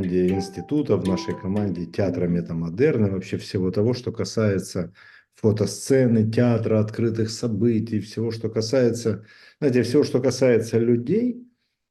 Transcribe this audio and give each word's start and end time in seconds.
команде 0.00 0.28
института, 0.28 0.96
в 0.96 1.06
нашей 1.06 1.38
команде 1.38 1.86
театра 1.86 2.26
метамодерна, 2.26 3.10
вообще 3.10 3.36
всего 3.36 3.70
того, 3.70 3.94
что 3.94 4.12
касается 4.12 4.92
фотосцены, 5.34 6.30
театра, 6.30 6.80
открытых 6.80 7.30
событий, 7.30 8.00
всего, 8.00 8.30
что 8.30 8.48
касается, 8.48 9.24
знаете, 9.58 9.82
всего, 9.82 10.04
что 10.04 10.20
касается 10.20 10.78
людей, 10.78 11.46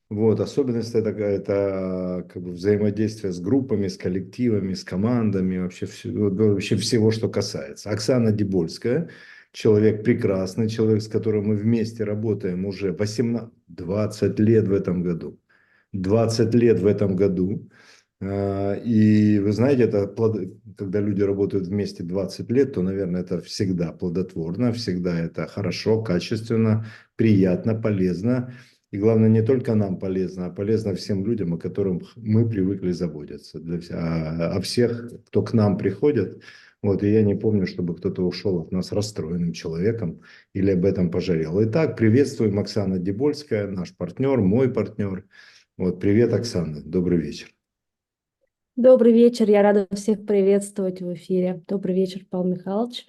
вот, 0.10 0.40
особенность 0.40 0.96
это, 0.96 1.10
это 1.10 2.28
как 2.34 2.42
бы 2.42 2.52
взаимодействие 2.52 3.32
с 3.32 3.40
группами, 3.40 3.88
с 3.88 3.98
коллективами, 3.98 4.74
с 4.74 4.84
командами, 4.84 5.60
вообще, 5.60 5.88
вообще 6.04 6.76
всего, 6.78 7.12
что 7.12 7.30
касается. 7.30 7.92
Оксана 7.92 8.32
Дебольская, 8.32 9.10
человек 9.52 10.04
прекрасный, 10.04 10.68
человек, 10.68 11.04
с 11.04 11.08
которым 11.08 11.50
мы 11.50 11.56
вместе 11.56 12.04
работаем 12.04 12.66
уже 12.66 12.92
18, 12.92 13.54
20 13.68 14.40
лет 14.40 14.68
в 14.68 14.74
этом 14.74 15.04
году. 15.04 15.40
20 15.94 16.54
лет 16.56 16.80
в 16.80 16.86
этом 16.86 17.16
году. 17.16 17.70
А, 18.22 18.74
и 18.74 19.40
вы 19.40 19.52
знаете, 19.54 19.84
это 19.84 20.14
когда 20.78 21.00
люди 21.00 21.22
работают 21.22 21.68
вместе 21.68 22.04
20 22.04 22.52
лет, 22.52 22.74
то, 22.74 22.82
наверное, 22.82 23.22
это 23.22 23.40
всегда 23.42 23.92
плодотворно, 23.92 24.74
всегда 24.74 25.18
это 25.20 25.48
хорошо, 25.48 26.02
качественно, 26.02 26.86
приятно, 27.16 27.76
полезно. 27.76 28.54
И 28.92 28.98
главное, 28.98 29.30
не 29.30 29.44
только 29.44 29.76
нам 29.76 30.00
полезно, 30.00 30.48
а 30.48 30.50
полезно 30.50 30.96
всем 30.96 31.26
людям, 31.26 31.54
о 31.54 31.58
которых 31.58 32.12
мы 32.16 32.50
привыкли 32.50 32.92
заботиться. 32.92 33.60
Для, 33.60 33.80
о, 33.92 34.58
о 34.58 34.62
всех, 34.62 35.12
кто 35.28 35.44
к 35.44 35.54
нам 35.54 35.78
приходит. 35.78 36.42
Вот, 36.82 37.04
и 37.04 37.12
я 37.12 37.24
не 37.24 37.36
помню, 37.36 37.68
чтобы 37.68 37.96
кто-то 37.96 38.26
ушел 38.26 38.60
от 38.62 38.72
нас 38.72 38.92
расстроенным 38.92 39.54
человеком 39.54 40.22
или 40.54 40.72
об 40.72 40.86
этом 40.86 41.12
пожалел. 41.12 41.62
Итак, 41.64 41.98
приветствуем 41.98 42.58
Оксана 42.58 43.00
Дебольская, 43.00 43.68
наш 43.68 43.96
партнер, 43.96 44.40
мой 44.40 44.72
партнер. 44.74 45.26
Вот, 45.78 46.00
привет, 46.00 46.34
Оксана, 46.34 46.82
добрый 46.82 47.18
вечер. 47.18 47.59
Добрый 48.80 49.12
вечер, 49.12 49.50
я 49.50 49.62
рада 49.62 49.90
всех 49.92 50.26
приветствовать 50.26 51.02
в 51.02 51.14
эфире. 51.14 51.62
Добрый 51.68 51.94
вечер, 51.94 52.22
Павел 52.30 52.46
Михайлович. 52.46 53.08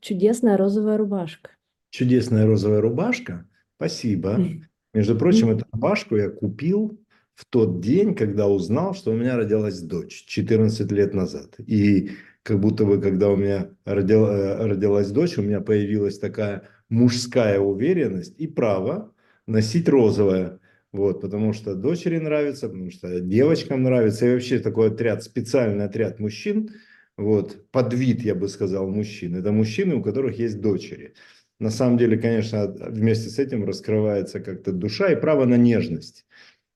Чудесная 0.00 0.56
розовая 0.56 0.96
рубашка. 0.96 1.50
Чудесная 1.90 2.44
розовая 2.44 2.80
рубашка? 2.80 3.46
Спасибо. 3.76 4.36
Между 4.94 5.16
прочим, 5.16 5.50
эту 5.50 5.64
рубашку 5.70 6.16
я 6.16 6.28
купил 6.28 6.98
в 7.36 7.44
тот 7.48 7.80
день, 7.80 8.16
когда 8.16 8.48
узнал, 8.48 8.94
что 8.94 9.12
у 9.12 9.14
меня 9.14 9.36
родилась 9.36 9.80
дочь 9.80 10.24
14 10.26 10.90
лет 10.90 11.14
назад. 11.14 11.54
И 11.64 12.10
как 12.42 12.58
будто 12.58 12.84
бы, 12.84 13.00
когда 13.00 13.30
у 13.30 13.36
меня 13.36 13.70
родил, 13.84 14.26
э, 14.26 14.66
родилась 14.66 15.12
дочь, 15.12 15.38
у 15.38 15.42
меня 15.42 15.60
появилась 15.60 16.18
такая 16.18 16.64
мужская 16.88 17.60
уверенность 17.60 18.34
и 18.40 18.48
право 18.48 19.12
носить 19.46 19.88
розовое. 19.88 20.58
Вот, 20.96 21.20
потому 21.20 21.52
что 21.52 21.74
дочери 21.74 22.18
нравится, 22.18 22.68
потому 22.68 22.90
что 22.90 23.20
девочкам 23.20 23.82
нравится. 23.82 24.26
И 24.26 24.32
вообще 24.32 24.58
такой 24.60 24.88
отряд, 24.88 25.22
специальный 25.22 25.84
отряд 25.84 26.20
мужчин, 26.20 26.70
вот, 27.18 27.70
под 27.70 27.92
вид, 27.92 28.22
я 28.22 28.34
бы 28.34 28.48
сказал, 28.48 28.88
мужчин. 28.88 29.36
Это 29.36 29.52
мужчины, 29.52 29.96
у 29.96 30.02
которых 30.02 30.38
есть 30.38 30.62
дочери. 30.62 31.12
На 31.60 31.68
самом 31.68 31.98
деле, 31.98 32.16
конечно, 32.16 32.66
вместе 32.66 33.28
с 33.28 33.38
этим 33.38 33.66
раскрывается 33.66 34.40
как-то 34.40 34.72
душа 34.72 35.12
и 35.12 35.20
право 35.20 35.44
на 35.44 35.58
нежность. 35.58 36.24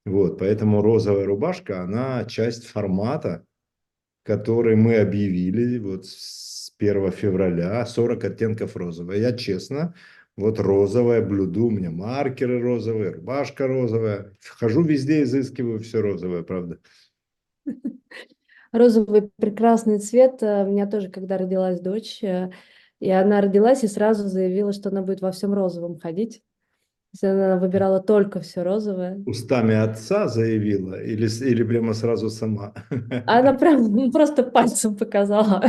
Вот, 0.05 0.39
поэтому 0.39 0.83
розовая 0.83 1.25
рубашка, 1.25 1.83
она 1.83 2.27
часть 2.27 2.67
формата, 2.67 3.47
который 4.23 4.77
мы 4.77 4.97
объявили 4.97 5.79
вот 5.79 6.05
с 6.05 6.75
1 6.79 7.11
февраля, 7.13 7.87
40 7.87 8.25
оттенков 8.25 8.77
розового. 8.77 9.15
Я 9.15 9.33
честно 9.33 9.95
вот 10.41 10.59
розовое 10.59 11.23
блюду, 11.23 11.67
у 11.67 11.71
меня 11.71 11.91
маркеры 11.91 12.61
розовые, 12.61 13.13
рубашка 13.13 13.67
розовая. 13.67 14.33
Хожу 14.59 14.83
везде, 14.83 15.23
изыскиваю 15.23 15.79
все 15.81 16.01
розовое, 16.01 16.43
правда. 16.43 16.79
Розовый 18.73 19.31
прекрасный 19.37 19.99
цвет. 19.99 20.43
Э, 20.43 20.65
у 20.65 20.71
меня 20.71 20.87
тоже, 20.87 21.11
когда 21.11 21.39
родилась 21.39 21.81
дочь, 21.81 22.23
э, 22.23 22.51
и 23.01 23.11
она 23.11 23.41
родилась 23.41 23.83
и 23.83 23.89
сразу 23.89 24.29
заявила, 24.29 24.73
что 24.73 24.91
она 24.91 25.03
будет 25.03 25.21
во 25.21 25.33
всем 25.33 25.53
розовом 25.53 25.99
ходить. 25.99 26.43
Она 27.23 27.57
выбирала 27.57 28.01
только 28.01 28.41
все 28.41 28.63
розовое. 28.63 29.21
Устами 29.27 29.75
отца 29.75 30.29
заявила 30.29 31.03
или, 31.03 31.29
или 31.45 31.65
прямо 31.65 31.93
сразу 31.93 32.31
сама? 32.31 32.73
Она 33.27 33.55
прям 33.55 33.83
ну, 33.93 34.11
просто 34.13 34.45
пальцем 34.45 34.97
показала. 34.97 35.63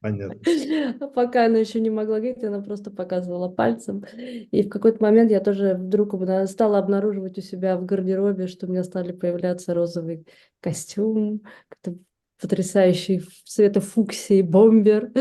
Понятно. 0.00 1.08
Пока 1.14 1.46
она 1.46 1.58
еще 1.58 1.80
не 1.80 1.90
могла 1.90 2.16
говорить, 2.16 2.42
она 2.42 2.60
просто 2.62 2.90
показывала 2.90 3.48
пальцем. 3.48 4.04
И 4.50 4.62
в 4.62 4.68
какой-то 4.70 5.02
момент 5.02 5.30
я 5.30 5.40
тоже 5.40 5.74
вдруг 5.74 6.14
стала 6.46 6.78
обнаруживать 6.78 7.36
у 7.38 7.42
себя 7.42 7.76
в 7.76 7.84
гардеробе, 7.84 8.46
что 8.46 8.66
у 8.66 8.70
меня 8.70 8.82
стали 8.82 9.12
появляться 9.12 9.74
розовый 9.74 10.26
костюм, 10.60 11.42
потрясающий 12.40 13.22
цвета 13.44 13.80
фуксии 13.80 14.40
бомбер. 14.40 15.12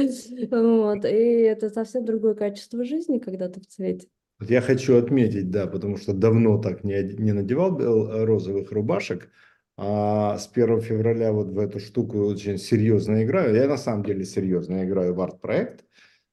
Вот. 0.50 1.06
И 1.06 1.42
это 1.44 1.70
совсем 1.70 2.06
другое 2.06 2.36
качество 2.36 2.86
жизни, 2.86 3.20
когда 3.20 3.50
ты 3.50 3.60
в 3.60 3.68
цвете. 3.68 4.08
Я 4.42 4.62
хочу 4.62 4.98
отметить, 4.98 5.52
да, 5.52 5.68
потому 5.68 5.98
что 5.98 6.14
давно 6.14 6.58
так 6.58 6.84
не, 6.84 7.04
не 7.04 7.34
надевал 7.34 7.78
розовых 8.26 8.72
рубашек, 8.72 9.30
а 9.78 10.38
с 10.38 10.50
1 10.54 10.82
февраля 10.82 11.32
вот 11.32 11.50
в 11.50 11.60
эту 11.60 11.80
штуку 11.80 12.20
очень 12.26 12.58
серьезно 12.58 13.24
играю. 13.24 13.56
Я 13.56 13.68
на 13.68 13.78
самом 13.78 14.04
деле 14.04 14.26
серьезно 14.26 14.84
играю 14.84 15.14
в 15.14 15.22
арт-проект. 15.22 15.86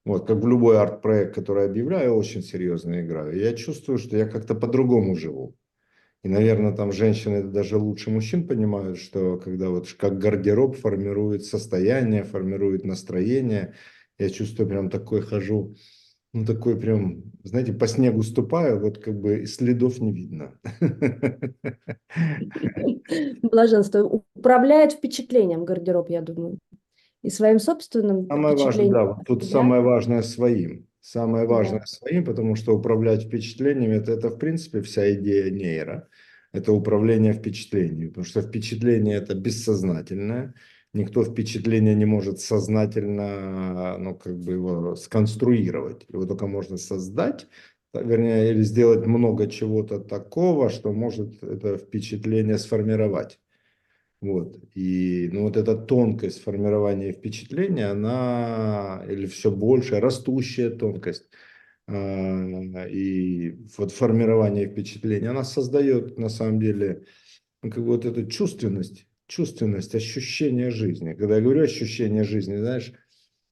Вот, 0.05 0.27
как 0.27 0.39
в 0.39 0.49
любой 0.49 0.79
арт-проект, 0.79 1.35
который 1.35 1.67
объявляю, 1.67 2.15
очень 2.15 2.43
серьезно 2.43 3.03
играю. 3.03 3.39
Я 3.39 3.55
чувствую, 3.55 3.99
что 3.99 4.17
я 4.17 4.27
как-то 4.27 4.55
по-другому 4.55 5.15
живу. 5.15 5.57
И, 6.23 6.29
наверное, 6.29 6.73
там 6.73 6.93
женщины 6.93 7.43
даже 7.43 7.79
лучше 7.79 8.11
мужчин 8.11 8.47
понимают, 8.47 8.99
что 8.99 9.39
когда 9.39 9.71
вот 9.71 9.91
как 9.93 10.19
гардероб 10.19 10.77
формирует 10.77 11.45
состояние, 11.45 12.25
формирует 12.25 12.85
настроение, 12.85 13.75
я 14.19 14.29
чувствую 14.29 14.69
прям 14.69 14.91
такой 14.91 15.23
хожу 15.23 15.77
ну, 16.33 16.45
такой 16.45 16.79
прям, 16.79 17.25
знаете, 17.43 17.73
по 17.73 17.89
снегу 17.89 18.23
ступаю, 18.23 18.81
вот 18.81 18.99
как 18.99 19.21
бы 19.21 19.47
следов 19.47 19.99
не 19.99 20.13
видно. 20.13 20.59
Блаженство. 23.43 24.23
Управляет 24.35 24.93
впечатлением 24.93 25.65
гардероб, 25.65 26.09
я 26.09 26.21
думаю. 26.21 26.59
И 27.23 27.31
своим 27.31 27.59
собственным 27.59 28.27
Самое 28.27 28.57
важное, 28.57 28.91
да, 28.91 29.19
тут 29.27 29.45
самое 29.45 29.83
важное 29.83 30.23
своим. 30.23 30.87
Самое 31.01 31.47
важное 31.47 31.81
да. 31.81 31.87
своим, 31.87 32.25
потому 32.25 32.55
что 32.55 32.77
управлять 32.77 33.25
впечатлениями, 33.25 33.97
это, 33.97 34.13
это 34.13 34.29
в 34.29 34.39
принципе 34.39 34.83
вся 34.83 35.13
идея 35.15 35.51
нейро. 35.51 36.09
Это 36.53 36.73
управление 36.73 37.33
впечатлениями, 37.33 38.09
потому 38.09 38.25
что 38.25 38.43
впечатление 38.43 39.17
это 39.19 39.35
бессознательное 39.35 40.55
никто 40.93 41.25
впечатление 41.25 41.95
не 41.95 42.05
может 42.05 42.41
сознательно, 42.41 43.97
ну, 43.99 44.15
как 44.15 44.39
бы 44.39 44.53
его 44.53 44.97
сконструировать. 44.97 46.07
Его 46.09 46.27
только 46.27 46.47
можно 46.47 46.77
создать, 46.77 47.47
вернее, 47.95 48.51
или 48.51 48.63
сделать 48.63 49.07
много 49.07 49.49
чего-то 49.49 50.01
такого, 50.01 50.71
что 50.71 50.93
может 50.93 51.43
это 51.43 51.77
впечатление 51.77 52.59
сформировать. 52.59 53.41
Вот. 54.21 54.59
И 54.75 55.31
ну, 55.33 55.45
вот 55.45 55.57
эта 55.57 55.77
тонкость 55.77 56.43
формирования 56.43 57.13
впечатления, 57.13 57.87
она, 57.87 59.03
или 59.09 59.27
все 59.27 59.51
больше, 59.51 59.99
растущая 59.99 60.69
тонкость, 60.71 61.31
а, 61.87 62.87
и 62.87 63.57
вот 63.79 63.93
формирование 63.93 64.69
впечатления, 64.69 65.31
она 65.31 65.43
создает 65.43 66.19
на 66.19 66.29
самом 66.29 66.61
деле 66.61 67.07
ну, 67.63 67.71
как 67.71 67.83
вот 67.83 68.05
эту 68.05 68.27
чувственность, 68.27 69.07
чувственность, 69.31 69.95
ощущение 69.95 70.71
жизни. 70.71 71.15
Когда 71.15 71.37
я 71.37 71.41
говорю 71.41 71.63
ощущение 71.63 72.25
жизни, 72.25 72.57
знаешь, 72.57 72.93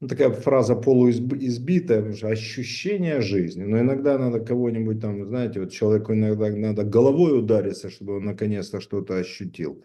ну, 0.01 0.09
такая 0.09 0.31
фраза 0.31 0.75
полуизбитая, 0.75 1.99
потому 1.99 2.17
что 2.17 2.29
ощущение 2.29 3.21
жизни. 3.21 3.65
Но 3.65 3.81
иногда 3.81 4.19
надо 4.19 4.41
кого-нибудь 4.41 5.01
там, 5.01 5.25
знаете, 5.27 5.61
вот 5.61 5.73
человеку 5.73 6.13
иногда 6.13 6.51
надо 6.51 6.85
головой 6.85 7.39
удариться, 7.39 7.91
чтобы 7.91 8.17
он 8.17 8.25
наконец-то 8.25 8.81
что-то 8.81 9.17
ощутил. 9.17 9.85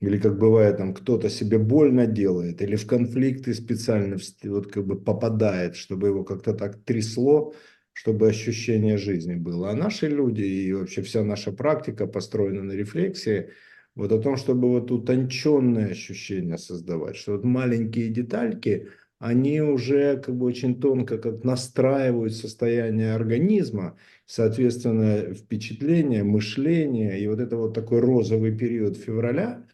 Или 0.00 0.16
как 0.18 0.38
бывает, 0.38 0.78
там 0.78 0.94
кто-то 0.94 1.28
себе 1.28 1.58
больно 1.58 2.06
делает, 2.06 2.62
или 2.62 2.76
в 2.76 2.86
конфликты 2.86 3.52
специально 3.52 4.16
вот 4.44 4.72
как 4.72 4.86
бы 4.86 4.98
попадает, 4.98 5.76
чтобы 5.76 6.08
его 6.08 6.24
как-то 6.24 6.54
так 6.54 6.82
трясло, 6.84 7.52
чтобы 7.92 8.28
ощущение 8.28 8.96
жизни 8.96 9.34
было. 9.34 9.70
А 9.70 9.74
наши 9.74 10.08
люди 10.08 10.42
и 10.42 10.72
вообще 10.72 11.02
вся 11.02 11.22
наша 11.22 11.52
практика 11.52 12.06
построена 12.06 12.62
на 12.62 12.72
рефлексии– 12.72 13.50
вот 14.00 14.12
о 14.12 14.18
том, 14.18 14.38
чтобы 14.38 14.70
вот 14.70 14.90
утонченные 14.90 15.88
ощущения 15.88 16.56
создавать, 16.56 17.16
что 17.16 17.32
вот 17.32 17.44
маленькие 17.44 18.08
детальки, 18.08 18.88
они 19.18 19.60
уже 19.60 20.16
как 20.16 20.36
бы 20.36 20.46
очень 20.46 20.80
тонко 20.80 21.18
как 21.18 21.44
настраивают 21.44 22.34
состояние 22.34 23.12
организма, 23.12 23.98
соответственно, 24.24 25.34
впечатление, 25.34 26.24
мышление, 26.24 27.20
и 27.20 27.26
вот 27.26 27.40
это 27.40 27.58
вот 27.58 27.74
такой 27.74 28.00
розовый 28.00 28.56
период 28.56 28.96
февраля, 28.96 29.66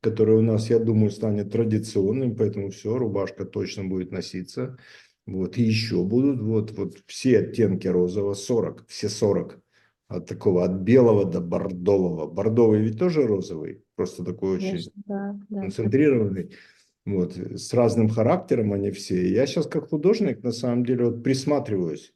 который 0.00 0.36
у 0.36 0.42
нас, 0.42 0.70
я 0.70 0.78
думаю, 0.78 1.10
станет 1.10 1.52
традиционным, 1.52 2.34
поэтому 2.34 2.70
все, 2.70 2.96
рубашка 2.96 3.44
точно 3.44 3.84
будет 3.84 4.10
носиться. 4.10 4.78
Вот, 5.26 5.58
и 5.58 5.62
еще 5.62 6.02
будут 6.02 6.40
вот, 6.40 6.70
вот 6.78 7.02
все 7.06 7.40
оттенки 7.40 7.88
розового, 7.88 8.32
40, 8.32 8.86
все 8.88 9.10
40 9.10 9.60
от 10.08 10.26
такого, 10.26 10.64
от 10.64 10.72
белого 10.82 11.24
до 11.24 11.40
бордового. 11.40 12.26
Бордовый 12.26 12.82
ведь 12.82 12.98
тоже 12.98 13.26
розовый, 13.26 13.82
просто 13.96 14.24
такой 14.24 14.56
очень 14.56 14.68
Конечно, 14.68 14.92
да, 15.06 15.40
да. 15.48 15.60
концентрированный. 15.60 16.50
Вот, 17.04 17.36
с 17.36 17.72
разным 17.72 18.08
характером 18.08 18.72
они 18.72 18.90
все. 18.90 19.28
Я 19.28 19.46
сейчас 19.46 19.66
как 19.66 19.88
художник, 19.90 20.42
на 20.42 20.52
самом 20.52 20.84
деле, 20.84 21.06
вот 21.06 21.22
присматриваюсь. 21.22 22.12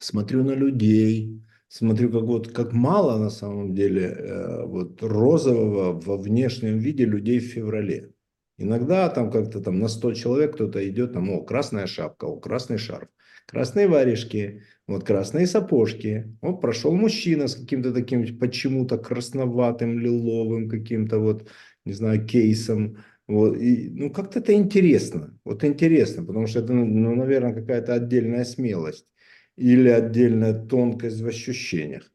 Смотрю 0.00 0.44
на 0.44 0.52
людей, 0.52 1.42
смотрю, 1.68 2.10
как 2.10 2.22
вот 2.22 2.52
как 2.52 2.72
мало 2.72 3.18
на 3.18 3.30
самом 3.30 3.74
деле 3.74 4.02
э, 4.02 4.66
вот 4.66 5.02
розового 5.02 5.98
во 5.98 6.16
внешнем 6.16 6.78
виде 6.78 7.04
людей 7.04 7.38
в 7.38 7.44
феврале. 7.44 8.12
Иногда 8.58 9.08
там 9.10 9.30
как-то 9.30 9.60
там 9.60 9.78
на 9.78 9.88
100 9.88 10.14
человек 10.14 10.54
кто-то 10.54 10.86
идет, 10.88 11.12
там, 11.12 11.30
о, 11.30 11.44
красная 11.44 11.86
шапка, 11.86 12.24
о, 12.24 12.40
красный 12.40 12.78
шарф, 12.78 13.08
красные 13.46 13.86
варежки, 13.86 14.62
вот 14.86 15.04
красные 15.04 15.46
сапожки. 15.46 16.34
Вот 16.40 16.60
прошел 16.60 16.94
мужчина 16.94 17.48
с 17.48 17.56
каким-то 17.56 17.92
таким 17.92 18.38
почему-то 18.38 18.96
красноватым, 18.96 19.98
лиловым 19.98 20.70
каким-то 20.70 21.18
вот, 21.18 21.48
не 21.84 21.92
знаю, 21.92 22.24
кейсом. 22.26 22.98
Вот, 23.28 23.56
и, 23.58 23.90
ну, 23.90 24.10
как-то 24.10 24.38
это 24.38 24.54
интересно. 24.54 25.38
Вот 25.44 25.62
интересно, 25.64 26.24
потому 26.24 26.46
что 26.46 26.60
это, 26.60 26.72
ну, 26.72 27.14
наверное, 27.14 27.52
какая-то 27.52 27.94
отдельная 27.94 28.44
смелость 28.44 29.06
или 29.56 29.88
отдельная 29.88 30.54
тонкость 30.54 31.20
в 31.20 31.26
ощущениях. 31.26 32.10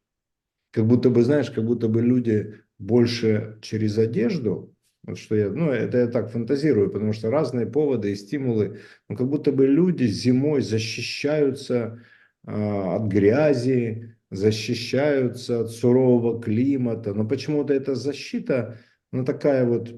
Как 0.72 0.86
будто 0.86 1.10
бы, 1.10 1.22
знаешь, 1.22 1.50
как 1.50 1.64
будто 1.66 1.86
бы 1.88 2.00
люди 2.00 2.54
больше 2.78 3.58
через 3.60 3.98
одежду, 3.98 4.71
вот 5.04 5.18
что 5.18 5.34
я, 5.34 5.50
ну, 5.50 5.70
это 5.70 5.98
я 5.98 6.06
так 6.06 6.30
фантазирую, 6.30 6.90
потому 6.90 7.12
что 7.12 7.30
разные 7.30 7.66
поводы 7.66 8.12
и 8.12 8.16
стимулы, 8.16 8.78
ну, 9.08 9.16
как 9.16 9.28
будто 9.28 9.50
бы 9.50 9.66
люди 9.66 10.04
зимой 10.04 10.62
защищаются 10.62 12.00
а, 12.46 12.96
от 12.96 13.08
грязи, 13.08 14.16
защищаются 14.30 15.60
от 15.60 15.70
сурового 15.70 16.40
климата, 16.40 17.14
но 17.14 17.26
почему-то 17.26 17.74
эта 17.74 17.94
защита, 17.94 18.78
ну, 19.10 19.24
такая 19.24 19.66
вот 19.66 19.92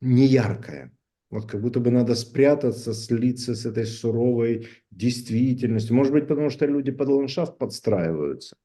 неяркая. 0.00 0.92
Вот 1.30 1.48
как 1.48 1.60
будто 1.60 1.78
бы 1.78 1.90
надо 1.90 2.16
спрятаться, 2.16 2.92
слиться 2.92 3.54
с 3.54 3.64
этой 3.64 3.86
суровой 3.86 4.68
действительностью. 4.90 5.94
Может 5.94 6.12
быть, 6.12 6.26
потому 6.26 6.50
что 6.50 6.66
люди 6.66 6.90
под 6.90 7.08
ландшафт 7.08 7.56
подстраиваются. 7.56 8.56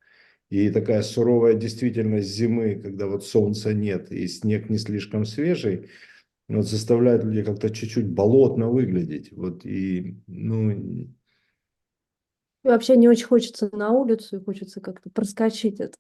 И 0.50 0.70
такая 0.70 1.02
суровая 1.02 1.56
действительность 1.56 2.30
зимы, 2.30 2.76
когда 2.76 3.08
вот 3.08 3.26
солнца 3.26 3.74
нет 3.74 4.12
и 4.12 4.28
снег 4.28 4.70
не 4.70 4.78
слишком 4.78 5.26
свежий, 5.26 5.90
вот 6.48 6.68
заставляет 6.68 7.24
людей 7.24 7.44
как-то 7.44 7.70
чуть-чуть 7.70 8.08
болотно 8.08 8.70
выглядеть. 8.70 9.32
Вот 9.32 9.66
и, 9.66 10.16
ну, 10.28 11.08
И 12.64 12.68
вообще 12.68 12.96
не 12.98 13.08
очень 13.08 13.26
хочется 13.26 13.70
на 13.72 13.92
улицу, 13.92 14.38
и 14.38 14.44
хочется 14.44 14.82
как-то 14.82 15.10
проскочить 15.10 15.80
это. 15.80 15.96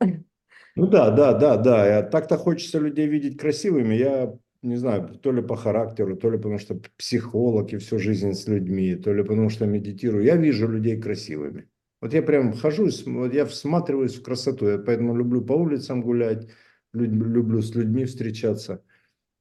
ну 0.75 0.87
да, 0.87 1.11
да, 1.11 1.33
да, 1.33 1.57
да. 1.57 1.99
И 1.99 2.09
так-то 2.11 2.37
хочется 2.37 2.79
людей 2.79 3.07
видеть 3.07 3.39
красивыми. 3.39 3.95
Я 3.95 4.37
не 4.61 4.75
знаю, 4.75 5.07
то 5.19 5.31
ли 5.31 5.41
по 5.41 5.55
характеру, 5.55 6.17
то 6.17 6.29
ли 6.29 6.37
потому 6.37 6.57
что 6.57 6.79
психолог 6.97 7.71
и 7.73 7.77
всю 7.77 7.99
жизнь 7.99 8.33
с 8.33 8.47
людьми, 8.47 8.95
то 8.95 9.13
ли 9.13 9.23
потому 9.23 9.49
что 9.49 9.65
медитирую. 9.65 10.23
Я 10.23 10.37
вижу 10.37 10.67
людей 10.67 10.99
красивыми. 10.99 11.69
Вот 12.05 12.13
я 12.13 12.21
прям 12.21 12.53
хожу, 12.53 12.87
я 13.33 13.47
всматриваюсь 13.47 14.13
в 14.13 14.21
красоту. 14.21 14.67
Я 14.67 14.77
поэтому 14.77 15.17
люблю 15.17 15.41
по 15.43 15.53
улицам 15.53 16.03
гулять, 16.03 16.47
люблю 16.93 17.63
с 17.63 17.73
людьми 17.73 18.05
встречаться. 18.05 18.83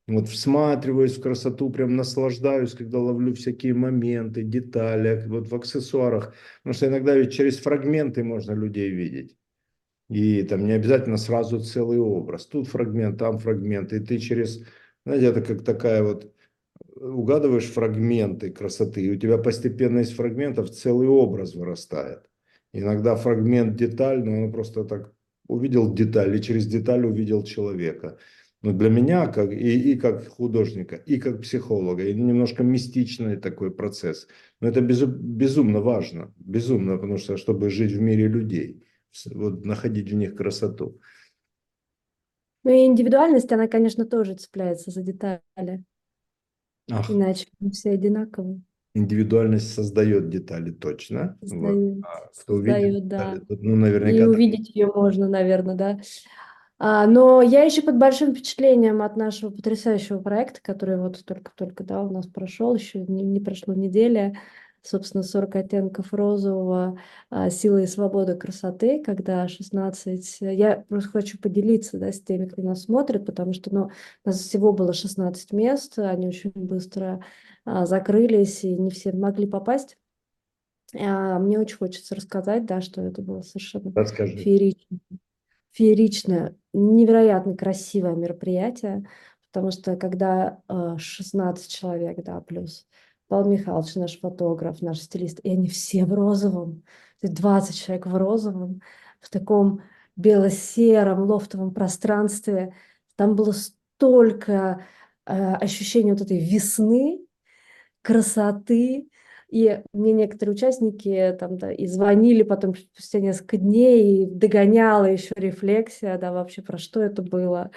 Вот 0.06 0.28
всматриваюсь 0.28 1.18
в 1.18 1.20
красоту, 1.20 1.68
прям 1.68 1.94
наслаждаюсь, 1.94 2.72
когда 2.72 3.00
ловлю 3.00 3.34
всякие 3.34 3.74
моменты, 3.74 4.44
детали, 4.44 5.26
вот 5.26 5.48
в 5.48 5.54
аксессуарах. 5.54 6.34
Потому 6.62 6.72
что 6.72 6.86
иногда 6.86 7.14
ведь 7.14 7.34
через 7.34 7.58
фрагменты 7.58 8.24
можно 8.24 8.52
людей 8.52 8.88
видеть. 8.88 9.36
И 10.08 10.42
там 10.44 10.64
не 10.64 10.72
обязательно 10.72 11.18
сразу 11.18 11.60
целый 11.60 11.98
образ. 11.98 12.46
Тут 12.46 12.68
фрагмент, 12.68 13.18
там 13.18 13.40
фрагмент. 13.40 13.92
И 13.92 14.00
ты 14.00 14.18
через 14.18 14.64
знаете, 15.04 15.26
это 15.26 15.42
как 15.42 15.64
такая 15.64 16.02
вот, 16.02 16.32
угадываешь 16.94 17.70
фрагменты 17.70 18.50
красоты, 18.50 19.02
и 19.02 19.10
у 19.10 19.16
тебя 19.16 19.36
постепенно 19.36 19.98
из 19.98 20.12
фрагментов 20.12 20.70
целый 20.70 21.08
образ 21.08 21.54
вырастает. 21.54 22.26
Иногда 22.76 23.14
фрагмент 23.14 23.76
деталь, 23.76 24.24
но 24.24 24.46
он 24.46 24.52
просто 24.52 24.84
так 24.84 25.12
увидел 25.46 25.94
деталь, 25.94 26.36
и 26.36 26.42
через 26.42 26.66
деталь 26.66 27.06
увидел 27.06 27.44
человека. 27.44 28.18
Но 28.62 28.72
для 28.72 28.88
меня, 28.88 29.28
как, 29.28 29.52
и, 29.52 29.92
и 29.92 29.96
как 29.96 30.26
художника, 30.26 30.96
и 30.96 31.20
как 31.20 31.42
психолога, 31.42 32.02
и 32.02 32.12
немножко 32.14 32.64
мистичный 32.64 33.36
такой 33.36 33.70
процесс. 33.70 34.26
Но 34.60 34.66
это 34.66 34.80
безу, 34.80 35.06
безумно 35.06 35.80
важно, 35.80 36.34
безумно, 36.36 36.96
потому 36.96 37.18
что, 37.18 37.36
чтобы 37.36 37.70
жить 37.70 37.92
в 37.92 38.00
мире 38.00 38.26
людей, 38.26 38.82
вот 39.26 39.64
находить 39.64 40.10
в 40.10 40.14
них 40.16 40.34
красоту. 40.34 40.98
Ну 42.64 42.72
и 42.72 42.86
индивидуальность, 42.86 43.52
она, 43.52 43.68
конечно, 43.68 44.04
тоже 44.04 44.34
цепляется 44.34 44.90
за 44.90 45.02
детали. 45.02 45.84
Ах. 46.90 47.08
Иначе 47.08 47.46
все 47.70 47.90
одинаковые. 47.90 48.62
Индивидуальность 48.94 49.74
создает 49.74 50.28
детали 50.28 50.70
точно. 50.70 51.36
Создает, 51.40 51.96
вот. 51.96 52.04
а 52.04 52.30
кто 52.40 52.54
увидит 52.54 52.74
создает, 52.74 53.08
да. 53.08 53.18
детали, 53.18 53.40
тот, 53.40 53.62
ну, 53.62 53.76
наверняка. 53.76 54.16
И 54.16 54.26
увидеть 54.26 54.70
ее 54.74 54.86
можно, 54.86 55.28
наверное, 55.28 55.74
да. 55.74 56.00
А, 56.78 57.06
но 57.06 57.42
я 57.42 57.64
еще 57.64 57.82
под 57.82 57.98
большим 57.98 58.32
впечатлением 58.32 59.02
от 59.02 59.16
нашего 59.16 59.50
потрясающего 59.50 60.18
проекта, 60.18 60.60
который 60.62 60.96
вот 60.96 61.24
только-только 61.24 61.82
да, 61.82 62.02
у 62.02 62.12
нас 62.12 62.26
прошел, 62.26 62.74
еще 62.74 63.00
не, 63.00 63.24
не 63.24 63.40
прошло 63.40 63.74
неделя 63.74 64.34
собственно, 64.84 65.22
40 65.22 65.56
оттенков 65.56 66.12
розового, 66.12 67.00
а, 67.30 67.50
сила 67.50 67.78
и 67.78 67.86
свобода 67.86 68.36
красоты, 68.36 69.02
когда 69.02 69.48
16... 69.48 70.42
Я 70.42 70.84
просто 70.88 71.10
хочу 71.10 71.38
поделиться 71.38 71.98
да, 71.98 72.12
с 72.12 72.20
теми, 72.20 72.46
кто 72.46 72.62
нас 72.62 72.84
смотрит, 72.84 73.24
потому 73.24 73.54
что 73.54 73.74
ну, 73.74 73.84
у 73.84 74.28
нас 74.28 74.38
всего 74.38 74.72
было 74.72 74.92
16 74.92 75.52
мест, 75.52 75.98
они 75.98 76.28
очень 76.28 76.52
быстро 76.54 77.24
закрылись, 77.64 78.64
и 78.64 78.74
не 78.74 78.90
все 78.90 79.12
могли 79.12 79.46
попасть. 79.46 79.96
А, 80.98 81.38
мне 81.38 81.58
очень 81.58 81.76
хочется 81.76 82.14
рассказать, 82.14 82.66
да, 82.66 82.80
что 82.80 83.02
это 83.02 83.22
было 83.22 83.42
совершенно 83.42 83.92
Расскажи. 83.94 84.36
феерично. 84.36 84.98
Фееричное, 85.72 86.56
невероятно 86.72 87.56
красивое 87.56 88.14
мероприятие, 88.14 89.08
потому 89.50 89.72
что 89.72 89.96
когда 89.96 90.62
16 90.68 91.68
человек, 91.68 92.22
да, 92.22 92.40
плюс 92.40 92.86
Павел 93.26 93.50
Михайлович, 93.50 93.96
наш 93.96 94.20
фотограф, 94.20 94.82
наш 94.82 95.00
стилист, 95.00 95.40
и 95.42 95.50
они 95.50 95.66
все 95.68 96.04
в 96.04 96.12
розовом, 96.12 96.84
20 97.22 97.76
человек 97.76 98.06
в 98.06 98.14
розовом, 98.16 98.82
в 99.20 99.30
таком 99.30 99.80
бело-сером 100.16 101.22
лофтовом 101.22 101.72
пространстве. 101.72 102.74
Там 103.16 103.34
было 103.34 103.52
столько 103.52 104.84
э, 105.26 105.54
ощущений 105.54 106.12
вот 106.12 106.20
этой 106.20 106.38
весны, 106.38 107.23
красоты, 108.04 109.08
и 109.48 109.82
мне 109.92 110.12
некоторые 110.12 110.54
участники 110.54 111.36
там, 111.40 111.56
да, 111.58 111.72
и 111.72 111.86
звонили 111.86 112.42
потом 112.42 112.74
спустя 112.74 113.20
несколько 113.20 113.56
дней, 113.56 114.24
и 114.24 114.26
догоняла 114.26 115.04
еще 115.06 115.32
рефлексия, 115.36 116.18
да, 116.18 116.32
вообще 116.32 116.60
про 116.60 116.76
что 116.76 117.00
это 117.00 117.22
было. 117.22 117.70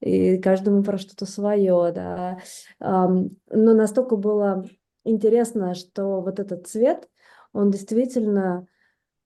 И 0.00 0.38
каждому 0.38 0.82
про 0.82 0.98
что-то 0.98 1.26
свое, 1.26 1.92
да. 1.94 2.38
Но 2.78 3.28
настолько 3.50 4.16
было 4.16 4.66
интересно, 5.04 5.74
что 5.74 6.20
вот 6.20 6.38
этот 6.38 6.66
цвет, 6.68 7.08
он 7.52 7.70
действительно 7.70 8.66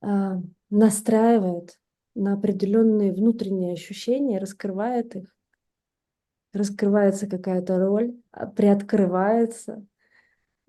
э, 0.01 0.07
настраивает 0.69 1.77
на 2.15 2.33
определенные 2.33 3.13
внутренние 3.13 3.73
ощущения, 3.73 4.39
раскрывает 4.39 5.15
их. 5.15 5.35
Раскрывается 6.53 7.27
какая-то 7.27 7.77
роль, 7.77 8.15
а, 8.31 8.45
приоткрывается, 8.47 9.85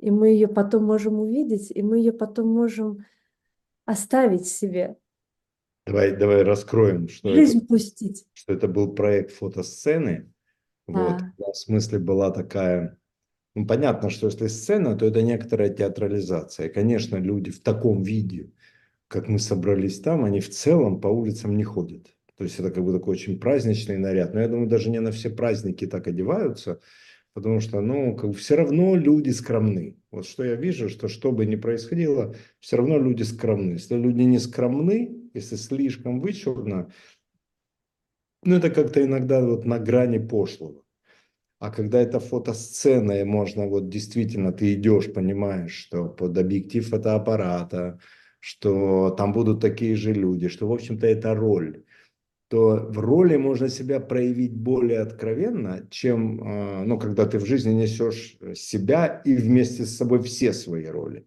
и 0.03 0.11
мы 0.11 0.31
ее 0.31 0.49
потом 0.49 0.85
можем 0.85 1.21
увидеть, 1.21 1.71
и 1.71 1.81
мы 1.81 1.99
ее 1.99 2.13
потом 2.13 2.49
можем 2.49 3.07
оставить 3.87 4.47
себе. 4.47 4.97
Давай, 5.87 6.17
давай 6.17 6.43
раскроем, 6.43 7.09
что 7.09 7.33
Жизнь 7.35 7.59
это, 7.59 7.67
пустить. 7.67 8.27
что 8.33 8.53
это 8.53 8.69
был 8.69 8.95
проект 8.95 9.31
фотосцены. 9.31 10.33
Да. 10.89 11.33
Вот, 11.39 11.55
в 11.55 11.57
смысле 11.57 12.01
была 12.01 12.31
такая 12.31 12.99
ну, 13.55 13.67
понятно, 13.67 14.09
что 14.09 14.27
если 14.27 14.47
сцена, 14.47 14.97
то 14.97 15.07
это 15.07 15.23
некоторая 15.23 15.69
театрализация. 15.69 16.71
Конечно, 16.71 17.17
люди 17.17 17.51
в 17.51 17.61
таком 17.61 18.03
виде, 18.03 18.51
как 19.09 19.29
мы 19.29 19.39
собрались 19.39 20.01
там, 20.01 20.25
они 20.25 20.41
в 20.41 20.49
целом 20.49 21.01
по 21.01 21.09
улицам 21.09 21.57
не 21.57 21.65
ходят. 21.65 22.07
То 22.39 22.45
есть 22.45 22.59
это 22.59 22.71
как 22.71 22.83
бы 22.83 22.93
такой 22.93 23.13
очень 23.13 23.39
праздничный 23.39 23.99
наряд. 23.99 24.33
Но 24.33 24.41
я 24.41 24.49
думаю, 24.49 24.69
даже 24.69 24.91
не 24.91 25.01
на 25.01 25.13
все 25.13 25.29
праздники 25.29 25.87
так 25.87 26.07
одеваются, 26.07 26.81
потому 27.35 27.61
что, 27.61 27.81
ну, 27.81 28.17
как 28.17 28.35
все 28.37 28.57
равно 28.57 28.95
люди 28.95 29.31
скромны. 29.31 29.97
Вот 30.11 30.27
что 30.27 30.45
я 30.45 30.55
вижу, 30.55 30.89
что 30.89 31.09
что 31.09 31.33
бы 31.33 31.47
ни 31.47 31.57
происходило, 31.57 32.35
все 32.61 32.77
равно 32.77 32.99
люди 32.99 33.23
скромны. 33.23 33.73
Если 33.73 33.97
люди 33.97 34.23
не 34.23 34.39
скромны, 34.39 35.31
если 35.35 35.57
слишком 35.57 36.21
вычурно, 36.21 36.93
ну, 38.45 38.57
это 38.57 38.71
как-то 38.71 39.03
иногда 39.03 39.41
вот 39.45 39.65
на 39.65 39.79
грани 39.79 40.19
пошлого. 40.19 40.83
А 41.59 41.71
когда 41.71 42.03
это 42.03 42.19
фотосцена, 42.19 43.21
и 43.21 43.25
можно 43.25 43.67
вот 43.67 43.89
действительно, 43.89 44.53
ты 44.53 44.75
идешь, 44.75 45.13
понимаешь, 45.13 45.73
что 45.73 46.09
под 46.09 46.37
объектив 46.37 46.87
фотоаппарата, 46.89 48.01
что 48.41 49.11
там 49.11 49.33
будут 49.33 49.61
такие 49.61 49.95
же 49.95 50.13
люди, 50.13 50.49
что, 50.49 50.67
в 50.67 50.73
общем-то, 50.73 51.07
это 51.07 51.35
роль, 51.35 51.85
то 52.53 52.87
в 52.91 52.99
роли 52.99 53.37
можно 53.39 53.71
себя 53.71 53.99
проявить 53.99 54.53
более 54.53 55.01
откровенно, 55.01 55.87
чем, 55.89 56.39
э, 56.43 56.85
ну, 56.85 56.99
когда 56.99 57.25
ты 57.25 57.39
в 57.39 57.47
жизни 57.47 57.73
несешь 57.73 58.37
себя 58.55 59.23
и 59.25 59.35
вместе 59.35 59.87
с 59.87 59.97
собой 59.97 60.23
все 60.23 60.53
свои 60.53 60.85
роли. 60.85 61.27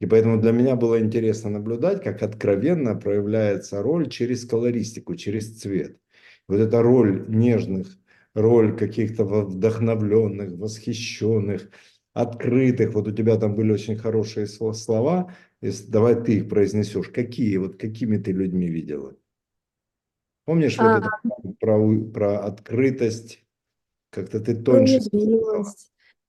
И 0.00 0.06
поэтому 0.06 0.38
для 0.38 0.52
меня 0.52 0.76
было 0.76 1.00
интересно 1.00 1.48
наблюдать, 1.48 2.02
как 2.04 2.22
откровенно 2.22 2.94
проявляется 2.94 3.82
роль 3.82 4.10
через 4.10 4.44
колористику, 4.44 5.16
через 5.16 5.58
цвет. 5.58 5.96
Вот 6.46 6.60
эта 6.60 6.82
роль 6.82 7.24
нежных, 7.28 7.98
роль 8.34 8.76
каких-то 8.76 9.24
вдохновленных, 9.24 10.58
восхищенных, 10.58 11.70
открытых. 12.12 12.92
Вот 12.92 13.08
у 13.08 13.12
тебя 13.12 13.36
там 13.36 13.54
были 13.54 13.72
очень 13.72 13.96
хорошие 13.96 14.46
слова. 14.46 15.34
Давай 15.88 16.22
ты 16.22 16.36
их 16.36 16.50
произнесешь. 16.50 17.08
Какие, 17.08 17.56
вот 17.56 17.80
какими 17.80 18.18
ты 18.18 18.32
людьми 18.32 18.68
видела? 18.68 19.16
Помнишь 20.50 20.74
а, 20.80 20.96
вот 20.96 21.04
это 21.04 21.54
про, 21.60 22.00
про 22.12 22.38
открытость? 22.40 23.44
Как-то 24.10 24.40
ты 24.40 24.56
тоньше. 24.56 24.98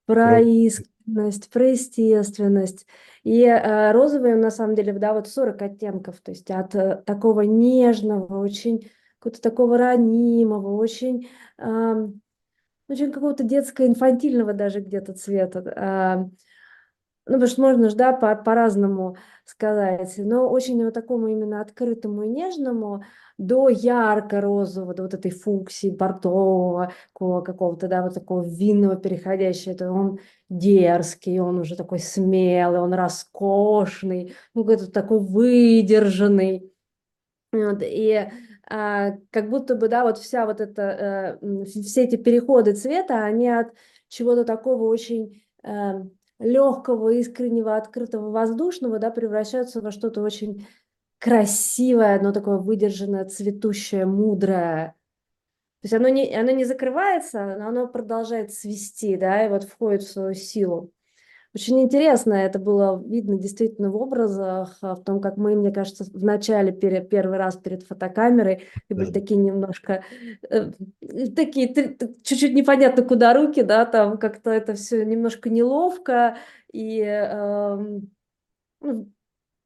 Про 0.06 0.38
искренность, 0.38 1.50
про 1.50 1.70
естественность. 1.70 2.86
И 3.24 3.42
э, 3.42 3.90
розовый, 3.90 4.36
на 4.36 4.52
самом 4.52 4.76
деле, 4.76 4.92
да, 4.92 5.12
вот 5.12 5.26
40 5.26 5.62
оттенков, 5.62 6.20
то 6.20 6.30
есть 6.30 6.48
от 6.52 6.72
э, 6.76 7.02
такого 7.04 7.40
нежного, 7.40 8.38
очень 8.38 8.88
какого-то 9.18 9.42
такого 9.42 9.76
ранимого, 9.76 10.76
очень, 10.76 11.28
э, 11.58 12.08
очень 12.88 13.10
какого-то 13.10 13.42
детско-инфантильного 13.42 14.52
даже 14.52 14.78
где-то 14.82 15.14
цвета. 15.14 15.58
Э, 15.66 16.30
ну, 17.26 17.34
потому 17.34 17.46
что 17.46 17.62
можно 17.62 17.90
же, 17.90 17.96
да, 17.96 18.12
по- 18.12 18.34
по-разному 18.34 19.16
сказать, 19.44 20.14
но 20.18 20.48
очень 20.48 20.84
вот 20.84 20.94
такому 20.94 21.28
именно 21.28 21.60
открытому 21.60 22.24
и 22.24 22.28
нежному, 22.28 23.04
до 23.38 23.68
ярко-розового, 23.68 24.94
до 24.94 25.02
вот 25.04 25.14
этой 25.14 25.30
фуксии, 25.30 25.90
бордового, 25.90 26.92
какого-то, 27.14 27.88
да, 27.88 28.02
вот 28.02 28.14
такого 28.14 28.42
винного 28.42 28.96
переходящего, 28.96 29.72
это 29.72 29.92
он 29.92 30.18
дерзкий, 30.48 31.40
он 31.40 31.58
уже 31.60 31.76
такой 31.76 31.98
смелый, 31.98 32.80
он 32.80 32.92
роскошный, 32.92 34.34
ну, 34.54 34.62
какой-то 34.64 34.90
такой 34.90 35.20
выдержанный. 35.20 36.72
Вот, 37.52 37.82
и 37.82 38.30
а, 38.68 39.12
как 39.30 39.50
будто 39.50 39.76
бы, 39.76 39.88
да, 39.88 40.04
вот 40.04 40.18
вся 40.18 40.46
вот 40.46 40.60
эта, 40.60 41.38
а, 41.42 41.64
все 41.66 42.04
эти 42.04 42.16
переходы 42.16 42.74
цвета, 42.74 43.24
они 43.24 43.48
от 43.48 43.74
чего-то 44.08 44.44
такого 44.44 44.84
очень 44.84 45.42
э, 45.62 46.02
легкого, 46.42 47.10
искреннего, 47.10 47.76
открытого, 47.76 48.30
воздушного, 48.30 48.98
да, 48.98 49.10
превращаются 49.10 49.80
во 49.80 49.90
что-то 49.90 50.22
очень 50.22 50.66
красивое, 51.18 52.18
оно 52.18 52.32
такое 52.32 52.58
выдержанное, 52.58 53.24
цветущее, 53.24 54.06
мудрое. 54.06 54.94
То 55.80 55.86
есть 55.86 55.94
оно 55.94 56.08
не, 56.08 56.34
оно 56.34 56.50
не 56.52 56.64
закрывается, 56.64 57.56
но 57.58 57.68
оно 57.68 57.88
продолжает 57.88 58.52
свести, 58.52 59.16
да, 59.16 59.46
и 59.46 59.48
вот 59.48 59.64
входит 59.64 60.02
в 60.02 60.10
свою 60.10 60.34
силу. 60.34 60.92
Очень 61.54 61.82
интересно 61.82 62.32
это 62.32 62.58
было 62.58 63.02
видно 63.06 63.38
действительно 63.38 63.90
в 63.90 63.96
образах, 63.96 64.78
а, 64.80 64.94
в 64.94 65.04
том, 65.04 65.20
как 65.20 65.36
мы, 65.36 65.54
мне 65.54 65.70
кажется, 65.70 66.04
в 66.04 66.24
начале 66.24 66.72
пере, 66.72 67.02
первый 67.02 67.36
раз 67.36 67.56
перед 67.56 67.82
фотокамерой 67.82 68.68
и 68.88 68.94
были 68.94 69.12
такие 69.12 69.38
немножко 69.38 70.02
э, 70.48 70.70
такие 71.36 71.96
чуть-чуть 72.22 72.54
непонятно 72.54 73.02
куда 73.02 73.34
руки, 73.34 73.62
да, 73.62 73.84
там 73.84 74.16
как-то 74.16 74.50
это 74.50 74.74
все 74.74 75.04
немножко 75.04 75.50
неловко 75.50 76.36
и 76.72 77.02
э, 77.02 78.00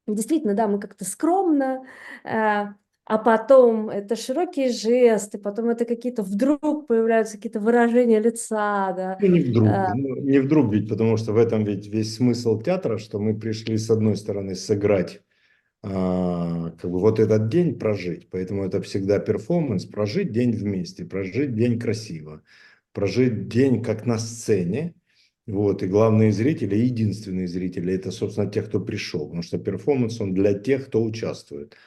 Действительно, 0.07 0.53
да, 0.53 0.67
мы 0.67 0.79
как-то 0.79 1.03
скромно, 1.03 1.85
э, 2.23 2.67
а 3.07 3.17
потом 3.17 3.89
это 3.89 4.17
широкие 4.17 4.69
жесты, 4.69 5.37
потом 5.37 5.69
это 5.69 5.85
какие-то 5.85 6.23
вдруг 6.23 6.87
появляются 6.87 7.37
какие-то 7.37 7.61
выражения 7.61 8.19
лица, 8.19 8.91
да. 8.91 9.17
Ну, 9.21 9.27
не 9.27 9.39
вдруг, 9.39 9.67
а... 9.69 9.93
ну, 9.95 10.15
не 10.17 10.39
вдруг 10.39 10.73
ведь, 10.73 10.89
потому 10.89 11.15
что 11.15 11.31
в 11.31 11.37
этом 11.37 11.63
ведь 11.63 11.87
весь 11.87 12.15
смысл 12.15 12.59
театра, 12.59 12.97
что 12.97 13.19
мы 13.19 13.39
пришли 13.39 13.77
с 13.77 13.89
одной 13.89 14.17
стороны 14.17 14.55
сыграть 14.55 15.21
а, 15.83 16.71
как 16.71 16.91
бы 16.91 16.99
вот 16.99 17.19
этот 17.19 17.47
день 17.47 17.79
прожить, 17.79 18.27
поэтому 18.29 18.65
это 18.65 18.81
всегда 18.81 19.19
перформанс, 19.19 19.85
прожить 19.85 20.33
день 20.33 20.51
вместе, 20.51 21.05
прожить 21.05 21.55
день 21.55 21.79
красиво, 21.79 22.41
прожить 22.91 23.47
день 23.47 23.81
как 23.81 24.05
на 24.05 24.17
сцене, 24.17 24.95
вот, 25.45 25.81
и 25.81 25.87
главные 25.87 26.33
зрители, 26.33 26.75
единственные 26.75 27.47
зрители, 27.47 27.93
это, 27.93 28.11
собственно, 28.11 28.51
те, 28.51 28.61
кто 28.61 28.81
пришел, 28.81 29.27
потому 29.27 29.43
что 29.43 29.57
перформанс, 29.59 30.19
он 30.19 30.33
для 30.33 30.53
тех, 30.53 30.87
кто 30.87 31.01
участвует. 31.01 31.77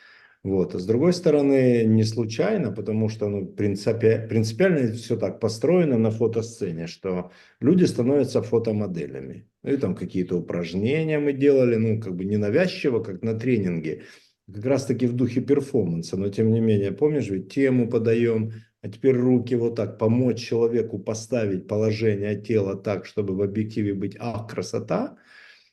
Вот. 0.42 0.74
А 0.74 0.78
с 0.78 0.86
другой 0.86 1.12
стороны, 1.12 1.84
не 1.84 2.02
случайно, 2.04 2.72
потому 2.72 3.10
что 3.10 3.28
ну, 3.28 3.46
принципи, 3.46 4.26
принципиально 4.26 4.92
все 4.94 5.16
так 5.16 5.38
построено 5.38 5.98
на 5.98 6.10
фотосцене, 6.10 6.86
что 6.86 7.30
люди 7.60 7.84
становятся 7.84 8.40
фотомоделями. 8.42 9.46
И 9.64 9.76
там 9.76 9.94
какие-то 9.94 10.38
упражнения 10.38 11.18
мы 11.18 11.34
делали, 11.34 11.76
ну, 11.76 12.00
как 12.00 12.16
бы 12.16 12.24
ненавязчиво, 12.24 13.02
как 13.02 13.22
на 13.22 13.38
тренинге, 13.38 14.04
как 14.52 14.64
раз 14.64 14.86
таки 14.86 15.06
в 15.06 15.12
духе 15.12 15.42
перформанса, 15.42 16.16
но 16.16 16.30
тем 16.30 16.50
не 16.52 16.60
менее, 16.60 16.92
помнишь, 16.92 17.28
ведь 17.28 17.52
тему 17.52 17.90
подаем, 17.90 18.52
а 18.80 18.88
теперь 18.88 19.14
руки 19.14 19.54
вот 19.54 19.76
так, 19.76 19.98
помочь 19.98 20.38
человеку 20.38 20.98
поставить 20.98 21.66
положение 21.66 22.40
тела 22.40 22.76
так, 22.76 23.04
чтобы 23.04 23.36
в 23.36 23.42
объективе 23.42 23.92
быть, 23.92 24.16
ах, 24.18 24.48
красота. 24.48 25.18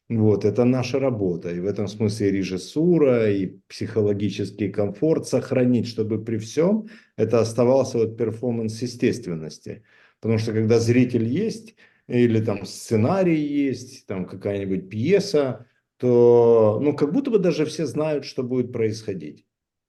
Вот, 0.10 0.46
это 0.46 0.64
наша 0.64 1.00
работа. 1.00 1.52
И 1.52 1.60
в 1.60 1.66
этом 1.66 1.88
смысле 1.88 2.30
и 2.30 2.32
режиссура, 2.32 3.30
и 3.30 3.60
психологический 3.68 4.70
комфорт 4.70 5.28
сохранить, 5.28 5.88
чтобы 5.88 6.24
при 6.24 6.38
всем 6.38 6.88
это 7.18 7.42
оставался 7.42 7.98
вот 7.98 8.18
перформанс 8.18 8.82
естественности. 8.82 9.84
Потому 10.22 10.40
что 10.40 10.54
когда 10.54 10.80
зритель 10.80 11.26
есть, 11.26 11.76
или 12.08 12.40
там 12.44 12.66
сценарий 12.66 13.42
есть, 13.42 14.06
там 14.08 14.26
какая-нибудь 14.26 14.90
пьеса, 14.90 15.66
то 15.98 16.80
ну, 16.82 16.96
как 16.96 17.12
будто 17.12 17.32
бы 17.32 17.40
даже 17.40 17.66
все 17.66 17.86
знают, 17.86 18.24
что 18.24 18.44
будет 18.44 18.72
происходить. 18.72 19.47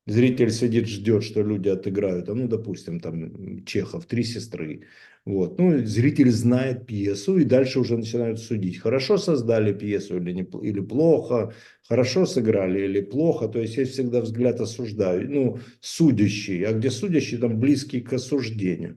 Зритель 0.08 0.50
сидит, 0.50 0.88
ждет, 0.88 1.22
что 1.22 1.42
люди 1.42 1.68
отыграют. 1.68 2.30
А 2.30 2.34
ну, 2.34 2.48
допустим, 2.48 2.98
там 2.98 3.62
Чехов, 3.66 4.06
три 4.06 4.24
сестры. 4.24 4.84
Вот. 5.26 5.58
Ну, 5.58 5.84
зритель 5.84 6.30
знает 6.30 6.86
пьесу 6.86 7.36
и 7.36 7.44
дальше 7.44 7.78
уже 7.78 7.98
начинают 7.98 8.40
судить. 8.40 8.78
Хорошо 8.78 9.18
создали 9.18 9.74
пьесу 9.74 10.16
или, 10.16 10.32
не, 10.32 10.48
или 10.62 10.80
плохо, 10.80 11.52
хорошо 11.86 12.24
сыграли 12.24 12.86
или 12.86 13.02
плохо. 13.02 13.48
То 13.48 13.60
есть 13.60 13.76
есть 13.76 13.92
всегда 13.92 14.22
взгляд 14.22 14.60
осуждающий, 14.60 15.28
ну, 15.28 15.58
судящий. 15.80 16.62
А 16.62 16.72
где 16.72 16.90
судящий, 16.90 17.36
там 17.36 17.60
близкий 17.60 18.00
к 18.00 18.14
осуждению. 18.14 18.96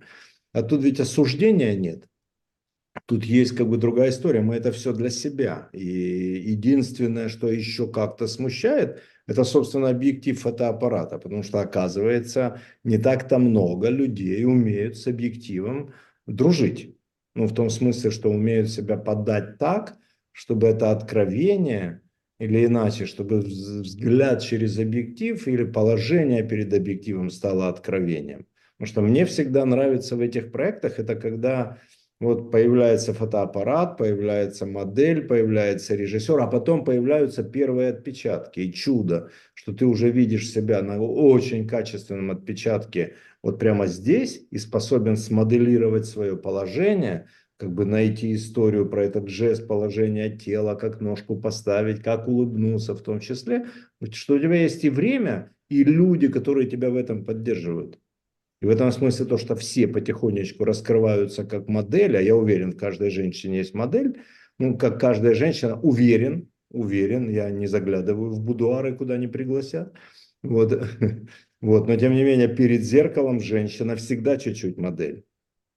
А 0.53 0.63
тут 0.63 0.81
ведь 0.81 1.01
осуждения 1.01 1.75
нет. 1.75 2.07
Тут 3.05 3.25
есть 3.25 3.51
как 3.53 3.67
бы 3.67 3.75
другая 3.75 4.11
история. 4.11 4.39
Мы 4.39 4.55
это 4.55 4.71
все 4.71 4.93
для 4.93 5.09
себя. 5.09 5.69
И 5.73 5.85
единственное, 5.85 7.27
что 7.27 7.51
еще 7.51 7.91
как-то 7.91 8.27
смущает– 8.27 9.01
это, 9.31 9.45
собственно, 9.45 9.89
объектив 9.89 10.39
фотоаппарата, 10.39 11.17
потому 11.17 11.43
что, 11.43 11.61
оказывается, 11.61 12.59
не 12.83 12.97
так-то 12.97 13.39
много 13.39 13.89
людей 13.89 14.45
умеют 14.45 14.97
с 14.97 15.07
объективом 15.07 15.93
дружить. 16.27 16.97
Ну, 17.33 17.47
в 17.47 17.53
том 17.53 17.69
смысле, 17.69 18.11
что 18.11 18.29
умеют 18.29 18.69
себя 18.69 18.97
подать 18.97 19.57
так, 19.57 19.97
чтобы 20.33 20.67
это 20.67 20.91
откровение 20.91 22.01
или 22.39 22.65
иначе, 22.65 23.05
чтобы 23.05 23.39
взгляд 23.39 24.41
через 24.41 24.77
объектив 24.79 25.47
или 25.47 25.63
положение 25.63 26.43
перед 26.43 26.73
объективом 26.73 27.29
стало 27.29 27.69
откровением. 27.69 28.47
Потому 28.77 28.87
что 28.87 29.01
мне 29.01 29.25
всегда 29.25 29.65
нравится 29.65 30.17
в 30.17 30.19
этих 30.19 30.51
проектах, 30.51 30.99
это 30.99 31.15
когда 31.15 31.77
вот 32.21 32.51
появляется 32.51 33.13
фотоаппарат, 33.13 33.97
появляется 33.97 34.67
модель, 34.67 35.27
появляется 35.27 35.95
режиссер, 35.95 36.39
а 36.39 36.45
потом 36.45 36.85
появляются 36.85 37.43
первые 37.43 37.89
отпечатки. 37.89 38.59
И 38.59 38.71
чудо, 38.71 39.31
что 39.55 39.73
ты 39.73 39.87
уже 39.87 40.11
видишь 40.11 40.51
себя 40.51 40.83
на 40.83 41.01
очень 41.01 41.67
качественном 41.67 42.29
отпечатке 42.29 43.15
вот 43.41 43.57
прямо 43.57 43.87
здесь 43.87 44.45
и 44.51 44.59
способен 44.59 45.17
смоделировать 45.17 46.05
свое 46.05 46.37
положение, 46.37 47.27
как 47.57 47.73
бы 47.73 47.85
найти 47.85 48.35
историю 48.35 48.87
про 48.87 49.05
этот 49.05 49.27
жест 49.27 49.67
положения 49.67 50.29
тела, 50.29 50.75
как 50.75 51.01
ножку 51.01 51.35
поставить, 51.35 52.03
как 52.03 52.27
улыбнуться 52.27 52.93
в 52.93 53.01
том 53.01 53.19
числе, 53.19 53.65
что 54.11 54.35
у 54.35 54.39
тебя 54.39 54.61
есть 54.61 54.83
и 54.83 54.91
время, 54.91 55.55
и 55.69 55.83
люди, 55.83 56.27
которые 56.27 56.69
тебя 56.69 56.91
в 56.91 56.95
этом 56.95 57.25
поддерживают. 57.25 57.97
И 58.61 58.65
в 58.65 58.69
этом 58.69 58.91
смысле 58.91 59.25
то, 59.25 59.37
что 59.37 59.55
все 59.55 59.87
потихонечку 59.87 60.63
раскрываются 60.63 61.43
как 61.43 61.67
модель, 61.67 62.15
а 62.15 62.21
я 62.21 62.35
уверен, 62.35 62.71
в 62.71 62.77
каждой 62.77 63.09
женщине 63.09 63.59
есть 63.59 63.73
модель, 63.73 64.21
ну, 64.59 64.77
как 64.77 64.99
каждая 64.99 65.33
женщина, 65.33 65.79
уверен, 65.79 66.49
уверен, 66.69 67.29
я 67.29 67.49
не 67.49 67.65
заглядываю 67.65 68.31
в 68.31 68.39
будуары, 68.39 68.95
куда 68.95 69.17
не 69.17 69.27
пригласят, 69.27 69.93
вот, 70.43 70.71
вот, 71.61 71.87
но 71.87 71.95
тем 71.95 72.13
не 72.13 72.23
менее 72.23 72.47
перед 72.47 72.83
зеркалом 72.83 73.39
женщина 73.39 73.95
всегда 73.95 74.37
чуть-чуть 74.37 74.77
модель, 74.77 75.25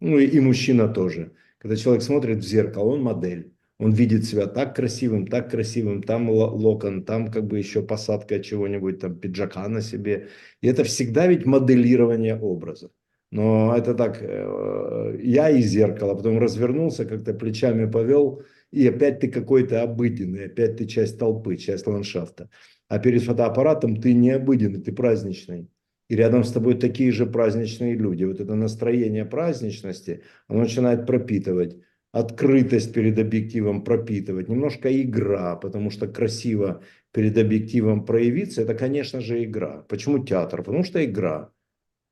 ну 0.00 0.18
и, 0.18 0.26
и 0.26 0.40
мужчина 0.40 0.88
тоже. 0.88 1.32
Когда 1.56 1.76
человек 1.76 2.02
смотрит 2.02 2.38
в 2.38 2.46
зеркало, 2.46 2.90
он 2.90 3.02
модель, 3.02 3.53
Он 3.78 3.92
видит 3.92 4.24
себя 4.24 4.46
так 4.46 4.76
красивым, 4.76 5.26
так 5.26 5.50
красивым, 5.50 6.02
там 6.02 6.30
локон, 6.30 7.04
там 7.04 7.30
как 7.30 7.46
бы 7.46 7.58
еще 7.58 7.82
посадка 7.82 8.40
чего-нибудь, 8.40 9.00
там 9.00 9.18
пиджака 9.18 9.66
на 9.68 9.80
себе. 9.80 10.28
И 10.60 10.68
это 10.68 10.84
всегда 10.84 11.26
ведь 11.26 11.44
моделирование 11.44 12.38
образа. 12.38 12.90
Но 13.32 13.74
это 13.76 13.94
так, 13.94 14.18
э, 14.22 15.18
я 15.20 15.50
из 15.50 15.66
зеркала, 15.66 16.14
потом 16.14 16.38
развернулся, 16.38 17.04
как-то 17.04 17.34
плечами 17.34 17.90
повел, 17.90 18.42
и 18.70 18.86
опять 18.86 19.18
ты 19.18 19.28
какой-то 19.28 19.82
обыденный, 19.82 20.46
опять 20.46 20.76
ты 20.76 20.86
часть 20.86 21.18
толпы, 21.18 21.56
часть 21.56 21.86
ландшафта. 21.88 22.48
А 22.88 23.00
перед 23.00 23.24
фотоаппаратом 23.24 24.00
ты 24.00 24.14
не 24.14 24.30
обыденный, 24.30 24.80
ты 24.80 24.92
праздничный. 24.92 25.68
И 26.08 26.14
рядом 26.14 26.44
с 26.44 26.52
тобой 26.52 26.74
такие 26.78 27.10
же 27.10 27.26
праздничные 27.26 27.94
люди. 27.94 28.22
Вот 28.22 28.38
это 28.38 28.54
настроение 28.54 29.24
праздничности, 29.24 30.22
оно 30.46 30.60
начинает 30.60 31.04
пропитывать 31.04 31.76
открытость 32.14 32.94
перед 32.94 33.18
объективом 33.18 33.82
пропитывать, 33.82 34.48
немножко 34.48 34.88
игра, 35.02 35.56
потому 35.56 35.90
что 35.90 36.06
красиво 36.06 36.80
перед 37.12 37.36
объективом 37.36 38.04
проявиться, 38.04 38.62
это, 38.62 38.74
конечно 38.74 39.20
же, 39.20 39.42
игра. 39.42 39.84
Почему 39.88 40.24
театр? 40.24 40.62
Потому 40.62 40.84
что 40.84 41.04
игра. 41.04 41.50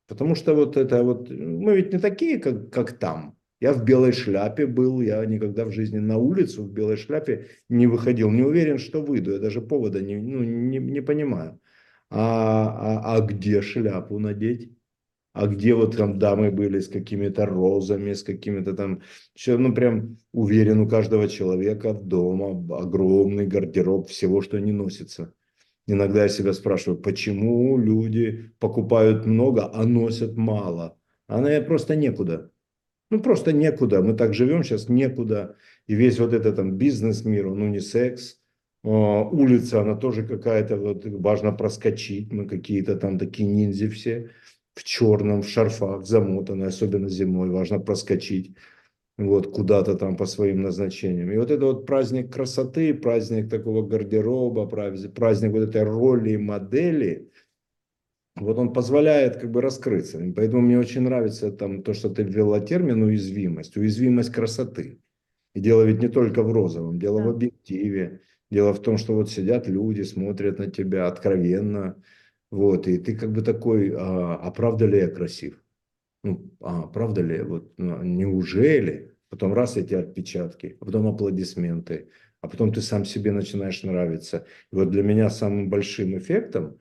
Потому 0.09 0.35
что 0.35 0.55
вот 0.55 0.77
это 0.77 1.05
вот, 1.05 1.31
мы 1.31 1.77
ведь 1.77 1.93
не 1.93 2.01
такие, 2.01 2.41
как, 2.41 2.71
как 2.71 2.99
там. 2.99 3.37
Я 3.61 3.73
в 3.73 3.85
белой 3.85 4.11
шляпе 4.11 4.67
был, 4.67 5.01
я 5.03 5.25
никогда 5.25 5.65
в 5.65 5.71
жизни 5.71 6.01
на 6.01 6.17
улицу 6.17 6.65
в 6.65 6.73
белой 6.73 6.97
шляпе 6.97 7.47
не 7.69 7.87
выходил. 7.87 8.29
Не 8.33 8.43
уверен, 8.43 8.79
что 8.79 9.03
выйду, 9.03 9.31
я 9.31 9.39
даже 9.39 9.61
повода 9.61 10.03
не, 10.03 10.17
ну, 10.17 10.43
не, 10.43 10.79
не 10.79 11.01
понимаю. 11.01 11.61
А, 12.11 13.05
а, 13.05 13.17
а 13.17 13.21
где 13.21 13.63
шляпу 13.63 14.19
надеть? 14.19 14.73
А 15.33 15.47
где 15.47 15.75
вот 15.75 15.97
там 15.97 16.19
дамы 16.19 16.51
были 16.51 16.79
с 16.79 16.89
какими-то 16.89 17.47
розами, 17.47 18.13
с 18.13 18.23
какими-то 18.23 18.75
там, 18.75 19.01
все, 19.35 19.57
ну 19.57 19.75
прям 19.75 20.19
уверен, 20.33 20.81
у 20.81 20.89
каждого 20.89 21.29
человека 21.29 21.95
дома 21.95 22.51
огромный 22.79 23.47
гардероб 23.47 24.09
всего, 24.09 24.43
что 24.43 24.61
не 24.61 24.73
носится. 24.73 25.33
Иногда 25.87 26.23
я 26.23 26.29
себя 26.29 26.53
спрашиваю, 26.53 27.01
почему 27.01 27.77
люди 27.79 28.53
покупают 28.59 29.27
много, 29.27 29.71
а 29.73 29.85
носят 29.85 30.37
мало? 30.37 30.99
Она 31.27 31.61
просто 31.63 31.97
некуда. 31.97 32.51
Ну, 33.11 33.21
просто 33.21 33.53
некуда. 33.53 34.03
Мы 34.03 34.15
так 34.15 34.33
живем 34.33 34.63
сейчас, 34.63 34.89
некуда. 34.89 35.57
И 35.87 35.95
весь 35.95 36.19
вот 36.19 36.33
этот 36.33 36.57
там 36.57 36.77
бизнес-мир, 36.77 37.49
он 37.49 37.63
унисекс. 37.63 38.39
Улица, 38.85 39.81
она 39.81 39.97
тоже 39.97 40.27
какая-то, 40.27 40.77
вот 40.77 41.05
важно 41.05 41.53
проскочить. 41.53 42.33
Мы 42.33 42.47
какие-то 42.47 42.97
там 42.97 43.19
такие 43.19 43.49
ниндзя 43.49 43.91
все 43.91 44.31
в 44.75 44.85
черном, 44.85 45.43
в 45.43 45.49
шарфах, 45.49 46.05
замотанный, 46.07 46.69
особенно 46.69 47.09
зимой, 47.09 47.51
важно 47.51 47.79
проскочить 47.79 48.57
вот 49.19 49.53
куда-то 49.53 49.95
там 49.95 50.17
по 50.17 50.27
своим 50.27 50.63
назначениям. 50.63 51.31
И 51.31 51.37
вот 51.37 51.51
это 51.51 51.67
вот 51.67 51.87
праздник 51.87 52.33
красоты, 52.33 52.95
праздник 52.95 53.51
такого 53.51 53.87
гардероба, 53.87 54.67
праздник 54.67 55.53
вот 55.53 55.69
этой 55.69 55.83
роли 55.83 56.31
и 56.31 56.37
модели, 56.37 57.31
вот 58.37 58.59
он 58.59 58.73
позволяет 58.73 59.37
как 59.37 59.51
бы 59.51 59.61
раскрыться. 59.61 60.23
И 60.25 60.33
поэтому 60.33 60.63
мне 60.63 60.79
очень 60.79 61.03
нравится 61.03 61.53
там 61.53 61.83
то, 61.83 61.93
что 61.93 62.09
ты 62.09 62.23
ввела 62.23 62.61
термин 62.61 63.03
уязвимость, 63.03 63.77
уязвимость 63.77 64.33
красоты. 64.33 65.01
И 65.55 65.61
дело 65.61 65.83
ведь 65.83 66.01
не 66.01 66.09
только 66.09 66.43
в 66.43 66.51
розовом, 66.51 66.99
дело 66.99 67.19
да. 67.19 67.27
в 67.27 67.29
объективе. 67.31 68.23
Дело 68.51 68.73
в 68.73 68.81
том, 68.81 68.97
что 68.99 69.15
вот 69.15 69.31
сидят 69.31 69.69
люди, 69.69 70.03
смотрят 70.03 70.59
на 70.59 70.71
тебя 70.71 71.07
откровенно, 71.07 72.03
вот, 72.53 72.87
и 72.87 72.99
ты 72.99 73.17
как 73.17 73.33
бы 73.33 73.41
такой, 73.41 73.95
а, 73.99 74.37
а 74.37 74.51
правда 74.51 74.85
ли 74.85 74.99
я 74.99 75.09
красив? 75.09 75.65
Ну, 76.23 76.53
а 76.61 76.83
правда 76.83 77.23
ли, 77.23 77.41
вот, 77.41 77.73
ну, 77.79 78.03
неужели? 78.03 79.17
Потом 79.31 79.55
раз 79.55 79.79
эти 79.79 79.95
отпечатки, 79.95 80.77
а 80.79 80.85
потом 80.85 81.07
аплодисменты, 81.07 82.11
а 82.43 82.49
потом 82.49 82.71
ты 82.71 82.83
сам 82.83 83.07
себе 83.07 83.33
начинаешь 83.33 83.83
нравиться. 83.83 84.47
И 84.71 84.77
вот 84.77 84.91
для 84.91 85.03
меня 85.03 85.31
самым 85.31 85.71
большим 85.71 86.19
эффектом, 86.19 86.79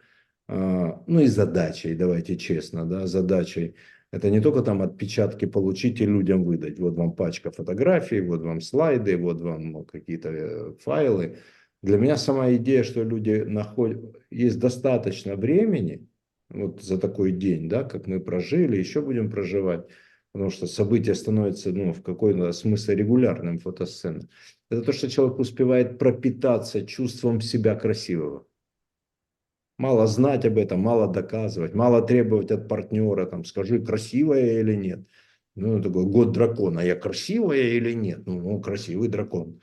а, 0.50 1.02
ну 1.08 1.22
и 1.22 1.28
задачей, 1.28 1.96
давайте 1.96 2.36
честно, 2.36 2.86
да, 2.86 3.08
задачей, 3.08 3.76
это 4.12 4.30
не 4.30 4.42
только 4.42 4.64
там 4.64 4.82
отпечатки 4.82 5.46
получить 5.46 6.02
и 6.02 6.06
людям 6.06 6.44
выдать. 6.44 6.80
Вот 6.80 6.96
вам 6.96 7.16
пачка 7.16 7.50
фотографий, 7.50 8.20
вот 8.20 8.42
вам 8.42 8.60
слайды, 8.60 9.16
вот 9.16 9.40
вам 9.40 9.86
какие-то 9.86 10.30
э, 10.30 10.74
файлы. 10.84 11.38
Для 11.82 11.98
меня 11.98 12.16
сама 12.18 12.54
идея, 12.54 12.84
что 12.84 13.04
люди 13.04 13.44
находят, 13.46 14.16
есть 14.30 14.60
достаточно 14.60 15.36
времени, 15.36 16.08
вот 16.50 16.82
за 16.84 17.00
такой 17.00 17.32
день, 17.32 17.70
да, 17.70 17.84
как 17.84 18.08
мы 18.08 18.20
прожили, 18.20 18.78
еще 18.78 19.02
будем 19.02 19.32
проживать, 19.32 19.88
потому 20.32 20.52
что 20.52 20.68
события 20.68 21.16
становятся, 21.16 21.72
ну, 21.72 21.94
в 21.94 22.04
какой-то 22.04 22.52
смысле 22.52 22.96
регулярным 22.96 23.60
фотосценой. 23.60 24.28
Это 24.70 24.84
то, 24.84 24.94
что 24.94 25.10
человек 25.10 25.40
успевает 25.40 25.98
пропитаться 25.98 26.86
чувством 26.86 27.42
себя 27.42 27.76
красивого. 27.76 28.46
Мало 29.80 30.06
знать 30.06 30.46
об 30.46 30.60
этом, 30.60 30.80
мало 30.82 31.12
доказывать, 31.12 31.74
мало 31.74 32.04
требовать 32.04 32.52
от 32.52 32.68
партнера, 32.68 33.26
там, 33.26 33.44
скажи, 33.44 33.80
красивая 33.80 34.60
или 34.60 34.76
нет. 34.76 35.08
Ну, 35.56 35.82
такой 35.82 36.06
год 36.06 36.32
дракона, 36.32 36.82
я 36.82 36.96
красивая 36.96 37.64
или 37.64 37.94
нет? 37.94 38.28
Ну, 38.28 38.40
ну 38.40 38.62
красивый 38.62 39.10
дракон. 39.10 39.60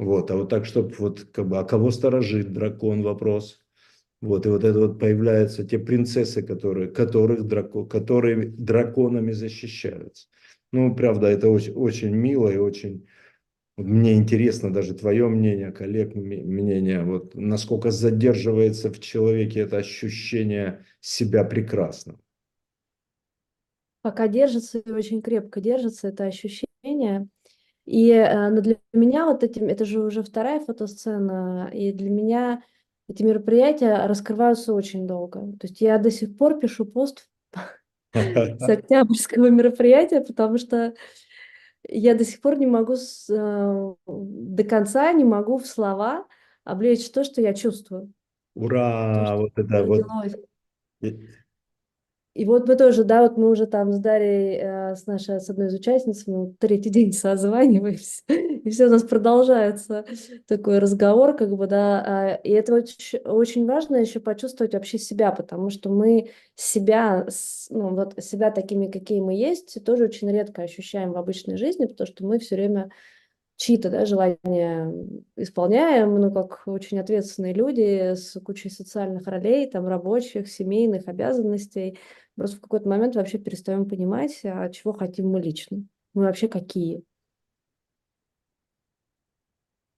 Вот, 0.00 0.30
а 0.30 0.36
вот 0.36 0.48
так, 0.48 0.64
чтобы 0.64 0.94
вот, 0.98 1.26
как 1.30 1.46
бы, 1.46 1.58
а 1.58 1.64
кого 1.64 1.90
сторожит 1.90 2.54
дракон, 2.54 3.02
вопрос. 3.02 3.60
Вот, 4.22 4.46
и 4.46 4.48
вот 4.48 4.64
это 4.64 4.78
вот 4.78 4.98
появляются 4.98 5.62
те 5.62 5.78
принцессы, 5.78 6.42
которые, 6.42 6.88
которых 6.90 7.46
драко, 7.46 7.84
которые 7.84 8.46
драконами 8.46 9.32
защищаются. 9.32 10.28
Ну, 10.72 10.94
правда, 10.96 11.26
это 11.26 11.50
очень, 11.50 11.74
очень 11.74 12.14
мило 12.16 12.48
и 12.48 12.56
очень... 12.56 13.06
Мне 13.76 14.14
интересно 14.14 14.72
даже 14.72 14.94
твое 14.94 15.28
мнение, 15.28 15.70
коллег 15.70 16.14
мнение, 16.14 17.04
вот 17.04 17.34
насколько 17.34 17.90
задерживается 17.90 18.90
в 18.90 19.00
человеке 19.00 19.60
это 19.60 19.76
ощущение 19.76 20.86
себя 21.00 21.44
прекрасным. 21.44 22.18
Пока 24.00 24.28
держится 24.28 24.78
и 24.78 24.90
очень 24.92 25.20
крепко 25.20 25.60
держится 25.60 26.08
это 26.08 26.24
ощущение, 26.24 27.28
и 27.86 28.10
э, 28.10 28.50
но 28.50 28.60
для 28.60 28.76
меня 28.92 29.26
вот 29.26 29.42
этим, 29.42 29.66
это 29.66 29.84
же 29.84 30.00
уже 30.00 30.22
вторая 30.22 30.60
фотосцена, 30.60 31.70
и 31.72 31.92
для 31.92 32.10
меня 32.10 32.62
эти 33.08 33.22
мероприятия 33.22 34.06
раскрываются 34.06 34.72
очень 34.72 35.06
долго. 35.06 35.40
То 35.58 35.66
есть 35.66 35.80
я 35.80 35.98
до 35.98 36.10
сих 36.10 36.36
пор 36.36 36.58
пишу 36.58 36.84
пост 36.84 37.28
с 38.14 38.68
октябрьского 38.68 39.50
мероприятия, 39.50 40.20
потому 40.20 40.58
что 40.58 40.94
я 41.88 42.14
до 42.14 42.24
сих 42.24 42.40
пор 42.40 42.58
не 42.58 42.66
могу 42.66 42.96
с, 42.96 43.28
э, 43.28 43.94
до 44.06 44.64
конца 44.64 45.12
не 45.12 45.24
могу 45.24 45.58
в 45.58 45.66
слова 45.66 46.26
облечь 46.64 47.10
то, 47.10 47.24
что 47.24 47.40
я 47.40 47.54
чувствую. 47.54 48.12
Ура! 48.54 49.14
То, 49.14 49.26
что 49.26 49.36
вот 49.36 49.52
это 49.56 49.84
вот. 49.84 50.06
И 52.34 52.44
вот 52.44 52.68
мы 52.68 52.76
тоже, 52.76 53.02
да, 53.02 53.22
вот 53.22 53.36
мы 53.36 53.50
уже 53.50 53.66
там 53.66 53.92
с 53.92 53.98
Дарьей, 53.98 54.60
э, 54.62 54.94
с 54.94 55.06
нашей, 55.06 55.40
с 55.40 55.50
одной 55.50 55.66
из 55.66 55.74
участниц, 55.74 56.28
мы 56.28 56.54
третий 56.60 56.90
день 56.90 57.12
созваниваемся, 57.12 58.22
и 58.28 58.70
все 58.70 58.86
у 58.86 58.90
нас 58.90 59.02
продолжается 59.02 60.04
такой 60.46 60.78
разговор, 60.78 61.36
как 61.36 61.50
бы, 61.50 61.66
да, 61.66 62.04
а, 62.06 62.34
и 62.34 62.50
это 62.50 62.74
очень, 62.74 63.18
очень 63.20 63.66
важно 63.66 63.96
еще 63.96 64.20
почувствовать 64.20 64.74
вообще 64.74 64.98
себя, 64.98 65.32
потому 65.32 65.70
что 65.70 65.90
мы 65.90 66.30
себя, 66.54 67.26
ну, 67.68 67.96
вот 67.96 68.14
себя 68.22 68.52
такими, 68.52 68.88
какие 68.88 69.20
мы 69.20 69.34
есть, 69.34 69.82
тоже 69.84 70.04
очень 70.04 70.30
редко 70.30 70.62
ощущаем 70.62 71.12
в 71.12 71.16
обычной 71.16 71.56
жизни, 71.56 71.86
потому 71.86 72.06
что 72.06 72.24
мы 72.24 72.38
все 72.38 72.54
время 72.54 72.90
чьи-то 73.60 73.90
да, 73.90 74.06
желания 74.06 74.90
исполняем, 75.36 76.14
ну, 76.18 76.32
как 76.32 76.62
очень 76.66 76.98
ответственные 76.98 77.52
люди 77.52 78.14
с 78.14 78.40
кучей 78.40 78.70
социальных 78.70 79.26
ролей, 79.26 79.70
там, 79.70 79.86
рабочих, 79.86 80.48
семейных 80.48 81.08
обязанностей. 81.08 81.98
Просто 82.36 82.56
в 82.56 82.60
какой-то 82.62 82.88
момент 82.88 83.16
вообще 83.16 83.36
перестаем 83.36 83.86
понимать, 83.86 84.40
а 84.44 84.70
чего 84.70 84.94
хотим 84.94 85.28
мы 85.28 85.40
лично. 85.42 85.84
Мы 86.14 86.22
вообще 86.22 86.48
какие. 86.48 87.02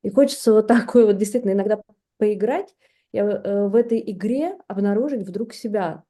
И 0.03 0.11
хочется 0.11 0.53
вот 0.53 0.66
такой 0.66 1.07
вот 1.07 1.16
действительно 1.16 1.53
иногда 1.53 1.81
поиграть, 2.18 2.75
и 3.12 3.18
э, 3.18 3.68
в 3.68 3.77
этой 3.77 4.03
игре 4.11 4.59
обнаружить 4.66 5.22
вдруг 5.22 5.53
себя, 5.55 6.03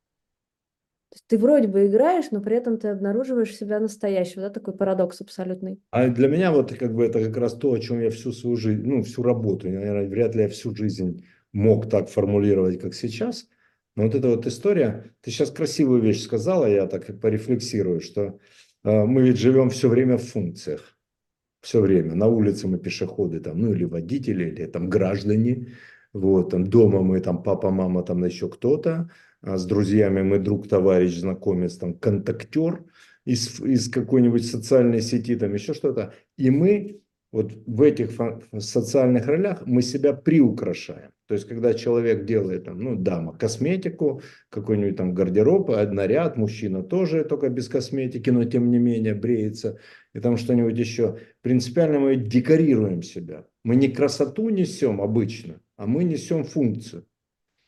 то 1.12 1.16
есть 1.16 1.26
ты 1.26 1.36
вроде 1.36 1.68
бы 1.68 1.86
играешь, 1.86 2.30
но 2.30 2.40
при 2.40 2.56
этом 2.56 2.78
ты 2.78 2.88
обнаруживаешь 2.88 3.54
себя 3.54 3.78
настоящего, 3.80 4.44
да, 4.44 4.48
такой 4.48 4.72
парадокс 4.72 5.20
абсолютный. 5.20 5.78
А 5.90 6.08
для 6.08 6.26
меня 6.26 6.52
вот 6.52 6.74
как 6.74 6.94
бы 6.94 7.04
это 7.04 7.22
как 7.22 7.36
раз 7.36 7.52
то, 7.52 7.70
о 7.70 7.78
чем 7.78 8.00
я 8.00 8.08
всю 8.08 8.32
свою 8.32 8.56
жизнь, 8.56 8.80
ну, 8.82 9.02
всю 9.02 9.22
работу, 9.22 9.68
наверное, 9.68 10.08
вряд 10.08 10.34
ли 10.34 10.44
я 10.44 10.48
всю 10.48 10.74
жизнь 10.74 11.26
мог 11.52 11.90
так 11.90 12.08
формулировать, 12.08 12.80
как 12.80 12.94
сейчас. 12.94 13.46
Но 13.94 14.04
вот 14.04 14.14
эта 14.14 14.26
вот 14.30 14.46
история, 14.46 15.12
ты 15.20 15.30
сейчас 15.30 15.50
красивую 15.50 16.00
вещь 16.00 16.22
сказала, 16.22 16.64
я 16.64 16.86
так 16.86 17.20
порефлексирую, 17.20 18.00
что 18.00 18.38
э, 18.82 19.04
мы 19.04 19.20
ведь 19.20 19.36
живем 19.36 19.68
все 19.68 19.90
время 19.90 20.16
в 20.16 20.22
функциях. 20.22 20.96
Все 21.60 21.82
время. 21.82 22.14
На 22.14 22.26
улице 22.26 22.68
мы 22.68 22.78
пешеходы, 22.78 23.38
там, 23.40 23.60
ну 23.60 23.74
или 23.74 23.84
водители, 23.84 24.44
или 24.44 24.64
там 24.64 24.88
граждане. 24.88 25.74
Вот, 26.14 26.52
там 26.52 26.66
дома 26.66 27.02
мы, 27.02 27.20
там 27.20 27.42
папа, 27.42 27.70
мама, 27.70 28.02
там 28.02 28.24
еще 28.24 28.48
кто-то 28.48 28.92
а 28.92 29.08
с 29.42 29.64
друзьями 29.64 30.22
мы 30.22 30.38
друг, 30.38 30.68
товарищ, 30.68 31.18
знакомец, 31.18 31.76
там, 31.76 31.94
контактер 31.94 32.84
из, 33.24 33.60
из 33.60 33.90
какой-нибудь 33.90 34.46
социальной 34.46 35.00
сети, 35.00 35.36
там 35.36 35.54
еще 35.54 35.74
что-то. 35.74 36.14
И 36.36 36.50
мы 36.50 37.02
вот 37.32 37.52
в 37.66 37.80
этих 37.80 38.10
социальных 38.58 39.26
ролях 39.26 39.62
мы 39.64 39.80
себя 39.80 40.12
приукрашаем. 40.12 41.12
То 41.26 41.34
есть, 41.34 41.48
когда 41.48 41.72
человек 41.72 42.26
делает, 42.26 42.64
там, 42.64 42.78
ну, 42.78 42.94
дама, 42.94 43.32
косметику, 43.32 44.20
какой-нибудь 44.50 44.96
там 44.96 45.14
гардероб, 45.14 45.70
а 45.70 45.86
наряд, 45.86 46.36
мужчина 46.36 46.82
тоже 46.82 47.24
только 47.24 47.48
без 47.48 47.68
косметики, 47.68 48.28
но 48.28 48.44
тем 48.44 48.70
не 48.70 48.78
менее 48.78 49.14
бреется, 49.14 49.78
и 50.12 50.20
там 50.20 50.36
что-нибудь 50.36 50.78
еще. 50.78 51.18
Принципиально 51.40 52.00
мы 52.00 52.16
декорируем 52.16 53.02
себя. 53.02 53.46
Мы 53.64 53.76
не 53.76 53.88
красоту 53.88 54.50
несем 54.50 55.00
обычно, 55.00 55.60
а 55.78 55.86
мы 55.86 56.04
несем 56.04 56.44
функцию. 56.44 57.06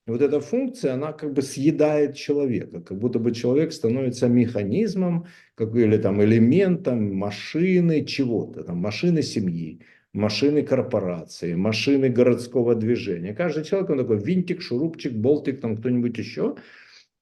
И 0.07 0.11
вот 0.11 0.21
эта 0.21 0.41
функция, 0.41 0.95
она 0.95 1.13
как 1.13 1.33
бы 1.33 1.41
съедает 1.41 2.15
человека, 2.15 2.81
как 2.83 2.99
будто 2.99 3.19
бы 3.19 3.33
человек 3.33 3.73
становится 3.73 4.29
механизмом, 4.29 5.27
как, 5.55 5.75
или 5.75 5.97
там 5.97 6.23
элементом 6.23 7.15
машины 7.15 8.05
чего-то, 8.05 8.65
там, 8.65 8.79
машины 8.79 9.23
семьи, 9.23 9.81
машины 10.13 10.63
корпорации, 10.63 11.55
машины 11.55 12.11
городского 12.11 12.75
движения. 12.75 13.35
Каждый 13.35 13.65
человек, 13.65 13.91
он 13.91 13.99
такой 13.99 14.19
винтик, 14.19 14.61
шурупчик, 14.61 15.15
болтик, 15.15 15.61
там 15.63 15.79
кто-нибудь 15.79 16.19
еще. 16.19 16.57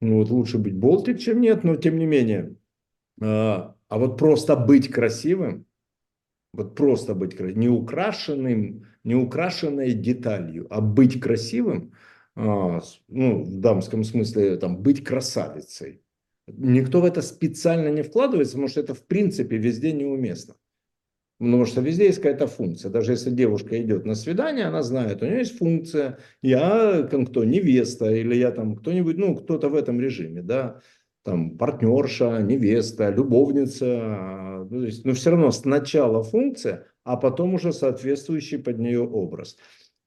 Ну, 0.00 0.16
вот 0.16 0.30
лучше 0.30 0.58
быть 0.58 0.74
болтик, 0.74 1.20
чем 1.20 1.40
нет, 1.40 1.62
но 1.62 1.76
тем 1.76 1.98
не 1.98 2.06
менее. 2.06 2.56
А, 3.20 3.76
а 3.88 3.98
вот 3.98 4.18
просто 4.18 4.56
быть 4.56 4.88
красивым, 4.88 5.66
вот 6.52 6.74
просто 6.74 7.14
быть 7.14 7.36
красивым, 7.36 7.60
не 7.60 7.68
украшенным, 7.68 8.86
не 9.04 9.14
украшенной 9.14 9.92
деталью, 9.92 10.66
а 10.70 10.80
быть 10.80 11.20
красивым, 11.20 11.92
ну, 12.34 13.42
в 13.42 13.60
дамском 13.60 14.04
смысле, 14.04 14.56
там, 14.56 14.78
быть 14.78 15.04
красавицей. 15.04 16.02
Никто 16.46 17.00
в 17.00 17.04
это 17.04 17.22
специально 17.22 17.88
не 17.88 18.02
вкладывается, 18.02 18.54
потому 18.54 18.68
что 18.68 18.80
это 18.80 18.94
в 18.94 19.06
принципе 19.06 19.56
везде 19.56 19.92
неуместно. 19.92 20.54
Потому 21.38 21.66
что 21.66 21.80
везде 21.80 22.06
есть 22.06 22.18
какая-то 22.18 22.46
функция. 22.46 22.90
Даже 22.90 23.12
если 23.12 23.30
девушка 23.30 23.80
идет 23.82 24.04
на 24.04 24.14
свидание, 24.14 24.66
она 24.66 24.82
знает, 24.82 25.22
у 25.22 25.26
нее 25.26 25.38
есть 25.38 25.58
функция. 25.58 26.18
Я 26.40 27.02
там 27.10 27.26
кто, 27.26 27.42
невеста, 27.42 28.10
или 28.10 28.36
я 28.36 28.52
там 28.52 28.76
кто-нибудь, 28.76 29.18
ну, 29.18 29.34
кто-то 29.34 29.68
в 29.68 29.74
этом 29.74 30.00
режиме, 30.00 30.42
да, 30.42 30.80
там 31.24 31.56
партнерша, 31.58 32.40
невеста, 32.42 33.10
любовница. 33.10 33.86
а, 33.88 34.66
ну, 34.70 34.80
то 34.80 34.86
есть, 34.86 35.04
но 35.04 35.14
все 35.14 35.30
равно 35.30 35.50
сначала 35.50 36.22
функция, 36.22 36.86
а 37.04 37.16
потом 37.16 37.54
уже 37.54 37.72
соответствующий 37.72 38.58
под 38.58 38.78
нее 38.78 39.02
образ. 39.02 39.56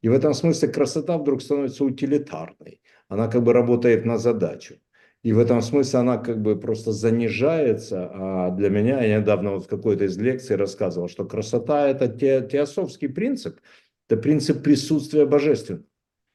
И 0.02 0.10
в 0.10 0.14
этом 0.14 0.34
смысле 0.34 0.70
красота 0.70 1.18
вдруг 1.18 1.42
становится 1.42 1.84
утилитарной. 1.84 2.82
Она 3.08 3.28
как 3.28 3.44
бы 3.44 3.54
работает 3.54 4.06
на 4.06 4.18
задачу. 4.18 4.76
И 5.24 5.34
в 5.34 5.40
этом 5.40 5.62
смысле 5.62 6.00
она 6.00 6.18
как 6.18 6.42
бы 6.42 6.56
просто 6.60 6.92
занижается. 6.92 8.10
А 8.14 8.52
для 8.52 8.70
меня, 8.70 9.04
я 9.04 9.20
недавно 9.20 9.54
вот 9.54 9.66
в 9.66 9.68
какой-то 9.68 10.06
из 10.06 10.18
лекций 10.18 10.56
рассказывал, 10.56 11.10
что 11.10 11.26
красота– 11.26 11.88
это 11.90 12.08
те, 12.08 12.48
теософский 12.48 13.08
принцип, 13.08 13.60
это 14.08 14.22
принцип 14.22 14.62
присутствия 14.62 15.26
божественного. 15.26 15.84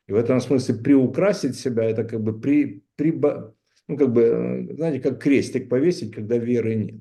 И 0.08 0.12
в 0.12 0.16
этом 0.16 0.40
смысле 0.40 0.74
приукрасить 0.74 1.56
себя– 1.56 1.84
это 1.90 2.02
как 2.02 2.20
бы 2.20 2.40
при, 2.40 2.82
при, 2.96 3.12
ну 3.12 3.96
как 3.96 4.12
бы, 4.12 4.22
э, 4.22 4.74
знаете, 4.74 4.98
как 4.98 5.22
крестик 5.22 5.68
повесить, 5.68 6.12
когда 6.12 6.36
веры 6.36 6.74
нет. 6.74 7.00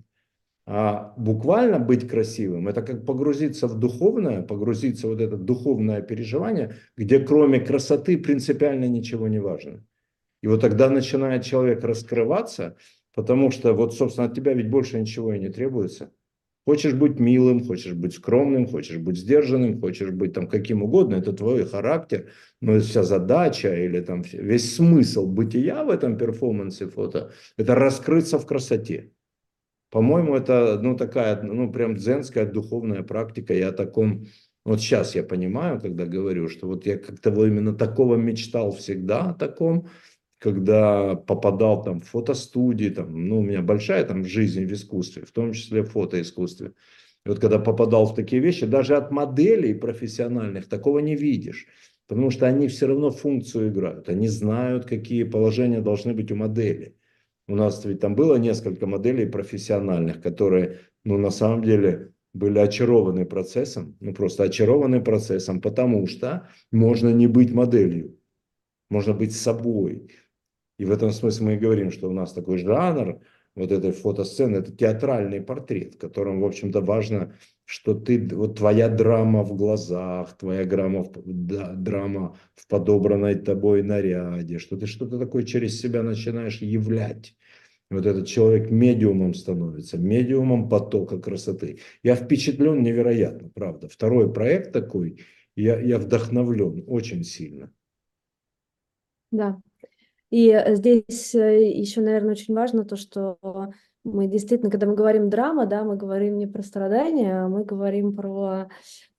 А 0.72 1.16
буквально 1.18 1.80
быть 1.80 2.08
красивым– 2.08 2.68
это 2.70 2.84
как 2.84 3.04
погрузиться 3.04 3.68
в 3.68 3.80
духовное, 3.80 4.44
погрузиться 4.44 5.08
в 5.08 5.10
вот 5.10 5.20
это 5.20 5.36
духовное 5.36 6.04
переживание, 6.04 6.76
где 6.96 7.18
кроме 7.18 7.60
красоты 7.60 8.20
принципиально 8.20 8.86
ничего 8.86 9.28
не 9.28 9.40
важно. 9.40 9.84
И 10.44 10.48
вот 10.48 10.62
тогда 10.62 10.92
начинает 10.92 11.44
человек 11.44 11.84
раскрываться, 11.84 12.78
потому 13.16 13.50
что 13.50 13.74
вот, 13.74 13.96
собственно, 13.96 14.28
от 14.28 14.36
тебя 14.36 14.54
ведь 14.54 14.70
больше 14.70 15.00
ничего 15.00 15.34
и 15.34 15.40
не 15.40 15.50
требуется. 15.50 16.12
Хочешь 16.68 16.94
быть 16.94 17.20
милым, 17.20 17.66
хочешь 17.66 17.96
быть 17.96 18.14
скромным, 18.14 18.68
хочешь 18.68 18.98
быть 18.98 19.18
сдержанным, 19.18 19.82
хочешь 19.82 20.12
быть 20.12 20.34
там 20.34 20.48
каким 20.48 20.84
угодно, 20.84 21.16
это 21.16 21.34
твой 21.34 21.66
характер, 21.66 22.30
но 22.62 22.80
вся 22.80 23.02
задача 23.02 23.74
или 23.74 24.02
там 24.02 24.22
весь 24.22 24.76
смысл 24.76 25.26
бытия 25.26 25.84
в 25.84 25.90
этом 25.90 26.16
перформансе 26.16 26.86
фото– 26.86 27.32
это 27.58 27.74
раскрыться 27.74 28.38
в 28.38 28.46
красоте. 28.46 29.14
По-моему, 29.90 30.36
это 30.36 30.80
ну 30.82 30.96
такая, 30.96 31.42
ну 31.42 31.72
прям 31.72 31.96
дзенская 31.96 32.46
духовная 32.46 33.04
практика. 33.04 33.54
Я 33.54 33.70
о 33.70 33.74
таком, 33.74 34.28
вот 34.66 34.80
сейчас 34.80 35.16
я 35.16 35.24
понимаю, 35.24 35.82
когда 35.82 36.06
говорю, 36.06 36.48
что 36.48 36.68
вот 36.68 36.86
я 36.86 36.98
как-то 36.98 37.30
именно 37.46 37.74
такого 37.74 38.16
мечтал 38.16 38.72
всегда 38.72 39.32
о 39.32 39.34
таком, 39.34 39.88
когда 40.38 41.16
попадал 41.16 41.84
там 41.84 42.00
в 42.00 42.06
фотостудии, 42.06 42.90
там, 42.90 43.28
ну, 43.28 43.40
у 43.40 43.44
меня 43.44 43.62
большая 43.62 44.06
там 44.06 44.24
жизнь 44.24 44.66
в 44.66 44.74
искусстве, 44.74 45.26
в 45.26 45.32
том 45.32 45.54
числе 45.54 45.84
в 45.84 45.90
фотоискусстве. 45.90 46.74
И 47.26 47.30
вот 47.30 47.40
когда 47.40 47.60
попадал 47.60 48.06
в 48.06 48.16
такие 48.16 48.42
вещи, 48.42 48.66
даже 48.66 48.96
от 48.96 49.12
моделей 49.12 49.74
профессиональных 49.74 50.70
такого 50.70 51.00
не 51.00 51.16
видишь. 51.16 51.68
Потому 52.08 52.32
что 52.32 52.48
они 52.48 52.68
все 52.70 52.88
равно 52.88 53.12
функцию 53.12 53.70
играют. 53.70 54.10
Они 54.10 54.28
знают, 54.28 54.86
какие 54.86 55.24
положения 55.24 55.82
должны 55.82 56.14
быть 56.14 56.32
у 56.32 56.36
модели. 56.36 56.96
У 57.50 57.56
нас 57.56 57.84
ведь 57.84 58.00
там 58.00 58.16
было 58.16 58.36
несколько 58.36 58.86
моделей 58.86 59.26
профессиональных, 59.26 60.22
которые, 60.22 60.82
ну, 61.04 61.18
на 61.18 61.32
самом 61.32 61.64
деле 61.64 62.14
были 62.32 62.60
очарованы 62.60 63.26
процессом, 63.26 63.98
ну, 64.00 64.14
просто 64.14 64.44
очарованы 64.44 65.02
процессом, 65.02 65.60
потому 65.60 66.06
что 66.06 66.48
можно 66.72 67.10
не 67.10 67.26
быть 67.26 67.52
моделью, 67.52 68.20
можно 68.92 69.16
быть 69.16 69.36
собой. 69.36 70.12
И 70.78 70.86
в 70.86 70.92
этом 70.92 71.10
смысле 71.10 71.46
мы 71.48 71.54
и 71.56 71.58
говорим, 71.58 71.90
что 71.90 72.08
у 72.08 72.14
нас 72.14 72.34
такой 72.34 72.60
жанр 72.60 73.20
вот 73.56 73.72
этой 73.72 73.92
фотосцены, 73.92 74.58
это 74.58 74.72
театральный 74.72 75.42
портрет, 75.42 75.96
в 75.96 75.98
котором, 75.98 76.42
в 76.42 76.46
общем-то, 76.46 76.82
важно, 76.82 77.36
что 77.66 77.94
ты, 77.94 78.28
вот 78.36 78.58
твоя 78.58 78.90
драма 78.90 79.44
в 79.44 79.56
глазах, 79.56 80.38
твоя 80.38 80.66
драма 80.66 81.06
да, 81.26 81.74
драма 81.74 82.38
в 82.56 82.68
подобранной 82.68 83.36
тобой 83.36 83.84
наряде, 83.84 84.60
что 84.60 84.78
ты 84.78 84.86
что-то 84.86 85.20
такое 85.20 85.44
через 85.44 85.80
себя 85.80 86.04
начинаешь 86.04 86.62
являть. 86.62 87.36
Вот 87.92 88.06
этот 88.06 88.28
человек 88.28 88.70
медиумом 88.70 89.34
становится, 89.34 89.98
медиумом 89.98 90.70
потока 90.70 91.20
красоты. 91.20 91.80
Я 92.04 92.16
впечатлен 92.16 92.84
невероятно, 92.84 93.50
правда. 93.50 93.90
Второй 93.90 94.32
проект 94.32 94.72
такой, 94.72 95.22
я, 95.56 95.80
я 95.80 95.98
вдохновлен 95.98 96.84
очень 96.88 97.24
сильно. 97.24 97.72
Да. 99.32 99.60
И 100.30 100.50
э, 100.50 100.76
здесь 100.76 101.34
э, 101.36 101.70
еще, 101.72 102.02
наверное, 102.02 102.32
очень 102.32 102.54
важно 102.54 102.86
то, 102.86 102.96
что 102.96 103.38
мы 104.04 104.28
действительно, 104.28 104.72
когда 104.72 104.88
мы 104.88 104.96
говорим 104.96 105.30
драма, 105.30 105.66
да, 105.66 105.84
мы 105.84 105.98
говорим 105.98 106.38
не 106.38 106.48
про 106.48 106.64
страдания, 106.64 107.44
а 107.44 107.48
мы 107.48 107.66
говорим 107.66 108.16
про, 108.16 108.70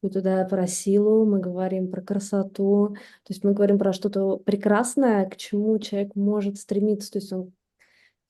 туда, 0.01 0.45
про 0.45 0.67
силу, 0.67 1.27
мы 1.27 1.39
говорим 1.41 1.91
про 1.91 2.01
красоту, 2.01 2.95
то 2.95 3.33
есть 3.33 3.45
мы 3.45 3.53
говорим 3.53 3.79
про 3.79 3.93
что-то 3.93 4.39
прекрасное, 4.39 5.29
к 5.29 5.37
чему 5.37 5.79
человек 5.79 6.15
может 6.15 6.59
стремиться, 6.59 7.13
то 7.13 7.19
есть 7.19 7.33
он 7.33 7.53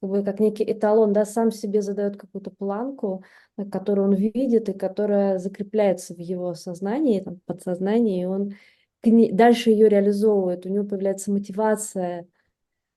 как 0.00 0.10
бы 0.10 0.24
как 0.24 0.40
некий 0.40 0.64
эталон, 0.64 1.12
да, 1.12 1.24
сам 1.24 1.50
себе 1.52 1.82
задает 1.82 2.16
какую-то 2.16 2.50
планку, 2.50 3.22
э, 3.56 3.64
которую 3.64 4.08
он 4.08 4.14
видит 4.14 4.68
и 4.68 4.72
которая 4.72 5.38
закрепляется 5.38 6.14
в 6.14 6.18
его 6.18 6.54
сознании, 6.54 7.20
там, 7.20 7.40
подсознании, 7.46 8.22
и 8.22 8.26
он 8.26 8.54
ней- 9.04 9.32
дальше 9.32 9.70
ее 9.70 9.88
реализовывает, 9.88 10.66
у 10.66 10.68
него 10.68 10.84
появляется 10.84 11.30
мотивация 11.30 12.26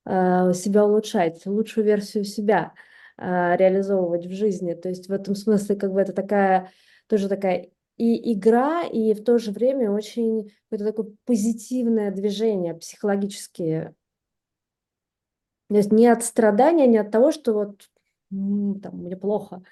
себя 0.06 0.86
улучшать, 0.86 1.46
лучшую 1.46 1.86
версию 1.86 2.26
себя 2.26 2.74
э, 3.18 3.56
реализовывать 3.58 4.26
в 4.26 4.32
жизни. 4.32 4.74
То 4.74 4.90
есть 4.90 5.08
в 5.08 5.12
этом 5.14 5.36
смысле 5.36 5.76
как 5.76 5.94
бы 5.94 6.02
это 6.02 6.14
такая 6.14 6.72
тоже 7.08 7.30
такая 7.30 7.70
и 7.98 8.34
игра, 8.34 8.84
и 8.84 9.14
в 9.14 9.24
то 9.24 9.38
же 9.38 9.52
время 9.52 9.92
очень 9.92 10.52
какое-то 10.70 10.92
такое 10.92 11.16
позитивное 11.26 12.12
движение 12.12 12.74
психологические. 12.74 13.94
То 15.70 15.76
есть 15.76 15.92
не 15.92 16.08
от 16.08 16.24
страдания, 16.24 16.88
не 16.88 16.98
от 16.98 17.12
того, 17.12 17.32
что 17.32 17.54
вот 17.54 17.90
там, 18.30 18.98
мне 18.98 19.16
плохо, 19.16 19.64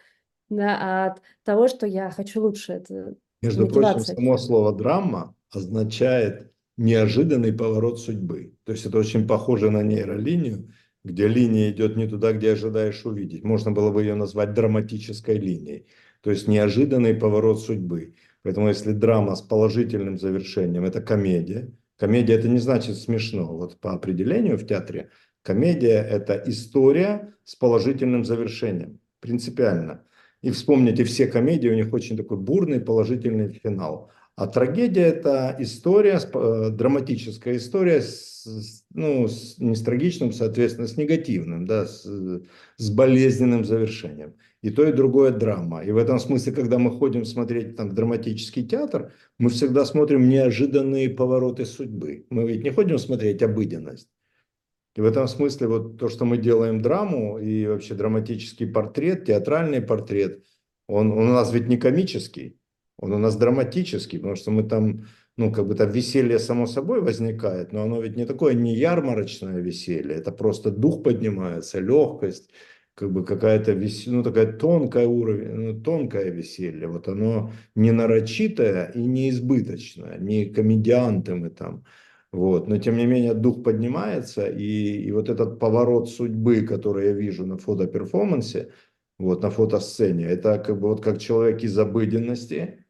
да, 0.50 0.78
а 0.80 1.06
от 1.12 1.22
того, 1.44 1.68
что 1.68 1.88
я 1.88 2.12
хочу 2.12 2.42
лучше. 2.42 2.74
Это 2.74 3.16
Между 3.42 3.68
прочим, 3.68 3.82
мотивация. 3.82 4.16
само 4.16 4.38
слово 4.38 4.76
драма 4.76 5.36
означает 5.52 6.51
неожиданный 6.82 7.54
поворот 7.54 8.00
судьбы. 8.00 8.54
То 8.64 8.72
есть 8.72 8.86
это 8.86 8.98
очень 8.98 9.28
похоже 9.28 9.70
на 9.70 9.84
нейролинию, 9.84 10.74
где 11.04 11.28
линия 11.28 11.72
идет 11.72 11.96
не 11.96 12.08
туда, 12.08 12.34
где 12.34 12.54
ожидаешь 12.54 13.06
увидеть. 13.06 13.44
Можно 13.44 13.72
было 13.72 13.92
бы 13.92 14.02
ее 14.02 14.16
назвать 14.16 14.54
драматической 14.54 15.38
линией. 15.38 15.86
То 16.22 16.32
есть 16.32 16.48
неожиданный 16.48 17.14
поворот 17.14 17.62
судьбы. 17.62 18.16
Поэтому 18.44 18.70
если 18.70 18.92
драма 18.92 19.36
с 19.36 19.42
положительным 19.42 20.18
завершением– 20.18 20.84
это 20.86 21.02
комедия. 21.02 21.72
Комедия– 21.98 22.34
это 22.40 22.50
не 22.50 22.60
значит 22.60 22.98
смешно. 22.98 23.46
Вот 23.46 23.80
по 23.80 23.94
определению 23.94 24.58
в 24.58 24.66
театре 24.66 25.10
комедия– 25.44 26.02
это 26.12 26.42
история 26.48 27.34
с 27.44 27.56
положительным 27.56 28.26
завершением. 28.26 29.00
Принципиально. 29.20 30.04
И 30.42 30.50
вспомните 30.50 31.04
все 31.04 31.28
комедии, 31.28 31.70
у 31.70 31.76
них 31.76 31.94
очень 31.94 32.18
такой 32.18 32.38
бурный 32.38 32.80
положительный 32.80 33.50
финал. 33.54 34.10
А 34.42 34.48
трагедия– 34.48 35.02
это 35.04 35.56
история, 35.60 36.20
э, 36.20 36.70
драматическая 36.72 37.58
история, 37.58 38.02
с, 38.02 38.84
ну, 38.92 39.28
с, 39.28 39.60
не 39.60 39.76
с 39.76 39.84
трагичным, 39.84 40.32
соответственно, 40.32 40.88
с 40.88 40.98
негативным, 40.98 41.68
да, 41.68 41.86
с, 41.86 42.08
с 42.78 42.90
болезненным 42.90 43.64
завершением. 43.64 44.34
И 44.64 44.72
то, 44.72 44.84
и 44.84 44.94
другое 44.94 45.30
драма. 45.30 45.84
И 45.84 45.92
в 45.92 45.98
этом 45.98 46.18
смысле, 46.18 46.54
когда 46.54 46.80
мы 46.80 46.90
ходим 46.90 47.24
смотреть 47.24 47.76
там, 47.76 47.94
драматический 47.94 48.68
театр, 48.68 49.14
мы 49.38 49.52
всегда 49.52 49.86
смотрим 49.86 50.28
неожиданные 50.28 51.12
повороты 51.12 51.66
судьбы. 51.66 52.26
Мы 52.32 52.48
ведь 52.48 52.64
не 52.64 52.72
ходим 52.72 52.98
смотреть 52.98 53.44
обыденность. 53.44 54.10
И 54.96 55.02
в 55.02 55.06
этом 55.06 55.28
смысле 55.28 55.68
вот 55.68 56.00
то, 56.00 56.10
что 56.10 56.26
мы 56.26 56.40
делаем 56.40 56.82
драму 56.82 57.38
и 57.38 57.68
вообще 57.68 57.94
драматический 57.94 58.66
портрет, 58.66 59.26
театральный 59.26 59.82
портрет, 59.82 60.44
он, 60.88 61.12
он 61.12 61.30
у 61.30 61.34
нас 61.34 61.54
ведь 61.54 61.68
не 61.68 61.78
комический, 61.78 62.58
он 63.02 63.14
у 63.14 63.18
нас 63.18 63.36
драматический, 63.36 64.20
потому 64.20 64.36
что 64.36 64.52
мы 64.52 64.64
там, 64.64 65.08
ну, 65.36 65.52
как 65.52 65.68
бы 65.68 65.76
там 65.76 65.90
веселье 65.92 66.40
само 66.40 66.68
собой 66.68 67.02
возникает, 67.02 67.74
но 67.74 67.84
оно 67.84 68.00
ведь 68.00 68.16
не 68.16 68.26
такое 68.26 68.54
не 68.54 68.76
ярмарочное 68.76 69.60
веселье, 69.60 70.16
это 70.16 70.32
просто 70.32 70.72
дух 70.72 71.04
поднимается, 71.04 71.80
легкость, 71.80 72.52
как 72.94 73.12
бы 73.12 73.26
какая-то 73.26 73.72
веселье, 73.74 74.18
ну, 74.18 74.24
такая 74.24 74.54
тонкая 74.54 75.08
уровень, 75.08 75.54
ну, 75.56 75.82
тонкое 75.82 76.30
веселье, 76.30 76.88
вот 76.88 77.08
оно 77.08 77.52
не 77.76 77.92
нарочитое 77.92 78.92
и 78.94 79.04
не 79.04 79.32
избыточное, 79.32 80.20
не 80.20 80.46
комедианты 80.46 81.34
мы 81.34 81.50
там, 81.50 81.84
вот. 82.32 82.68
Но 82.68 82.78
тем 82.78 82.98
не 82.98 83.06
менее 83.08 83.34
дух 83.34 83.64
поднимается, 83.64 84.48
и, 84.48 85.02
и 85.04 85.12
вот 85.12 85.30
этот 85.30 85.60
поворот 85.60 86.10
судьбы, 86.10 86.62
который 86.62 87.08
я 87.08 87.14
вижу 87.14 87.46
на 87.48 87.58
фотоперформансе, 87.58 88.72
вот 89.18 89.44
на 89.44 89.50
фотосцене, 89.50 90.26
это 90.26 90.60
как 90.60 90.80
бы 90.80 90.90
вот 90.90 91.04
как 91.04 91.20
человек 91.20 91.64
из 91.64 91.78
обыденности 91.78 92.81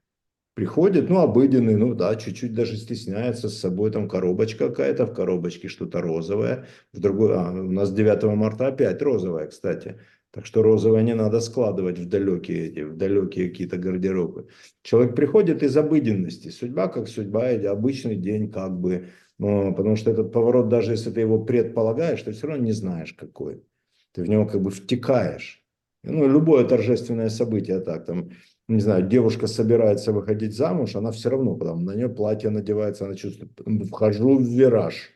приходит, 0.62 1.10
ну 1.10 1.18
обыденный, 1.18 1.76
ну 1.76 1.96
да, 1.96 2.16
чуть-чуть 2.16 2.54
даже 2.54 2.78
стесняется 2.78 3.50
с 3.50 3.58
собой, 3.58 3.90
там 3.90 4.08
коробочка 4.08 4.70
какая-то, 4.70 5.08
в 5.08 5.14
коробочке 5.16 5.68
что-то 5.68 6.02
розовое, 6.02 6.68
в 6.94 7.00
другой, 7.00 7.36
а, 7.36 7.50
у 7.50 7.72
нас 7.72 7.92
9 7.92 8.36
марта 8.36 8.68
опять 8.68 9.02
розовое, 9.02 9.48
кстати, 9.48 10.00
так 10.30 10.46
что 10.46 10.62
розовое 10.62 11.02
не 11.02 11.16
надо 11.16 11.40
складывать 11.40 11.98
в 11.98 12.08
далекие, 12.08 12.68
эти, 12.68 12.82
в 12.82 12.96
далекие 12.96 13.50
какие-то 13.50 13.78
гардеробы. 13.78 14.50
Человек 14.84 15.16
приходит 15.16 15.64
из 15.64 15.76
обыденности, 15.76 16.50
судьба 16.50 16.90
как 16.90 17.08
судьба, 17.08 17.50
обычный 17.68 18.16
день 18.16 18.52
как 18.52 18.80
бы, 18.80 19.08
но, 19.40 19.74
потому 19.74 19.96
что 19.96 20.12
этот 20.12 20.32
поворот, 20.32 20.70
даже 20.70 20.92
если 20.92 21.10
ты 21.10 21.22
его 21.22 21.44
предполагаешь, 21.44 22.22
ты 22.22 22.34
все 22.34 22.46
равно 22.46 22.64
не 22.64 22.74
знаешь 22.74 23.14
какой. 23.14 23.64
Ты 24.12 24.22
в 24.22 24.30
него 24.30 24.46
как 24.46 24.62
бы 24.62 24.70
втекаешь. 24.70 25.64
Ну, 26.04 26.28
любое 26.28 26.66
торжественное 26.66 27.30
событие 27.30 27.80
так, 27.80 28.06
там, 28.06 28.30
не 28.72 28.82
знаю, 28.82 29.08
девушка 29.08 29.48
собирается 29.48 30.12
выходить 30.12 30.56
замуж, 30.56 30.96
она 30.96 31.12
все 31.12 31.30
равно, 31.30 31.56
потом 31.56 31.86
на 31.86 31.96
нее 31.96 32.10
платье 32.10 32.50
надевается, 32.50 33.06
она 33.06 33.16
чувствует, 33.16 33.52
вхожу 33.90 34.38
в 34.38 34.44
вираж, 34.44 35.12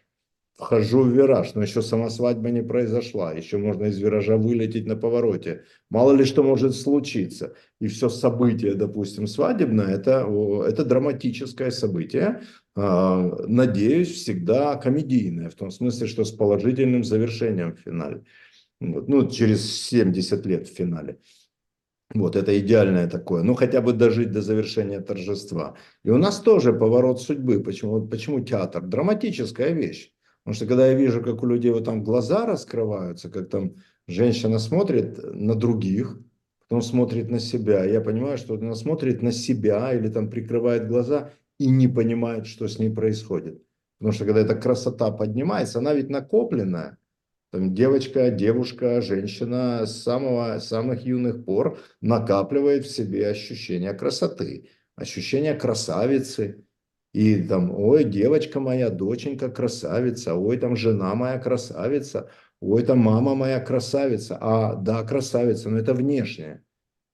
вхожу 0.57 1.03
в 1.03 1.09
вираж, 1.09 1.53
но 1.53 1.61
еще 1.61 1.81
сама 1.81 2.09
свадьба 2.09 2.49
не 2.49 2.63
произошла, 2.63 3.33
еще 3.33 3.57
можно 3.57 3.85
из 3.85 3.97
виража 3.97 4.37
вылететь 4.37 4.85
на 4.85 4.95
повороте. 4.95 5.63
Мало 5.89 6.13
ли 6.13 6.23
что 6.23 6.43
может 6.43 6.75
случиться. 6.75 7.53
И 7.81 7.87
все 7.87 8.09
событие, 8.09 8.73
допустим, 8.73 9.27
свадебное, 9.27 9.87
это, 9.87 10.27
это 10.67 10.85
драматическое 10.85 11.71
событие, 11.71 12.41
а, 12.75 13.45
надеюсь, 13.47 14.11
всегда 14.11 14.75
комедийное, 14.75 15.49
в 15.49 15.55
том 15.55 15.71
смысле, 15.71 16.07
что 16.07 16.23
с 16.23 16.31
положительным 16.31 17.03
завершением 17.03 17.75
в 17.75 17.79
финале. 17.79 18.23
Вот, 18.79 19.07
ну, 19.07 19.29
через 19.29 19.83
70 19.87 20.45
лет 20.45 20.67
в 20.67 20.73
финале. 20.73 21.19
Вот, 22.13 22.35
это 22.35 22.57
идеальное 22.59 23.07
такое. 23.07 23.43
Ну, 23.43 23.55
хотя 23.55 23.81
бы 23.81 23.93
дожить 23.93 24.31
до 24.31 24.41
завершения 24.41 25.01
торжества. 25.01 25.75
И 26.03 26.09
у 26.11 26.17
нас 26.17 26.39
тоже 26.39 26.71
поворот 26.71 27.21
судьбы. 27.21 27.61
Почему, 27.61 28.07
почему 28.07 28.39
театр? 28.41 28.83
Драматическая 28.83 29.71
вещь. 29.71 30.11
Потому 30.43 30.55
что 30.55 30.67
когда 30.67 30.87
я 30.87 30.93
вижу, 30.93 31.23
как 31.23 31.41
у 31.41 31.47
людей 31.47 31.71
вот 31.71 31.85
там 31.85 32.03
глаза 32.03 32.45
раскрываются, 32.45 33.29
как 33.31 33.49
там 33.49 33.73
женщина 34.07 34.59
смотрит 34.59 35.17
на 35.33 35.55
других, 35.55 36.19
потом 36.61 36.83
смотрит 36.83 37.31
на 37.31 37.39
себя, 37.39 37.83
я 37.83 37.99
понимаю, 37.99 38.37
что 38.37 38.53
она 38.53 38.75
смотрит 38.75 39.23
на 39.23 39.31
себя 39.31 39.91
или 39.93 40.07
там 40.07 40.29
прикрывает 40.29 40.87
глаза 40.87 41.31
и 41.57 41.67
не 41.67 41.87
понимает, 41.87 42.45
что 42.45 42.67
с 42.67 42.77
ней 42.77 42.91
происходит. 42.91 43.63
Потому 43.97 44.13
что 44.13 44.25
когда 44.25 44.41
эта 44.41 44.55
красота 44.55 45.09
поднимается, 45.09 45.79
она 45.79 45.93
ведь 45.95 46.09
накопленная. 46.09 46.97
Там 47.55 47.73
девочка, 47.73 48.31
девушка, 48.31 48.99
женщина 48.99 49.85
с 49.85 50.03
самого, 50.03 50.59
самых 50.59 51.05
юных 51.05 51.45
пор 51.45 51.79
накапливает 52.01 52.85
в 52.85 52.91
себе 52.91 53.29
ощущение 53.29 53.93
красоты, 53.93 54.67
ощущение 54.97 55.53
красавицы, 55.53 56.65
и 57.13 57.41
там, 57.41 57.71
ой, 57.73 58.03
девочка 58.03 58.59
моя, 58.59 58.89
доченька 58.89 59.47
красавица, 59.47 60.35
ой, 60.35 60.57
там 60.57 60.75
жена 60.75 61.15
моя 61.15 61.39
красавица, 61.39 62.29
ой, 62.59 62.83
там 62.83 62.97
мама 62.99 63.35
моя 63.35 63.61
красавица. 63.61 64.37
А, 64.41 64.75
да, 64.75 65.03
красавица, 65.03 65.69
но 65.69 65.77
это 65.77 65.93
внешнее. 65.93 66.61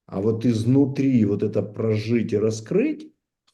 А 0.07 0.21
вот 0.21 0.43
изнутри 0.43 1.23
вот 1.23 1.43
это 1.43 1.61
прожить 1.61 2.33
и 2.33 2.37
раскрыть, 2.39 3.13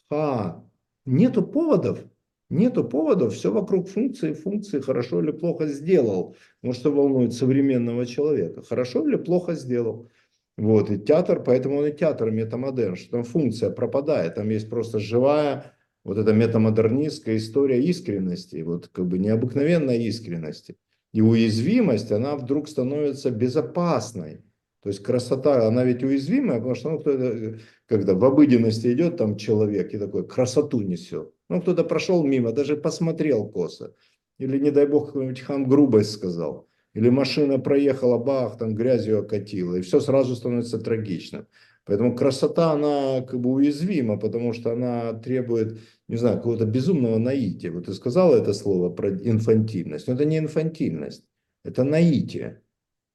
ха, 0.10 0.64
нету 1.06 1.44
поводов. 1.44 2.00
Нету 2.50 2.86
поводов, 2.86 3.34
все 3.34 3.52
вокруг 3.52 3.90
функции, 3.90 4.34
функции 4.34 4.80
хорошо 4.80 5.22
или 5.22 5.32
плохо 5.32 5.68
сделал. 5.68 6.36
Вот 6.64 6.76
что 6.76 6.92
волнует 6.92 7.34
современного 7.34 8.06
человека. 8.06 8.64
Хорошо 8.64 9.08
или 9.08 9.18
плохо 9.18 9.54
сделал. 9.54 10.10
Вот, 10.58 10.90
и 10.90 10.98
театр, 10.98 11.44
поэтому 11.44 11.78
он 11.78 11.88
и 11.88 11.92
театр 11.92 12.32
метамодерн, 12.32 12.96
что 12.96 13.12
там 13.12 13.24
функция 13.24 13.70
пропадает, 13.70 14.36
там 14.36 14.50
есть 14.50 14.70
просто 14.70 15.00
живая 15.00 15.78
вот 16.04 16.18
эта 16.18 16.34
метамодернистская 16.34 17.38
история 17.38 17.84
искренности, 17.84 18.62
вот 18.62 18.88
как 18.88 19.06
бы 19.08 19.20
необыкновенной 19.20 20.04
искренности. 20.06 20.78
И 21.14 21.22
уязвимость, 21.22 22.12
она 22.12 22.36
вдруг 22.36 22.70
становится 22.70 23.30
безопасной. 23.30 24.42
То 24.82 24.90
есть 24.90 25.04
красота, 25.04 25.68
она 25.68 25.84
ведь 25.84 26.04
уязвимая, 26.04 26.58
потому 26.58 26.76
что 26.76 26.92
ну, 26.92 27.58
когда 27.88 28.14
в 28.16 28.24
обыденности 28.24 28.92
идет 28.94 29.18
там 29.18 29.36
человек 29.36 29.94
и 29.94 29.98
такой 29.98 30.26
красоту 30.26 30.82
несет. 30.82 31.34
Ну, 31.50 31.62
кто-то 31.62 31.84
прошел 31.84 32.24
мимо, 32.24 32.52
даже 32.52 32.76
посмотрел 32.76 33.48
косо. 33.48 33.96
Или, 34.38 34.60
не 34.60 34.72
дай 34.72 34.86
бог, 34.86 35.08
какой-нибудь 35.08 35.42
хам 35.42 35.68
грубость 35.68 36.12
сказал. 36.12 36.68
Или 36.94 37.10
машина 37.10 37.60
проехала, 37.60 38.18
бах, 38.18 38.58
там 38.58 38.76
грязью 38.76 39.20
окатила. 39.20 39.76
И 39.76 39.82
все 39.82 40.00
сразу 40.00 40.36
становится 40.36 40.80
трагичным. 40.80 41.48
Поэтому 41.86 42.16
красота, 42.16 42.74
она 42.74 43.22
как 43.22 43.40
бы 43.40 43.52
уязвима, 43.52 44.18
потому 44.18 44.52
что 44.52 44.72
она 44.74 45.14
требует, 45.14 45.80
не 46.10 46.18
знаю, 46.18 46.38
какого-то 46.38 46.66
безумного 46.66 47.18
наития. 47.18 47.72
Вот 47.72 47.86
ты 47.86 47.94
сказала 47.94 48.36
это 48.36 48.54
слово 48.54 48.90
про 48.90 49.10
инфантильность. 49.10 50.08
Но 50.08 50.14
это 50.16 50.26
не 50.26 50.38
инфантильность, 50.38 51.24
это 51.64 51.84
наитие. 51.86 52.62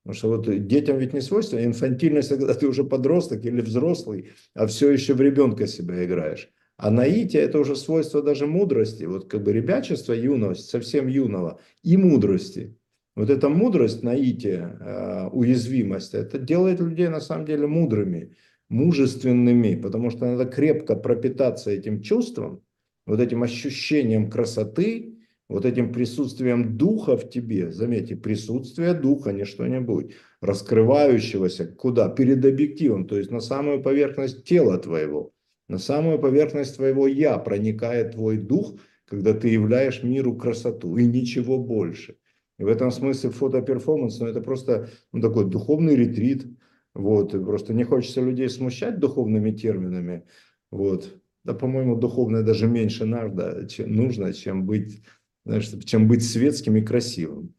Потому 0.03 0.17
что 0.17 0.29
вот 0.29 0.67
детям 0.67 0.99
ведь 0.99 1.13
не 1.13 1.21
свойственно. 1.21 1.65
Инфантильность, 1.65 2.31
когда 2.31 2.55
ты 2.55 2.67
уже 2.67 2.83
подросток 2.83 3.45
или 3.45 3.61
взрослый, 3.61 4.31
а 4.55 4.67
все 4.67 4.91
еще 4.91 5.15
в 5.15 5.21
ребенка 5.21 5.67
себя 5.67 6.05
играешь. 6.05 6.51
А 6.77 6.91
наитие– 6.91 7.43
это 7.43 7.59
уже 7.61 7.77
свойство 7.77 8.23
даже 8.23 8.47
мудрости. 8.47 9.05
Вот 9.05 9.29
как 9.29 9.43
бы 9.43 9.53
ребячество, 9.53 10.13
юность, 10.13 10.69
совсем 10.71 11.07
юного, 11.07 11.61
и 11.83 11.97
мудрости. 11.97 12.77
Вот 13.15 13.31
эта 13.31 13.49
мудрость, 13.49 14.03
наитие, 14.03 14.79
э, 14.81 15.29
уязвимость, 15.29 16.15
это 16.15 16.39
делает 16.39 16.81
людей 16.81 17.09
на 17.09 17.21
самом 17.21 17.45
деле 17.47 17.67
мудрыми 17.67 18.35
мужественными, 18.73 19.77
потому 19.77 20.11
что 20.11 20.25
надо 20.25 20.47
крепко 20.47 20.97
пропитаться 20.97 21.71
этим 21.71 22.01
чувством, 22.01 22.63
вот 23.07 23.21
этим 23.21 23.43
ощущением 23.43 24.31
красоты, 24.31 25.19
вот 25.49 25.67
этим 25.67 25.93
присутствием 25.93 26.79
духа 26.79 27.17
в 27.19 27.29
тебе, 27.29 27.71
заметьте, 27.71 28.17
присутствие 28.17 28.95
духа, 28.95 29.33
не 29.33 29.45
что-нибудь, 29.45 30.15
раскрывающегося 30.41 31.67
куда? 31.67 32.09
Перед 32.09 32.45
объективом, 32.45 33.07
то 33.07 33.19
есть 33.19 33.31
на 33.31 33.41
самую 33.41 33.83
поверхность 33.83 34.45
тела 34.45 34.79
твоего, 34.79 35.32
на 35.73 35.79
самую 35.79 36.19
поверхность 36.19 36.77
твоего 36.77 37.07
«я» 37.07 37.39
проникает 37.39 38.13
твой 38.13 38.37
дух, 38.37 38.75
когда 39.07 39.33
ты 39.33 39.49
являешь 39.49 40.03
миру 40.03 40.37
красоту 40.37 40.99
и 40.99 41.07
ничего 41.07 41.57
больше. 41.59 42.17
И 42.59 42.65
в 42.65 42.69
этом 42.69 42.91
смысле 42.91 43.31
фотоперформанс, 43.31 44.21
ну, 44.21 44.27
это 44.27 44.43
просто 44.43 44.91
ну, 45.13 45.23
такой 45.23 45.49
духовный 45.49 45.97
ретрит, 45.97 46.47
вот, 46.93 47.35
и 47.35 47.43
просто 47.43 47.73
не 47.73 47.85
хочется 47.85 48.21
людей 48.21 48.51
смущать 48.51 48.99
духовными 48.99 49.51
терминами. 49.51 50.25
Вот. 50.71 51.11
Да, 51.43 51.55
по-моему, 51.55 51.97
духовное 51.97 52.43
даже 52.43 52.67
меньше 52.67 53.07
надо, 53.07 53.67
чем, 53.67 53.95
нужно, 53.95 54.35
чем 54.35 54.67
быть, 54.67 55.03
знаешь, 55.47 55.71
чем 55.87 56.07
быть 56.07 56.23
светским 56.23 56.77
и 56.77 56.83
красивым. 56.83 57.55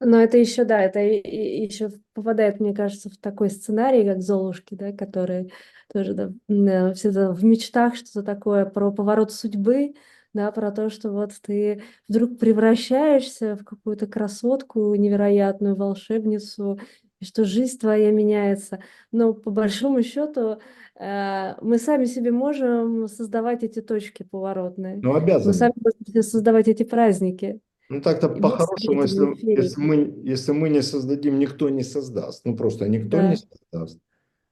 Но 0.00 0.18
это 0.18 0.38
еще, 0.38 0.64
да, 0.64 0.80
это 0.80 0.98
еще 1.00 1.90
попадает, 2.14 2.58
мне 2.58 2.74
кажется, 2.74 3.10
в 3.10 3.18
такой 3.18 3.50
сценарий, 3.50 4.04
как 4.04 4.22
Золушки, 4.22 4.74
да, 4.74 4.92
которые 4.92 5.50
тоже 5.92 6.14
да, 6.14 6.92
все 6.94 7.10
в 7.10 7.44
мечтах 7.44 7.96
что-то 7.96 8.22
такое 8.22 8.64
про 8.64 8.90
поворот 8.90 9.30
судьбы, 9.30 9.94
да, 10.32 10.50
про 10.52 10.70
то, 10.70 10.88
что 10.88 11.10
вот 11.10 11.32
ты 11.42 11.82
вдруг 12.08 12.38
превращаешься 12.38 13.56
в 13.56 13.64
какую-то 13.64 14.06
красотку 14.06 14.94
невероятную, 14.94 15.76
волшебницу, 15.76 16.78
и 17.18 17.24
что 17.24 17.44
жизнь 17.44 17.78
твоя 17.78 18.10
меняется. 18.10 18.82
Но 19.12 19.34
по 19.34 19.50
большому 19.50 20.02
счету 20.02 20.60
э, 20.98 21.54
мы 21.60 21.78
сами 21.78 22.06
себе 22.06 22.30
можем 22.30 23.08
создавать 23.08 23.62
эти 23.64 23.82
точки 23.82 24.22
поворотные. 24.22 24.96
Ну, 24.96 25.14
обязаны. 25.14 25.48
Мы 25.48 25.54
сами 25.54 25.72
можем 25.76 26.22
создавать 26.22 26.68
эти 26.68 26.84
праздники. 26.84 27.60
Ну 27.90 28.00
так-то 28.00 28.28
по-хорошему, 28.28 29.02
если, 29.02 29.50
если 29.50 29.80
мы, 29.80 30.22
если 30.22 30.52
мы 30.52 30.68
не 30.70 30.80
создадим, 30.80 31.40
никто 31.40 31.68
не 31.68 31.82
создаст. 31.82 32.44
Ну 32.44 32.56
просто 32.56 32.88
никто 32.88 33.20
не 33.20 33.34
Да. 33.34 33.36
создаст. 33.36 34.00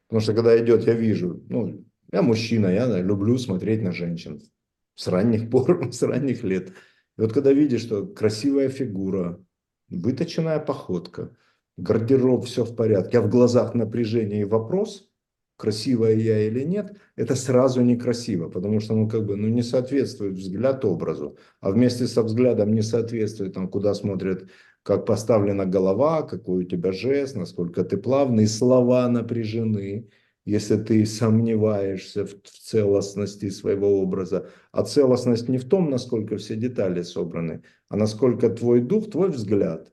Потому 0.09 0.20
что 0.20 0.35
когда 0.35 0.59
идет, 0.59 0.85
я 0.87 0.94
вижу, 0.94 1.40
ну, 1.48 1.85
я 2.12 2.22
мужчина, 2.22 2.66
я 2.66 3.01
люблю 3.01 3.38
смотреть 3.38 3.81
на 3.83 3.92
женщин 3.92 4.42
с 4.96 5.07
ранних 5.07 5.51
пор, 5.51 5.88
с 5.92 6.03
ранних 6.03 6.42
лет. 6.42 6.70
И 7.16 7.20
вот 7.20 7.33
когда 7.33 7.53
видишь, 7.53 7.83
что 7.83 8.07
красивая 8.07 8.70
фигура, 8.70 9.40
выточенная 9.88 10.59
походка, 10.59 11.37
гардероб, 11.77 12.44
все 12.44 12.64
в 12.64 12.74
порядке, 12.74 13.18
а 13.18 13.22
в 13.22 13.31
глазах 13.31 13.74
напряжение 13.74 14.40
и 14.40 14.44
вопрос, 14.44 15.08
красивая 15.59 16.14
я 16.14 16.47
или 16.47 16.62
нет, 16.62 16.97
это 17.16 17.35
сразу 17.35 17.83
некрасиво, 17.83 18.49
потому 18.49 18.81
что, 18.81 18.94
ну, 18.94 19.09
как 19.09 19.27
бы, 19.27 19.37
ну, 19.37 19.49
не 19.49 19.62
соответствует 19.62 20.35
взгляд 20.35 20.85
образу, 20.85 21.37
а 21.61 21.73
вместе 21.73 22.07
со 22.07 22.23
взглядом 22.23 22.73
не 22.73 22.83
соответствует, 22.83 23.55
там, 23.55 23.68
куда 23.68 23.92
смотрят, 23.94 24.49
как 24.85 25.05
поставлена 25.05 25.66
голова, 25.66 26.23
какой 26.23 26.64
у 26.64 26.68
тебя 26.68 26.92
жест, 26.92 27.37
насколько 27.37 27.85
ты 27.85 27.99
плавный, 27.99 28.47
слова 28.47 29.09
напряжены, 29.09 30.09
если 30.44 30.77
ты 30.77 31.05
сомневаешься 31.05 32.25
в, 32.25 32.31
в 32.31 32.59
целостности 32.71 33.51
своего 33.51 34.01
образа. 34.01 34.49
А 34.73 34.85
целостность 34.85 35.49
не 35.49 35.59
в 35.59 35.68
том, 35.68 35.90
насколько 35.90 36.37
все 36.37 36.55
детали 36.55 37.03
собраны, 37.03 37.62
а 37.88 37.97
насколько 37.97 38.49
твой 38.49 38.81
дух, 38.81 39.11
твой 39.11 39.31
взгляд, 39.31 39.92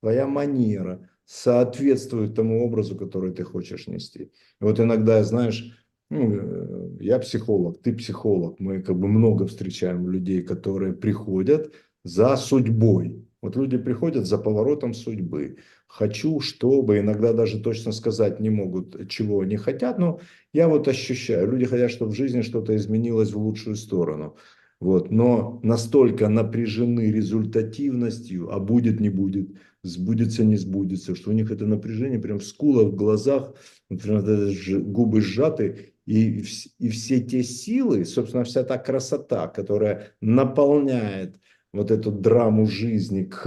твоя 0.00 0.26
манера 0.26 1.08
соответствует 1.24 2.34
тому 2.34 2.64
образу, 2.64 2.96
который 2.96 3.32
ты 3.32 3.44
хочешь 3.44 3.86
нести. 3.86 4.22
И 4.22 4.64
вот 4.64 4.80
иногда, 4.80 5.22
знаешь, 5.24 5.72
ну, 6.10 6.30
э, 6.30 6.88
я 7.00 7.18
психолог, 7.18 7.80
ты 7.82 7.94
психолог, 7.94 8.60
мы 8.60 8.82
как 8.82 8.98
бы 8.98 9.08
много 9.08 9.46
встречаем 9.46 10.10
людей, 10.10 10.42
которые 10.42 10.92
приходят 10.92 11.72
за 12.04 12.36
судьбой. 12.36 13.24
Вот 13.40 13.56
люди 13.56 13.76
приходят 13.76 14.26
за 14.26 14.38
поворотом 14.38 14.94
судьбы. 14.94 15.56
Хочу, 15.88 16.40
чтобы, 16.40 16.98
иногда 16.98 17.32
даже 17.32 17.60
точно 17.60 17.92
сказать 17.92 18.40
не 18.40 18.50
могут, 18.50 19.08
чего 19.08 19.40
они 19.40 19.56
хотят, 19.56 19.98
но 19.98 20.20
я 20.52 20.68
вот 20.68 20.86
ощущаю, 20.86 21.50
люди 21.50 21.64
хотят, 21.64 21.90
чтобы 21.90 22.12
в 22.12 22.16
жизни 22.16 22.42
что-то 22.42 22.76
изменилось 22.76 23.32
в 23.32 23.38
лучшую 23.38 23.76
сторону. 23.76 24.36
Вот, 24.80 25.10
но 25.10 25.60
настолько 25.62 26.28
напряжены 26.28 27.12
результативностью, 27.12 28.52
а 28.52 28.58
будет, 28.58 29.00
не 29.00 29.10
будет, 29.10 29.50
сбудется, 29.82 30.44
не 30.44 30.56
сбудется, 30.56 31.14
что 31.14 31.30
у 31.30 31.32
них 31.32 31.50
это 31.50 31.66
напряжение 31.66 32.18
прям 32.18 32.38
в 32.38 32.44
скулах, 32.44 32.88
в 32.92 32.96
глазах, 32.96 33.54
губы 33.90 35.20
сжаты, 35.20 35.94
и, 36.06 36.44
и 36.78 36.88
все 36.88 37.20
те 37.20 37.42
силы, 37.42 38.04
собственно, 38.04 38.44
вся 38.44 38.64
та 38.64 38.78
красота, 38.78 39.48
которая 39.48 40.14
наполняет 40.20 41.38
вот 41.72 41.90
эту 41.90 42.10
драму 42.10 42.66
жизни, 42.66 43.24
к, 43.24 43.46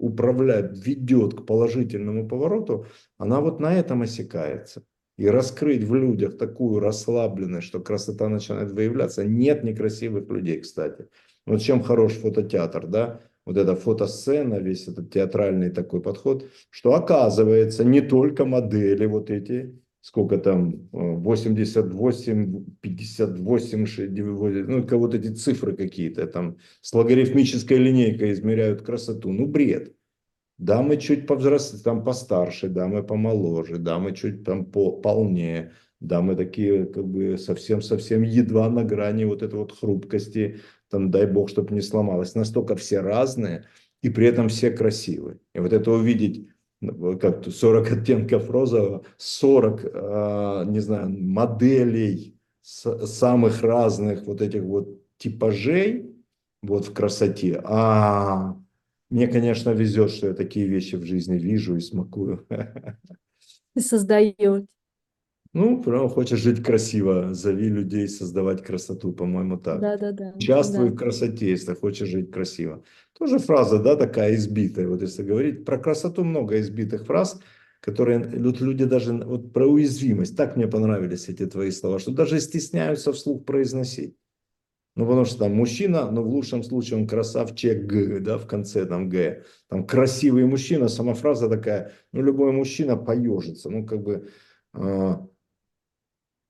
управляет, 0.00 0.86
ведет 0.86 1.34
к 1.34 1.46
положительному 1.46 2.28
повороту, 2.28 2.86
она 3.18 3.40
вот 3.40 3.60
на 3.60 3.74
этом 3.74 4.02
осекается. 4.02 4.84
И 5.16 5.28
раскрыть 5.28 5.84
в 5.84 5.94
людях 5.94 6.38
такую 6.38 6.80
расслабленность, 6.80 7.68
что 7.68 7.80
красота 7.80 8.28
начинает 8.28 8.72
выявляться. 8.72 9.24
Нет 9.24 9.62
некрасивых 9.62 10.28
людей, 10.28 10.60
кстати. 10.60 11.06
Вот 11.46 11.60
чем 11.60 11.82
хорош 11.82 12.14
фототеатр, 12.14 12.86
да? 12.88 13.20
Вот 13.46 13.56
эта 13.58 13.76
фотосцена, 13.76 14.54
весь 14.54 14.88
этот 14.88 15.10
театральный 15.12 15.70
такой 15.70 16.00
подход, 16.00 16.48
что 16.70 16.94
оказывается 16.94 17.84
не 17.84 18.00
только 18.00 18.46
модели 18.46 19.04
вот 19.06 19.30
эти, 19.30 19.78
сколько 20.00 20.38
там, 20.38 20.88
э, 20.92 21.16
88, 21.16 22.64
58, 22.80 23.86
69, 23.86 24.68
ну, 24.68 24.82
как 24.86 24.98
вот 24.98 25.14
эти 25.14 25.28
цифры 25.28 25.76
какие-то, 25.76 26.26
там 26.26 26.56
с 26.80 26.92
логарифмической 26.94 27.78
линейкой 27.78 28.32
измеряют 28.32 28.82
красоту. 28.82 29.32
Ну, 29.32 29.46
бред. 29.46 29.94
Да, 30.56 30.82
мы 30.82 30.96
чуть 30.98 31.26
повзрослее, 31.26 31.82
там 31.82 32.04
постарше, 32.04 32.68
да, 32.68 32.86
мы 32.86 33.02
помоложе, 33.02 33.78
да, 33.78 33.98
мы 33.98 34.14
чуть 34.14 34.44
там 34.44 34.64
по, 34.66 34.92
полнее, 34.92 35.72
да, 36.00 36.20
мы 36.20 36.36
такие 36.36 36.86
как 36.86 37.06
бы 37.06 37.36
совсем-совсем 37.38 38.22
едва 38.22 38.70
на 38.70 38.84
грани 38.84 39.24
вот 39.24 39.42
этой 39.42 39.58
вот 39.58 39.72
хрупкости, 39.72 40.60
там 40.94 41.10
дай 41.10 41.26
бог, 41.26 41.48
чтобы 41.48 41.74
не 41.74 41.80
сломалось. 41.80 42.36
Настолько 42.36 42.76
все 42.76 43.00
разные, 43.00 43.64
и 44.00 44.10
при 44.10 44.28
этом 44.28 44.48
все 44.48 44.70
красивые. 44.70 45.38
И 45.52 45.58
вот 45.58 45.72
это 45.72 45.90
увидеть, 45.90 46.46
ну, 46.80 47.18
как 47.18 47.42
тут 47.42 47.56
40 47.56 47.90
оттенков 47.90 48.48
розового, 48.48 49.04
40, 49.16 49.80
а, 49.92 50.64
не 50.64 50.78
знаю, 50.78 51.08
моделей 51.08 52.38
самых 52.62 53.62
разных 53.62 54.22
вот 54.24 54.40
этих 54.40 54.62
вот 54.62 55.00
типажей 55.18 56.14
вот 56.62 56.86
в 56.86 56.92
красоте. 56.94 57.60
А, 57.64 58.56
мне, 59.10 59.26
конечно, 59.26 59.70
везет, 59.70 60.12
что 60.12 60.28
я 60.28 60.34
такие 60.34 60.68
вещи 60.68 60.94
в 60.94 61.04
жизни 61.04 61.36
вижу 61.36 61.74
и 61.74 61.80
смакую. 61.80 62.46
И 63.74 63.80
создает. 63.80 64.66
Ну, 65.54 65.80
прям 65.80 66.08
хочешь 66.08 66.40
жить 66.40 66.64
красиво, 66.64 67.32
зови 67.32 67.68
людей 67.68 68.08
создавать 68.08 68.62
красоту, 68.62 69.12
по-моему, 69.12 69.56
так. 69.56 69.80
Да-да-да. 69.80 70.32
Участвуй 70.34 70.88
да. 70.88 70.94
в 70.94 70.96
красоте, 70.96 71.48
если 71.48 71.74
хочешь 71.74 72.08
жить 72.08 72.32
красиво. 72.32 72.82
Тоже 73.16 73.38
фраза, 73.38 73.78
да, 73.78 73.94
такая 73.94 74.34
избитая. 74.34 74.88
Вот 74.88 75.00
если 75.00 75.22
говорить 75.22 75.64
про 75.64 75.78
красоту, 75.78 76.24
много 76.24 76.60
избитых 76.60 77.06
фраз, 77.06 77.40
которые 77.80 78.18
вот 78.18 78.60
люди 78.60 78.84
даже 78.84 79.12
вот 79.12 79.52
про 79.52 79.66
уязвимость. 79.66 80.36
Так 80.36 80.56
мне 80.56 80.66
понравились 80.66 81.28
эти 81.28 81.46
твои 81.46 81.70
слова, 81.70 82.00
что 82.00 82.10
даже 82.10 82.40
стесняются 82.40 83.12
вслух 83.12 83.44
произносить. 83.44 84.16
Ну, 84.96 85.06
потому 85.06 85.24
что 85.24 85.38
там 85.38 85.54
мужчина, 85.54 86.10
но 86.10 86.22
в 86.22 86.28
лучшем 86.28 86.64
случае 86.64 86.98
он 86.98 87.06
красавчик, 87.06 87.84
Г, 87.84 88.20
да, 88.20 88.38
в 88.38 88.46
конце 88.46 88.86
там 88.86 89.08
Г. 89.08 89.44
Там 89.68 89.86
красивый 89.86 90.46
мужчина, 90.46 90.88
сама 90.88 91.14
фраза 91.14 91.48
такая, 91.48 91.92
ну, 92.12 92.22
любой 92.22 92.50
мужчина 92.50 92.96
поежится. 92.96 93.70
Ну, 93.70 93.84
как 93.84 94.02
бы, 94.02 94.28
а, 94.72 95.26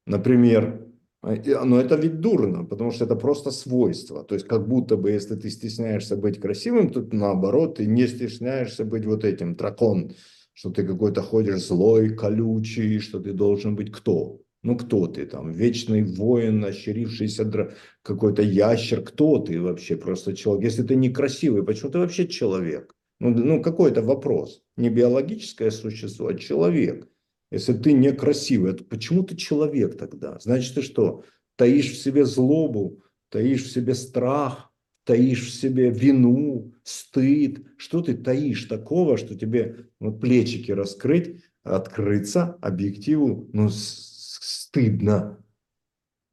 например, 0.06 0.86
и- 1.24 1.56
но 1.64 1.80
это 1.80 1.96
ведь 1.96 2.20
дурно, 2.20 2.64
потому 2.64 2.90
что 2.90 3.04
это 3.04 3.16
просто 3.16 3.50
свойство. 3.50 4.24
То 4.24 4.34
есть, 4.34 4.46
как 4.46 4.68
будто 4.68 4.96
бы, 4.96 5.10
если 5.10 5.36
ты 5.36 5.50
стесняешься 5.50 6.16
быть 6.16 6.40
красивым, 6.40 6.90
то 6.90 7.06
наоборот, 7.12 7.76
ты 7.76 7.86
не 7.86 8.06
стесняешься 8.06 8.84
быть 8.84 9.06
вот 9.06 9.24
этим 9.24 9.56
дракон, 9.56 10.12
что 10.52 10.70
ты 10.70 10.86
какой-то 10.86 11.22
ходишь 11.22 11.66
злой, 11.66 12.10
колючий, 12.10 12.98
что 12.98 13.20
ты 13.20 13.32
должен 13.32 13.74
быть 13.74 13.90
кто? 13.90 14.40
Ну, 14.62 14.76
кто 14.76 15.06
ты 15.06 15.26
там? 15.26 15.52
Вечный 15.52 16.02
воин, 16.02 16.64
ощерившийся 16.64 17.44
дра- 17.44 17.72
какой-то 18.02 18.42
ящер. 18.42 19.02
Кто 19.02 19.38
ты 19.38 19.60
вообще 19.60 19.96
просто 19.96 20.34
человек? 20.34 20.64
Если 20.64 20.82
ты 20.82 20.96
некрасивый, 20.96 21.64
почему 21.64 21.90
ты 21.90 21.98
вообще 21.98 22.26
человек? 22.26 22.94
Ну, 23.20 23.30
ну 23.30 23.62
какой-то 23.62 24.02
вопрос. 24.02 24.62
Не 24.76 24.88
биологическое 24.90 25.70
существо, 25.70 26.28
а 26.28 26.34
человек. 26.34 27.08
Если 27.54 27.72
ты 27.72 27.92
некрасивый, 27.92 28.72
то 28.72 28.82
почему 28.82 29.22
ты 29.22 29.36
человек 29.36 29.96
тогда? 29.96 30.40
Значит, 30.40 30.74
ты 30.74 30.82
что? 30.82 31.22
Таишь 31.54 31.92
в 31.92 32.02
себе 32.02 32.24
злобу, 32.24 33.04
таишь 33.28 33.62
в 33.62 33.70
себе 33.70 33.94
страх, 33.94 34.72
таишь 35.04 35.46
в 35.46 35.54
себе 35.54 35.88
вину, 35.90 36.74
стыд. 36.82 37.64
Что 37.76 38.02
ты 38.02 38.14
таишь 38.14 38.64
такого, 38.64 39.16
что 39.16 39.36
тебе 39.36 39.86
вот 40.00 40.20
плечики 40.20 40.72
раскрыть, 40.72 41.44
открыться 41.62 42.58
объективу, 42.60 43.48
ну, 43.52 43.68
стыдно. 43.70 45.38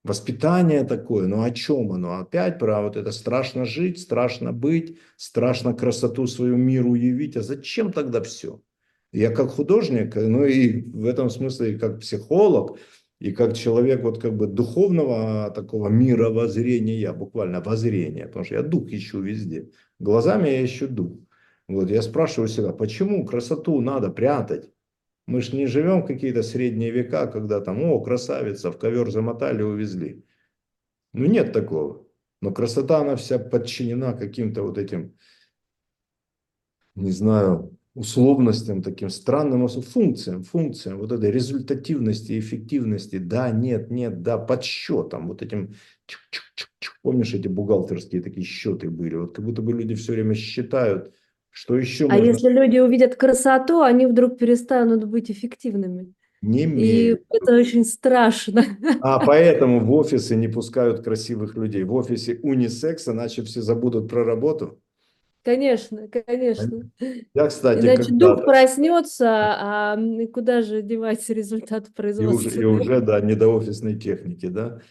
Воспитание 0.04 0.84
такое, 0.84 1.28
ну 1.28 1.44
о 1.44 1.52
чем 1.52 1.92
оно? 1.92 2.18
Опять 2.22 2.58
про 2.58 2.82
вот 2.82 2.98
это 2.98 3.12
страшно 3.12 3.66
жить, 3.66 4.00
страшно 4.00 4.54
быть, 4.54 4.98
страшно 5.18 5.76
красоту 5.76 6.26
свою 6.26 6.58
миру 6.58 6.96
явить. 6.96 7.38
А 7.38 7.44
зачем 7.44 7.94
тогда 7.94 8.24
все? 8.24 8.60
Я 9.12 9.32
как 9.32 9.50
художник, 9.50 10.16
ну 10.16 10.46
и 10.46 10.82
в 10.82 11.06
этом 11.06 11.30
смысле 11.30 11.74
и 11.74 11.78
как 11.78 12.00
психолог, 12.00 12.80
и 13.20 13.32
как 13.32 13.56
человек 13.56 14.04
вот 14.04 14.22
как 14.22 14.36
бы 14.36 14.48
духовного 14.48 15.52
такого 15.52 15.90
мировоззрения, 15.90 17.12
буквально 17.14 17.62
воззрения, 17.62 18.28
потому 18.28 18.46
что 18.46 18.56
я 18.56 18.64
дух 18.64 18.88
ищу 18.90 19.22
везде. 19.22 19.70
Глазами 20.00 20.50
я 20.50 20.66
ищу 20.66 20.88
дух. 20.88 21.20
Вот 21.68 21.90
я 21.90 22.02
спрашиваю 22.02 22.48
себя, 22.48 22.72
почему 22.72 23.26
красоту 23.26 23.80
надо 23.82 24.10
прятать? 24.10 24.70
Мы 25.28 25.42
ж 25.42 25.54
не 25.54 25.68
живем 25.68 26.02
в 26.02 26.08
какие-то 26.08 26.42
средние 26.42 26.92
века, 26.92 27.28
когда 27.28 27.62
там, 27.62 27.84
о, 27.84 28.02
красавица, 28.02 28.72
в 28.72 28.78
ковер 28.78 29.12
замотали, 29.12 29.62
увезли. 29.62 30.26
Ну, 31.14 31.26
нет 31.26 31.54
такого. 31.54 32.08
Но 32.42 32.52
красота, 32.52 33.00
она 33.00 33.16
вся 33.16 33.38
подчинена 33.38 34.14
каким-то 34.14 34.64
вот 34.64 34.78
этим, 34.78 35.16
не 36.96 37.12
знаю, 37.12 37.78
условностям, 37.94 38.82
таким 38.82 39.10
странным 39.10 39.68
функциям, 39.68 40.44
функциям, 40.44 41.00
вот 41.00 41.12
этой 41.12 41.32
результативности, 41.32 42.40
эффективности, 42.40 43.18
да, 43.18 43.52
нет, 43.52 43.92
нет, 43.92 44.22
да, 44.22 44.38
подсчетам, 44.38 45.28
вот 45.28 45.42
этим, 45.42 45.74
чук-чук-чук-чук. 46.08 46.94
помнишь, 47.02 47.34
эти 47.34 47.48
бухгалтерские 47.48 48.22
такие 48.22 48.46
счеты 48.46 48.90
были, 48.90 49.16
вот 49.16 49.36
как 49.36 49.44
будто 49.44 49.62
бы 49.62 49.74
люди 49.74 49.96
все 49.96 50.14
время 50.14 50.36
считают, 50.36 51.14
что 51.50 51.78
еще 51.78 52.08
А 52.08 52.18
можно, 52.18 52.24
если 52.24 52.50
люди 52.50 52.78
увидят 52.80 53.16
красоту, 53.18 53.82
они 53.82 54.06
вдруг 54.06 54.38
перестанут 54.38 55.04
быть 55.06 55.30
эффективными. 55.30 56.14
не 56.42 56.64
И 56.64 56.66
меряют. 56.66 57.22
это 57.30 57.56
очень 57.56 57.84
страшно. 57.84 58.64
А 59.00 59.20
поэтому 59.20 59.80
в 59.80 59.92
офисы 59.92 60.36
не 60.36 60.48
пускают 60.48 61.04
красивых 61.04 61.56
людей. 61.56 61.84
В 61.84 61.94
офисе 61.94 62.40
унисекс, 62.44 63.08
иначе 63.08 63.44
все 63.44 63.62
забудут 63.62 64.10
про 64.10 64.24
работу. 64.24 64.80
Конечно, 65.44 66.08
конечно. 66.08 66.92
Я, 67.34 67.48
кстати, 67.48 67.84
Иначе 67.84 68.12
дух 68.14 68.46
проснется, 68.46 69.28
а 69.28 69.98
куда 70.32 70.62
же 70.62 70.84
девать 70.84 71.28
результат 71.30 71.86
и 71.86 71.88
уже, 71.88 71.94
производства? 71.94 72.60
и 72.60 72.64
уже, 72.64 73.02
да, 73.02 73.20
не 73.22 73.34
до 73.34 73.48
офисной 73.48 73.98
техники, 73.98 74.46
да. 74.46 74.82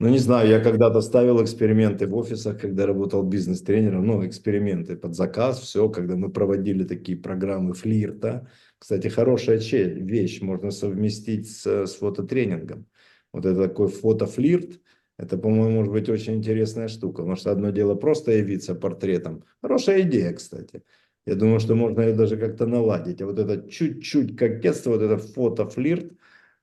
Ну, 0.00 0.08
не 0.10 0.18
знаю, 0.18 0.48
я 0.48 0.60
когда-то 0.60 1.00
ставил 1.00 1.42
эксперименты 1.42 2.06
в 2.06 2.14
офисах, 2.14 2.60
когда 2.60 2.86
работал 2.86 3.24
бизнес-тренером, 3.24 4.06
ну, 4.06 4.24
эксперименты 4.24 4.94
под 4.94 5.16
заказ, 5.16 5.58
все, 5.58 5.88
когда 5.88 6.14
мы 6.14 6.30
проводили 6.30 6.84
такие 6.84 7.18
программы 7.18 7.74
флирта. 7.74 8.48
Кстати, 8.78 9.08
хорошая 9.08 9.58
вещь, 9.58 10.40
можно 10.40 10.70
совместить 10.70 11.50
с, 11.50 11.86
с 11.86 11.94
фототренингом. 11.96 12.86
Вот 13.32 13.44
это 13.44 13.68
такой 13.68 13.88
фотофлирт, 13.88 14.80
это, 15.18 15.36
по-моему, 15.36 15.76
может 15.76 15.92
быть 15.92 16.08
очень 16.08 16.34
интересная 16.34 16.88
штука, 16.88 17.18
потому 17.18 17.36
что 17.36 17.50
одно 17.50 17.70
дело 17.70 17.96
просто 17.96 18.32
явиться 18.32 18.74
портретом. 18.74 19.44
Хорошая 19.60 20.02
идея, 20.02 20.32
кстати. 20.32 20.82
Я 21.26 21.34
думаю, 21.34 21.58
что 21.60 21.74
можно 21.74 22.02
ее 22.02 22.14
даже 22.14 22.36
как-то 22.36 22.66
наладить. 22.66 23.20
А 23.20 23.26
вот 23.26 23.38
это 23.38 23.68
чуть-чуть 23.68 24.36
кокетство, 24.36 24.90
вот 24.90 25.02
это 25.02 25.18
фотофлирт, 25.18 26.12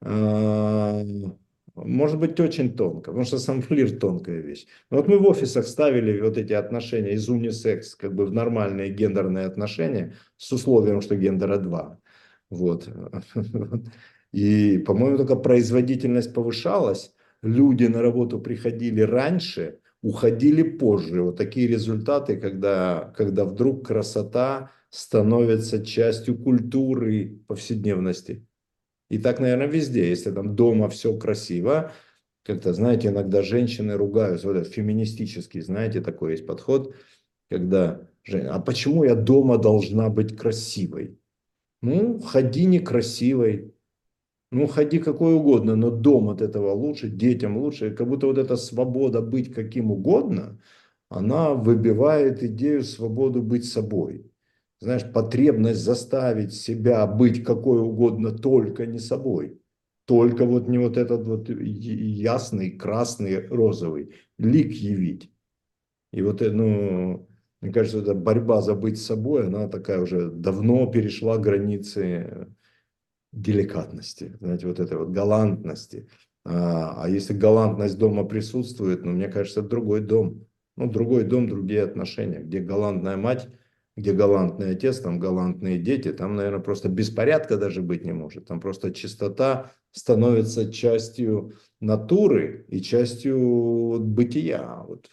а, 0.02 1.04
может 1.76 2.20
быть 2.20 2.40
очень 2.40 2.76
тонко, 2.76 3.12
потому 3.12 3.26
что 3.26 3.38
сам 3.40 3.62
флирт 3.62 4.00
тонкая 4.00 4.40
вещь. 4.40 4.66
Но 4.90 4.98
вот 4.98 5.08
мы 5.10 5.20
в 5.20 5.28
офисах 5.28 5.68
ставили 5.68 6.22
вот 6.22 6.38
эти 6.38 6.54
отношения 6.54 7.14
из 7.14 7.28
унисекс 7.28 7.96
как 7.96 8.16
бы 8.16 8.26
в 8.26 8.32
нормальные 8.32 8.90
гендерные 8.90 9.46
отношения 9.46 10.16
с 10.38 10.52
условием, 10.54 11.02
что 11.02 11.18
гендера 11.18 11.58
два. 11.58 12.00
Вот. 12.50 12.88
И, 14.32 14.78
по-моему, 14.80 15.18
только 15.18 15.36
производительность 15.36 16.34
повышалась, 16.34 17.14
люди 17.46 17.86
на 17.86 18.02
работу 18.02 18.40
приходили 18.40 19.02
раньше, 19.02 19.80
уходили 20.02 20.64
позже. 20.64 21.22
Вот 21.22 21.38
такие 21.38 21.68
результаты, 21.68 22.38
когда, 22.38 23.14
когда 23.16 23.46
вдруг 23.46 23.88
красота 23.88 24.72
становится 24.90 25.84
частью 25.86 26.38
культуры 26.38 27.40
повседневности. 27.48 28.46
И 29.10 29.18
так, 29.18 29.40
наверное, 29.40 29.68
везде. 29.68 30.10
Если 30.10 30.32
там 30.32 30.56
дома 30.56 30.90
все 30.90 31.18
красиво, 31.18 31.92
как-то, 32.44 32.74
знаете, 32.74 33.10
иногда 33.10 33.42
женщины 33.42 33.96
ругаются, 33.96 34.48
вот 34.48 34.58
этот 34.58 34.74
феминистический, 34.74 35.62
знаете, 35.62 36.02
такой 36.02 36.32
есть 36.32 36.46
подход, 36.46 36.96
когда, 37.50 38.08
а 38.32 38.60
почему 38.60 39.04
я 39.04 39.16
дома 39.16 39.58
должна 39.58 40.10
быть 40.10 40.38
красивой? 40.38 41.20
Ну, 41.82 42.20
ходи 42.20 42.66
некрасивой, 42.66 43.75
ну, 44.56 44.68
ходи 44.68 45.00
какой 45.00 45.34
угодно, 45.34 45.76
но 45.76 45.90
дом 45.92 46.30
от 46.30 46.42
этого 46.42 46.72
лучше, 46.72 47.10
детям 47.10 47.58
лучше. 47.58 47.92
Как 47.92 48.08
будто 48.08 48.28
вот 48.28 48.38
эта 48.38 48.56
свобода 48.56 49.22
быть 49.22 49.54
каким 49.54 49.92
угодно, 49.92 50.62
она 51.10 51.54
выбивает 51.54 52.42
идею 52.42 52.84
свободы 52.84 53.42
быть 53.42 53.66
собой. 53.66 54.32
Знаешь, 54.80 55.04
потребность 55.12 55.82
заставить 55.82 56.54
себя 56.54 57.06
быть 57.06 57.44
какой 57.44 57.82
угодно, 57.82 58.32
только 58.32 58.86
не 58.86 59.00
собой. 59.00 59.60
Только 60.06 60.46
вот 60.46 60.70
не 60.70 60.78
вот 60.78 60.96
этот 60.96 61.28
вот 61.28 61.50
ясный, 61.50 62.72
красный, 62.72 63.48
розовый. 63.48 64.14
Лик 64.38 64.72
явить. 64.72 65.32
И 66.14 66.22
вот, 66.22 66.42
э, 66.42 66.50
ну, 66.52 67.28
мне 67.60 67.74
кажется, 67.74 68.00
эта 68.00 68.14
борьба 68.14 68.62
за 68.62 68.74
быть 68.74 69.02
собой, 69.02 69.48
она 69.48 69.68
такая 69.68 70.00
уже 70.02 70.30
давно 70.30 70.90
перешла 70.90 71.38
границы 71.38 72.48
деликатности, 73.36 74.38
знаете, 74.40 74.68
вот 74.68 74.80
этой 74.80 74.98
вот 74.98 75.10
галантности. 75.10 76.08
А, 76.46 77.04
а 77.04 77.10
если 77.10 77.34
галантность 77.34 77.98
дома 77.98 78.24
присутствует, 78.24 79.04
ну, 79.04 79.12
мне 79.12 79.28
кажется, 79.28 79.62
другой 79.62 80.02
дом. 80.02 80.48
Ну, 80.78 80.90
другой 80.90 81.24
дом, 81.24 81.48
другие 81.48 81.84
отношения, 81.84 82.40
где 82.40 82.60
галантная 82.60 83.18
мать, 83.18 83.48
где 83.96 84.12
галантный 84.12 84.72
отец, 84.72 85.00
там 85.00 85.20
галантные 85.20 85.78
дети, 85.78 86.12
там, 86.12 86.36
наверное, 86.36 86.60
просто 86.60 86.90
беспорядка 86.90 87.58
даже 87.58 87.82
быть 87.82 88.04
не 88.04 88.12
может. 88.12 88.48
Там 88.48 88.60
просто 88.60 88.92
чистота 88.92 89.72
становится 89.92 90.72
частью 90.72 91.54
натуры 91.80 92.66
и 92.68 92.82
частью 92.82 94.00
бытия. 94.02 94.84
Вот. 94.88 95.10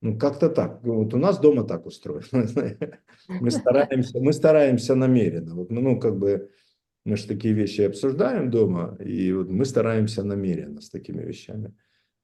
Ну, 0.00 0.18
как-то 0.18 0.48
так. 0.48 0.82
Вот 0.82 1.14
у 1.14 1.18
нас 1.18 1.38
дома 1.38 1.64
так 1.64 1.86
устроено. 1.86 2.48
Мы 3.28 3.50
стараемся, 3.50 4.18
мы 4.18 4.32
стараемся 4.32 4.94
намеренно. 4.96 5.54
Вот, 5.54 5.70
ну, 5.70 6.00
как 6.00 6.18
бы, 6.18 6.50
мы 7.04 7.16
же 7.16 7.26
такие 7.26 7.54
вещи 7.54 7.82
обсуждаем 7.82 8.50
дома, 8.50 8.96
и 9.04 9.32
вот 9.32 9.48
мы 9.48 9.64
стараемся 9.64 10.22
намеренно 10.22 10.80
с 10.80 10.88
такими 10.90 11.22
вещами 11.22 11.74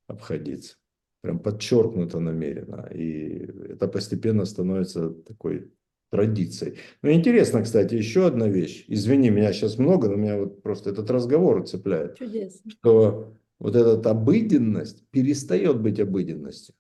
обходиться. 0.07 0.77
Прям 1.21 1.41
подчеркнуто 1.41 2.21
намеренно. 2.21 2.89
И 2.95 3.51
это 3.71 3.89
постепенно 3.89 4.45
становится 4.45 5.11
такой 5.11 5.73
традицией. 6.11 6.79
Ну, 7.03 7.11
интересно, 7.11 7.63
кстати, 7.63 7.95
еще 7.95 8.27
одна 8.27 8.49
вещь. 8.49 8.85
Извини, 8.89 9.31
меня 9.31 9.53
сейчас 9.53 9.79
много, 9.79 10.09
но 10.09 10.17
меня 10.17 10.39
вот 10.39 10.63
просто 10.63 10.91
этот 10.91 11.11
разговор 11.11 11.67
цепляет. 11.67 12.17
Чудесно. 12.17 12.71
Что 12.71 13.35
вот 13.59 13.75
эта 13.75 14.11
обыденность 14.11 15.05
перестает 15.11 15.81
быть 15.81 15.99
обыденностью. 16.01 16.75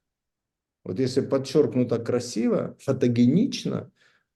Вот 0.84 1.00
если 1.00 1.20
подчеркнуто 1.20 1.98
красиво, 1.98 2.76
фотогенично, 2.80 3.90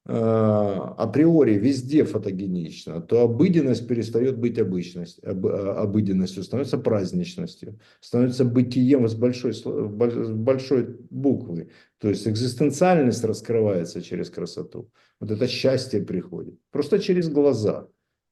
априори 0.04 1.54
везде 1.54 2.04
фотогенично, 2.04 3.00
то 3.00 3.22
обыденность 3.22 3.86
перестает 3.86 4.36
быть 4.36 4.58
обычность, 4.58 5.22
об, 5.22 5.46
э, 5.46 5.50
обыденностью, 5.50 6.42
становится 6.42 6.76
праздничностью, 6.76 7.78
становится 8.00 8.44
бытием 8.44 9.06
с 9.06 9.14
большой, 9.14 9.54
с 9.54 9.62
большой 9.62 10.98
буквы. 11.10 11.70
То 11.98 12.08
есть 12.08 12.26
экзистенциальность 12.26 13.22
раскрывается 13.22 14.02
через 14.02 14.28
красоту. 14.28 14.90
Вот 15.20 15.30
это 15.30 15.46
счастье 15.46 16.02
приходит. 16.02 16.58
Просто 16.72 16.98
через 16.98 17.28
глаза. 17.28 17.86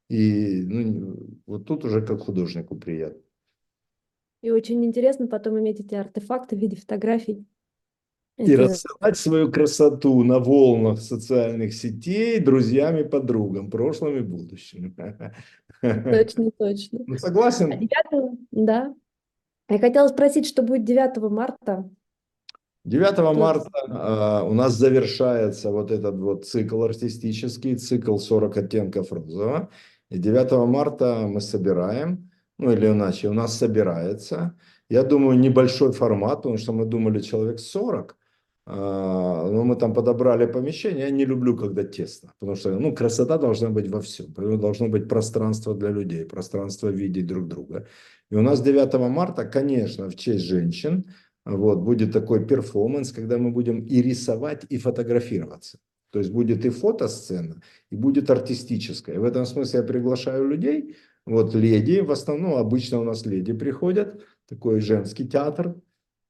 И 0.08 0.62
ну, 0.66 1.16
вот 1.46 1.66
тут 1.66 1.84
уже 1.84 2.04
как 2.04 2.20
художнику 2.20 2.74
приятно. 2.74 3.22
И 4.42 4.50
очень 4.50 4.84
интересно 4.84 5.28
потом 5.28 5.60
иметь 5.60 5.78
эти 5.78 5.94
артефакты 5.94 6.56
в 6.56 6.58
виде 6.58 6.74
фотографий 6.74 7.46
и 8.37 8.57
рассылать 8.57 9.16
свою 9.16 9.51
красоту 9.51 10.22
на 10.24 10.39
волнах 10.39 11.01
социальных 11.01 11.74
сетей 11.74 12.41
друзьям 12.41 12.97
и 12.97 13.05
подругам, 13.05 13.70
прошлым 13.70 14.16
и 14.16 14.20
будущим. 14.20 14.95
Точно, 15.83 16.51
точно. 16.59 16.99
Ну, 17.07 17.18
согласен? 17.18 17.70
9, 17.70 17.91
а 17.93 18.16
да. 18.53 18.95
Я 19.68 19.78
хотела 19.78 20.09
спросить, 20.09 20.47
что 20.47 20.62
будет 20.62 20.85
9 20.85 21.16
марта? 21.31 21.89
9 22.85 23.37
марта 23.37 23.70
э, 23.89 24.49
у 24.49 24.55
нас 24.55 24.72
завершается 24.72 25.70
вот 25.70 25.91
этот 25.91 26.18
вот 26.18 26.47
цикл 26.47 26.83
артистический, 26.83 27.76
цикл 27.76 28.16
40 28.16 28.57
оттенков 28.57 29.12
розового. 29.12 29.70
И 30.09 30.18
9 30.18 30.66
марта 30.66 31.26
мы 31.28 31.41
собираем, 31.41 32.31
ну 32.59 32.72
или 32.72 32.87
иначе, 32.87 33.28
у 33.28 33.33
нас 33.33 33.57
собирается, 33.57 34.57
я 34.89 35.05
думаю, 35.05 35.39
небольшой 35.39 35.93
формат, 35.93 36.39
потому 36.39 36.57
что 36.57 36.72
мы 36.72 36.85
думали 36.85 37.20
человек 37.20 37.61
40, 37.61 38.12
а, 38.12 38.19
но 38.72 39.64
мы 39.64 39.74
там 39.76 39.92
подобрали 39.92 40.46
помещение. 40.46 41.04
Я 41.04 41.10
не 41.10 41.24
люблю, 41.24 41.56
когда 41.56 41.82
тесно, 41.82 42.32
потому 42.38 42.56
что 42.56 42.78
ну, 42.78 42.94
красота 42.94 43.36
должна 43.36 43.70
быть 43.70 43.88
во 43.88 44.00
всем. 44.00 44.26
Должно 44.32 44.88
быть 44.88 45.08
пространство 45.08 45.74
для 45.74 45.90
людей, 45.90 46.24
пространство 46.24 46.88
видеть 46.88 47.26
друг 47.26 47.48
друга. 47.48 47.86
И 48.30 48.36
у 48.36 48.42
нас 48.42 48.62
9 48.62 48.94
марта, 49.10 49.44
конечно, 49.44 50.08
в 50.08 50.14
честь 50.14 50.44
женщин, 50.44 51.04
вот, 51.44 51.78
будет 51.78 52.12
такой 52.12 52.46
перформанс, 52.46 53.12
когда 53.12 53.38
мы 53.38 53.50
будем 53.50 53.84
и 53.84 54.02
рисовать, 54.02 54.64
и 54.68 54.78
фотографироваться. 54.78 55.78
То 56.12 56.20
есть 56.20 56.30
будет 56.30 56.64
и 56.64 56.70
фотосцена, 56.70 57.62
и 57.90 57.96
будет 57.96 58.30
артистическая. 58.30 59.18
В 59.18 59.24
этом 59.24 59.46
смысле 59.46 59.80
я 59.80 59.84
приглашаю 59.84 60.48
людей, 60.48 60.96
вот 61.26 61.54
леди, 61.54 62.00
в 62.00 62.10
основном 62.10 62.54
обычно 62.54 63.00
у 63.00 63.04
нас 63.04 63.26
леди 63.26 63.52
приходят, 63.52 64.20
такой 64.48 64.80
женский 64.80 65.26
театр, 65.26 65.76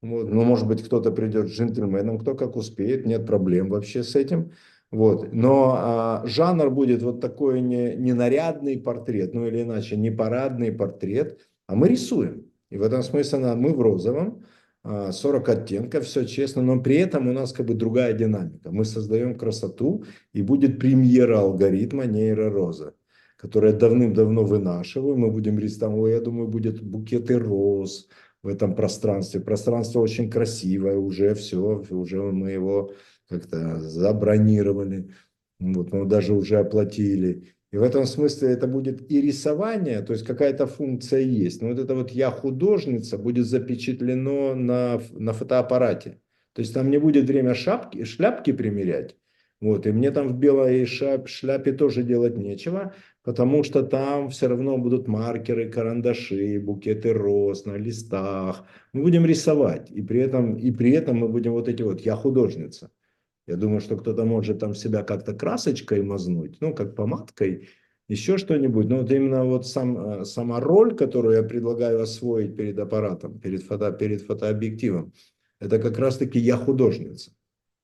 вот. 0.01 0.29
Ну, 0.29 0.43
может 0.43 0.67
быть, 0.67 0.83
кто-то 0.83 1.11
придет 1.11 1.47
джентльменом, 1.47 2.17
кто 2.17 2.33
как 2.33 2.55
успеет, 2.55 3.05
нет 3.05 3.25
проблем 3.25 3.69
вообще 3.69 4.03
с 4.03 4.15
этим. 4.15 4.51
Вот. 4.89 5.31
Но 5.31 5.75
а, 5.77 6.23
жанр 6.25 6.69
будет 6.69 7.01
вот 7.03 7.21
такой 7.21 7.61
не, 7.61 7.95
не 7.95 8.13
нарядный 8.13 8.77
портрет, 8.77 9.33
ну 9.33 9.45
или 9.45 9.61
иначе, 9.61 9.95
не 9.95 10.11
парадный 10.11 10.71
портрет, 10.71 11.39
а 11.67 11.75
мы 11.75 11.87
рисуем. 11.87 12.51
И 12.69 12.77
в 12.77 12.81
этом 12.81 13.03
смысле 13.03 13.55
мы 13.55 13.73
в 13.73 13.81
розовом, 13.81 14.43
40 14.83 15.49
а, 15.49 15.51
оттенков, 15.51 16.05
все 16.05 16.25
честно, 16.25 16.63
но 16.63 16.81
при 16.81 16.95
этом 16.95 17.27
у 17.27 17.33
нас 17.33 17.53
как 17.53 17.67
бы 17.67 17.75
другая 17.75 18.13
динамика. 18.13 18.71
Мы 18.71 18.83
создаем 18.83 19.35
красоту, 19.35 20.03
и 20.33 20.41
будет 20.41 20.79
премьера 20.79 21.39
алгоритма 21.39 22.05
нейророза, 22.05 22.95
которая 23.37 23.73
давным-давно 23.73 24.43
вынашиваем. 24.43 25.19
Мы 25.19 25.31
будем 25.31 25.59
рисовать, 25.59 26.13
я 26.13 26.21
думаю, 26.21 26.47
будет 26.47 26.81
букеты 26.81 27.37
роз, 27.37 28.07
в 28.43 28.47
этом 28.47 28.75
пространстве. 28.75 29.39
Пространство 29.39 29.99
очень 29.99 30.29
красивое, 30.29 30.97
уже 30.97 31.33
все, 31.35 31.83
уже 31.89 32.21
мы 32.21 32.51
его 32.51 32.93
как-то 33.29 33.79
забронировали, 33.79 35.11
вот, 35.59 35.91
мы 35.93 36.05
даже 36.05 36.33
уже 36.33 36.57
оплатили. 36.57 37.53
И 37.71 37.77
в 37.77 37.83
этом 37.83 38.05
смысле 38.05 38.49
это 38.49 38.67
будет 38.67 39.09
и 39.09 39.21
рисование, 39.21 40.01
то 40.01 40.11
есть 40.11 40.25
какая-то 40.25 40.67
функция 40.67 41.21
есть. 41.21 41.61
Но 41.61 41.69
вот 41.69 41.79
это 41.79 41.95
вот 41.95 42.11
я 42.11 42.29
художница 42.29 43.17
будет 43.17 43.45
запечатлено 43.45 44.55
на, 44.55 45.01
на 45.11 45.31
фотоаппарате. 45.33 46.19
То 46.53 46.61
есть 46.61 46.73
там 46.73 46.89
не 46.89 46.97
будет 46.97 47.27
время 47.27 47.53
шапки, 47.53 48.03
шляпки 48.03 48.51
примерять, 48.51 49.15
вот, 49.61 49.85
и 49.85 49.91
мне 49.91 50.09
там 50.09 50.27
в 50.27 50.37
белой 50.39 50.85
шап, 50.85 51.27
шляпе 51.27 51.71
тоже 51.71 52.01
делать 52.01 52.35
нечего, 52.35 52.93
потому 53.23 53.63
что 53.63 53.83
там 53.83 54.29
все 54.29 54.47
равно 54.47 54.77
будут 54.79 55.07
маркеры, 55.07 55.69
карандаши, 55.69 56.59
букеты 56.59 57.13
роз 57.13 57.65
на 57.65 57.77
листах. 57.77 58.65
Мы 58.91 59.03
будем 59.03 59.23
рисовать, 59.23 59.91
и 59.91 60.01
при 60.01 60.19
этом, 60.19 60.55
и 60.55 60.71
при 60.71 60.91
этом 60.91 61.17
мы 61.17 61.29
будем 61.29 61.51
вот 61.51 61.69
эти 61.69 61.83
вот, 61.83 62.01
я 62.01 62.15
художница. 62.15 62.89
Я 63.47 63.55
думаю, 63.55 63.81
что 63.81 63.97
кто-то 63.97 64.25
может 64.25 64.59
там 64.59 64.73
себя 64.73 65.03
как-то 65.03 65.33
красочкой 65.33 66.01
мазнуть, 66.01 66.57
ну, 66.59 66.73
как 66.73 66.95
помадкой, 66.95 67.69
еще 68.07 68.37
что-нибудь. 68.37 68.87
Но 68.87 68.97
вот 68.97 69.11
именно 69.11 69.45
вот 69.45 69.67
сам, 69.67 70.21
э, 70.21 70.25
сама 70.25 70.59
роль, 70.59 70.95
которую 70.95 71.35
я 71.35 71.43
предлагаю 71.43 72.01
освоить 72.01 72.55
перед 72.55 72.77
аппаратом, 72.79 73.39
перед, 73.39 73.63
фото, 73.63 73.91
перед 73.91 74.21
фотообъективом, 74.21 75.13
это 75.59 75.79
как 75.79 75.97
раз-таки 75.97 76.39
я 76.39 76.57
художница. 76.57 77.31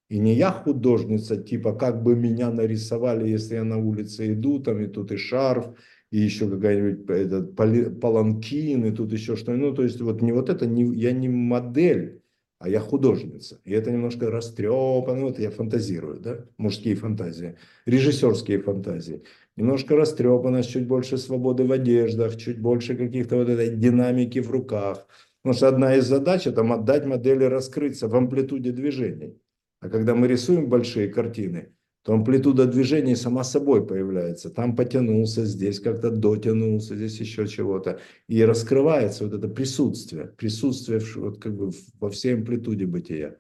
И 0.10 0.20
не 0.20 0.36
я 0.36 0.52
художница, 0.52 1.36
типа, 1.36 1.74
как 1.74 2.02
бы 2.02 2.16
меня 2.16 2.50
нарисовали, 2.50 3.28
если 3.28 3.56
я 3.56 3.64
на 3.64 3.78
улице 3.78 4.34
иду, 4.34 4.60
там 4.60 4.80
и 4.80 4.88
тут 4.88 5.12
и 5.12 5.18
шарф, 5.18 5.68
и 6.12 6.20
еще 6.20 6.50
какая-нибудь 6.50 7.10
этот, 7.10 7.56
паланкин, 8.00 8.86
и 8.86 8.92
тут 8.92 9.12
еще 9.12 9.36
что-нибудь. 9.36 9.70
Ну, 9.70 9.76
то 9.76 9.84
есть, 9.84 10.00
вот 10.00 10.22
не 10.22 10.32
вот 10.32 10.50
это, 10.50 10.66
не, 10.66 10.96
я 10.96 11.12
не 11.12 11.28
модель, 11.28 12.22
а 12.60 12.70
я 12.70 12.80
художница. 12.80 13.60
И 13.66 13.74
это 13.74 13.92
немножко 13.92 14.32
растрепано, 14.32 15.26
вот 15.26 15.40
я 15.40 15.52
фантазирую, 15.52 16.22
да, 16.22 16.46
мужские 16.58 16.96
фантазии, 16.96 17.58
режиссерские 17.86 18.60
фантазии. 18.60 19.24
Немножко 19.58 19.96
растрепанность, 19.98 20.70
чуть 20.70 20.88
больше 20.88 21.18
свободы 21.18 21.66
в 21.66 21.72
одеждах, 21.72 22.38
чуть 22.38 22.60
больше 22.62 22.96
каких-то 22.96 23.36
вот 23.36 23.50
этой 23.50 23.76
динамики 23.76 24.40
в 24.40 24.50
руках. 24.52 25.06
Потому 25.42 25.58
что 25.58 25.68
одна 25.68 25.96
из 25.96 26.06
задач– 26.06 26.46
это 26.48 26.62
отдать 26.62 27.06
модели 27.06 27.44
раскрыться 27.44 28.08
в 28.08 28.16
амплитуде 28.16 28.72
движений. 28.72 29.38
А 29.80 29.90
когда 29.90 30.16
мы 30.16 30.28
рисуем 30.28 30.70
большие 30.70 31.08
картины, 31.08 31.74
то 32.04 32.14
амплитуда 32.14 32.66
движений 32.66 33.16
сама 33.16 33.44
собой 33.44 33.86
появляется. 33.86 34.50
Там 34.50 34.78
потянулся, 34.78 35.44
здесь 35.44 35.82
как-то 35.82 36.10
дотянулся, 36.10 36.96
здесь 36.96 37.20
еще 37.20 37.48
чего-то. 37.48 38.00
И 38.30 38.42
раскрывается 38.44 39.26
вот 39.26 39.34
это 39.34 39.50
присутствие, 39.50 40.28
присутствие 40.38 41.02
вот 41.18 41.42
как 41.42 41.56
бы 41.56 41.72
во 42.00 42.10
всей 42.10 42.36
амплитуде 42.36 42.86
бытия. 42.86 43.36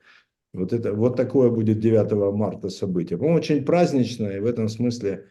Вот, 0.53 0.73
это, 0.73 0.93
вот 0.93 1.15
такое 1.15 1.49
будет 1.49 1.79
9 1.79 2.35
марта 2.35 2.69
событие. 2.69 3.17
по 3.17 3.23
очень 3.23 3.63
праздничное, 3.63 4.37
и 4.37 4.39
в 4.41 4.45
этом 4.45 4.67
смысле 4.67 5.27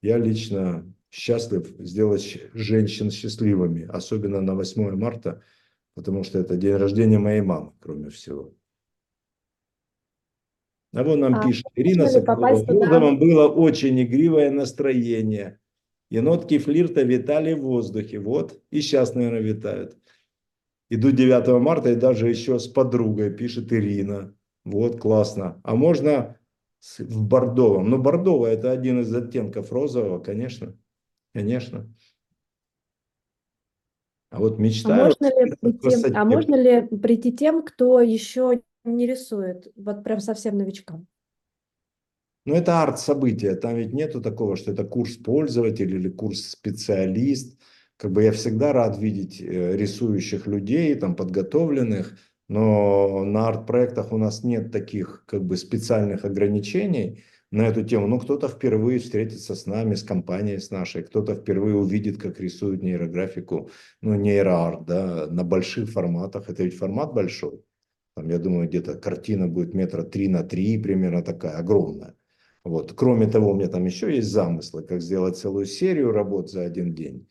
я 0.00 0.16
лично 0.16 0.90
счастлив 1.10 1.68
сделать 1.78 2.38
женщин 2.54 3.10
счастливыми, 3.10 3.86
особенно 3.88 4.40
на 4.40 4.54
8 4.54 4.96
марта, 4.96 5.42
потому 5.94 6.22
что 6.22 6.38
это 6.38 6.56
день 6.56 6.76
рождения 6.76 7.18
моей 7.18 7.42
мамы, 7.42 7.72
кроме 7.80 8.08
всего. 8.08 8.54
А 10.94 11.02
вон 11.02 11.20
нам 11.20 11.34
А 11.34 11.46
пишет 11.46 11.66
Ирина 11.74 12.08
Соколова. 12.08 13.14
было 13.14 13.48
очень 13.48 14.00
игривое 14.02 14.50
настроение. 14.50 15.58
И 16.10 16.20
нотки 16.20 16.58
флирта 16.58 17.02
витали 17.02 17.52
в 17.52 17.60
воздухе. 17.60 18.18
Вот, 18.18 18.58
и 18.70 18.80
сейчас, 18.80 19.14
наверное, 19.14 19.40
витают. 19.40 19.96
Иду 20.88 21.10
9 21.10 21.60
марта 21.60 21.92
и 21.92 21.96
даже 21.96 22.28
еще 22.28 22.58
с 22.58 22.66
подругой, 22.66 23.30
пишет 23.30 23.72
Ирина. 23.72 24.34
Вот, 24.64 24.98
классно. 24.98 25.60
А 25.64 25.74
можно 25.76 26.38
в 26.98 27.24
бордовом? 27.26 27.90
Ну, 27.90 27.98
бордовый 27.98 28.52
это 28.52 28.70
один 28.70 29.00
из 29.00 29.14
оттенков 29.14 29.70
розового, 29.70 30.18
конечно. 30.18 30.74
Конечно. 31.34 31.92
А 34.30 34.38
вот 34.38 34.58
А 34.58 34.62
мечтаю 34.62 35.04
можно 35.06 35.26
ли 35.26 35.54
прийти, 35.60 36.12
а 36.14 36.24
можно 36.24 36.54
ли 36.54 36.86
прийти 36.98 37.32
тем, 37.32 37.62
кто 37.62 38.00
еще 38.00 38.60
не 38.96 39.06
рисует, 39.06 39.72
вот 39.76 40.04
прям 40.04 40.20
совсем 40.20 40.56
новичкам? 40.58 41.06
Но 42.44 42.54
это 42.54 42.82
арт-событие, 42.82 43.56
там 43.56 43.76
ведь 43.76 43.92
нету 43.92 44.22
такого, 44.22 44.56
что 44.56 44.72
это 44.72 44.84
курс 44.84 45.16
пользователь 45.16 45.94
или 45.94 46.08
курс 46.08 46.48
специалист. 46.48 47.58
Как 47.98 48.10
бы 48.12 48.22
я 48.22 48.32
всегда 48.32 48.72
рад 48.72 48.96
видеть 48.98 49.40
э, 49.40 49.76
рисующих 49.76 50.46
людей, 50.46 50.94
там 50.94 51.14
подготовленных, 51.14 52.16
но 52.48 53.24
на 53.24 53.48
арт-проектах 53.48 54.12
у 54.12 54.16
нас 54.16 54.44
нет 54.44 54.72
таких 54.72 55.24
как 55.26 55.44
бы 55.44 55.56
специальных 55.56 56.24
ограничений 56.24 57.22
на 57.50 57.66
эту 57.66 57.84
тему. 57.84 58.06
Ну, 58.06 58.18
кто-то 58.18 58.48
впервые 58.48 58.98
встретится 58.98 59.54
с 59.54 59.66
нами, 59.66 59.94
с 59.94 60.02
компанией 60.02 60.58
с 60.58 60.70
нашей, 60.70 61.02
кто-то 61.02 61.34
впервые 61.34 61.76
увидит, 61.76 62.18
как 62.18 62.40
рисуют 62.40 62.82
нейрографику, 62.82 63.70
ну, 64.00 64.14
нейроарт, 64.14 64.86
да, 64.86 65.26
на 65.26 65.44
больших 65.44 65.90
форматах. 65.90 66.48
Это 66.48 66.62
ведь 66.62 66.76
формат 66.76 67.12
большой. 67.12 67.62
Там, 68.18 68.30
я 68.30 68.38
думаю, 68.40 68.66
где-то 68.66 68.96
картина 68.96 69.46
будет 69.46 69.74
метра 69.74 70.02
три 70.02 70.26
на 70.26 70.42
три, 70.42 70.76
примерно 70.76 71.22
такая, 71.22 71.56
огромная. 71.56 72.16
Вот. 72.64 72.92
Кроме 72.94 73.28
того, 73.28 73.52
у 73.52 73.54
меня 73.54 73.68
там 73.68 73.84
еще 73.84 74.12
есть 74.12 74.28
замыслы, 74.28 74.82
как 74.82 75.00
сделать 75.00 75.36
целую 75.36 75.66
серию 75.66 76.10
работ 76.10 76.50
за 76.50 76.62
один 76.62 76.94
день. 76.94 77.28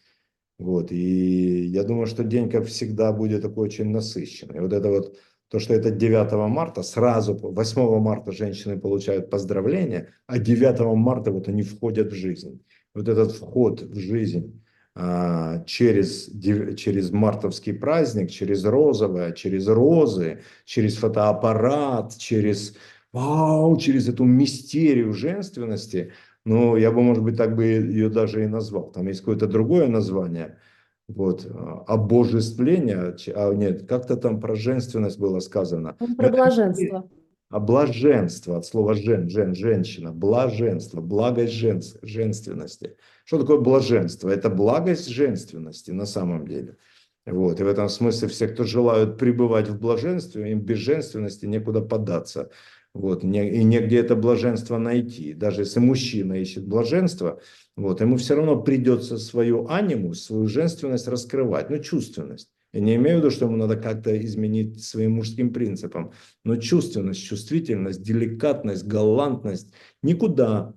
Вот. 0.58 0.94
И 0.94 1.66
я 1.66 1.84
думаю, 1.84 2.06
что 2.06 2.24
день, 2.24 2.50
как 2.50 2.68
всегда, 2.68 3.12
будет 3.12 3.42
такой 3.42 3.66
очень 3.68 3.90
насыщенный. 3.90 4.62
Вот 4.62 4.72
это 4.72 4.90
вот, 4.90 5.18
то, 5.50 5.60
что 5.60 5.74
это 5.74 5.92
9 5.92 6.32
марта, 6.50 6.84
сразу, 6.84 7.36
8 7.36 8.00
марта 8.00 8.32
женщины 8.32 8.80
получают 8.80 9.30
поздравления, 9.30 10.14
а 10.26 10.40
9 10.40 10.96
марта 10.96 11.32
вот 11.32 11.50
они 11.50 11.64
входят 11.64 12.14
в 12.14 12.16
жизнь. 12.16 12.62
Вот 12.94 13.10
этот 13.10 13.34
вход 13.34 13.82
в 13.82 14.00
жизнь 14.00 14.64
через, 15.66 16.30
дев- 16.30 16.76
через 16.76 17.12
мартовский 17.12 17.74
праздник, 17.74 18.32
через 18.32 18.66
розовое, 18.66 19.32
через 19.32 19.68
розы, 19.68 20.40
через 20.66 20.98
фотоаппарат, 20.98 22.18
через 22.18 22.76
вау, 23.14 23.78
через 23.78 24.10
эту 24.10 24.24
мистерию 24.26 25.14
женственности, 25.14 26.12
ну, 26.46 26.78
я 26.78 26.92
бы, 26.92 27.02
может 27.02 27.24
быть, 27.24 27.38
так 27.38 27.56
бы 27.56 27.64
ее 27.66 28.10
даже 28.10 28.44
и 28.44 28.48
назвал. 28.48 28.92
Там 28.92 29.08
есть 29.08 29.20
какое-то 29.20 29.48
другое 29.48 29.88
название, 29.88 30.58
вот, 31.08 31.46
а, 31.50 31.84
обожествление, 31.88 33.16
ч- 33.18 33.34
а 33.36 33.54
нет, 33.54 33.88
как-то 33.88 34.16
там 34.18 34.40
про 34.40 34.56
женственность 34.56 35.20
было 35.20 35.40
сказано. 35.40 35.96
Но 36.00 36.16
Про 36.16 36.30
блаженство. 36.30 37.10
А 37.50 37.60
блаженство 37.60 38.58
от 38.58 38.66
слова 38.66 38.94
жен, 38.94 39.30
жен, 39.30 39.56
женщина, 39.56 40.12
блаженство, 40.12 41.00
благость 41.02 41.54
жен, 41.54 41.82
женственности. 42.02 42.98
Что 43.24 43.40
такое 43.40 43.60
блаженство? 43.60 44.30
Это 44.30 44.50
благость 44.50 45.08
женственности 45.08 45.92
на 45.92 46.06
самом 46.06 46.48
деле. 46.48 46.78
Вот. 47.26 47.60
И 47.60 47.64
в 47.64 47.68
этом 47.68 47.90
смысле 47.90 48.28
все, 48.28 48.48
кто 48.48 48.64
желают 48.64 49.18
пребывать 49.18 49.70
в 49.70 49.80
блаженстве, 49.80 50.52
им 50.52 50.62
без 50.62 50.78
женственности 50.78 51.46
некуда 51.46 51.82
податься. 51.82 52.50
Вот. 52.94 53.24
И 53.24 53.28
негде 53.28 53.98
это 53.98 54.16
блаженство 54.16 54.78
найти. 54.78 55.34
Даже 55.34 55.62
если 55.62 55.80
мужчина 55.80 56.34
ищет 56.34 56.66
блаженство, 56.68 57.40
вот, 57.76 58.02
ему 58.02 58.18
все 58.18 58.36
равно 58.36 58.62
придется 58.62 59.18
свою 59.18 59.68
аниму, 59.68 60.16
свою 60.16 60.48
женственность 60.48 61.08
раскрывать, 61.08 61.70
ну, 61.70 61.78
чувственность. 61.78 62.50
Я 62.74 62.82
не 62.82 62.96
имею 62.96 63.18
в 63.18 63.20
виду, 63.22 63.32
что 63.32 63.46
ему 63.46 63.56
надо 63.56 63.78
как-то 63.78 64.20
изменить 64.24 64.84
своим 64.84 65.14
мужским 65.14 65.54
принципам, 65.54 66.12
но 66.44 66.58
чувственность, 66.58 67.24
чувствительность, 67.24 68.04
деликатность, 68.04 68.86
галантность 68.86 69.74
никуда, 70.04 70.74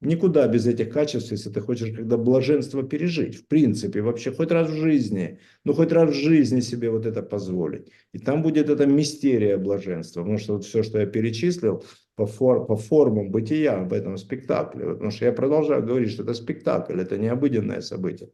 никуда 0.00 0.48
без 0.48 0.66
этих 0.66 0.90
качеств, 0.90 1.30
если 1.30 1.50
ты 1.50 1.60
хочешь 1.60 1.94
когда 1.94 2.16
блаженство 2.16 2.82
пережить, 2.82 3.36
в 3.36 3.46
принципе, 3.46 4.00
вообще 4.00 4.32
хоть 4.32 4.50
раз 4.50 4.70
в 4.70 4.76
жизни, 4.76 5.38
ну 5.64 5.74
хоть 5.74 5.92
раз 5.92 6.10
в 6.10 6.14
жизни 6.14 6.60
себе 6.60 6.90
вот 6.90 7.04
это 7.04 7.22
позволить. 7.22 7.88
И 8.12 8.18
там 8.18 8.42
будет 8.42 8.70
эта 8.70 8.86
мистерия 8.86 9.58
блаженства, 9.58 10.20
потому 10.20 10.38
что 10.38 10.54
вот 10.54 10.64
все, 10.64 10.82
что 10.82 10.98
я 10.98 11.06
перечислил 11.06 11.84
по, 12.16 12.26
фор, 12.26 12.66
по 12.66 12.76
формам 12.76 13.30
бытия 13.30 13.84
в 13.84 13.92
этом 13.92 14.16
спектакле, 14.16 14.86
потому 14.86 15.10
что 15.10 15.26
я 15.26 15.32
продолжаю 15.32 15.84
говорить, 15.84 16.10
что 16.10 16.22
это 16.22 16.34
спектакль, 16.34 17.00
это 17.00 17.18
не 17.18 17.28
обыденное 17.28 17.80
событие. 17.80 18.30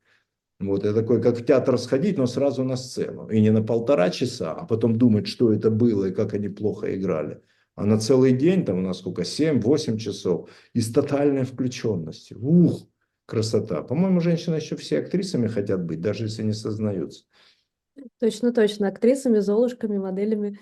Вот 0.68 0.84
это 0.84 1.00
такой, 1.00 1.22
как 1.22 1.38
в 1.38 1.44
театр 1.44 1.78
сходить, 1.78 2.18
но 2.18 2.26
сразу 2.26 2.64
на 2.64 2.76
сцену. 2.76 3.28
И 3.28 3.40
не 3.40 3.50
на 3.50 3.62
полтора 3.62 4.10
часа, 4.10 4.52
а 4.52 4.66
потом 4.66 4.96
думать, 4.96 5.26
что 5.26 5.52
это 5.52 5.70
было 5.70 6.06
и 6.06 6.12
как 6.12 6.34
они 6.34 6.48
плохо 6.48 6.94
играли. 6.94 7.40
А 7.76 7.84
на 7.84 7.98
целый 7.98 8.32
день, 8.32 8.64
там 8.64 8.78
у 8.78 8.82
нас 8.82 8.98
сколько, 8.98 9.22
7-8 9.22 9.98
часов, 9.98 10.48
и 10.72 10.80
с 10.80 10.92
тотальной 10.92 11.44
включенностью. 11.44 12.38
Ух, 12.40 12.86
красота. 13.26 13.82
По-моему, 13.82 14.20
женщины 14.20 14.56
еще 14.56 14.76
все 14.76 15.00
актрисами 15.00 15.48
хотят 15.48 15.84
быть, 15.84 16.00
даже 16.00 16.24
если 16.24 16.42
не 16.42 16.52
сознаются. 16.52 17.24
Точно, 18.20 18.52
точно. 18.52 18.88
Актрисами, 18.88 19.40
золушками, 19.40 19.98
моделями. 19.98 20.58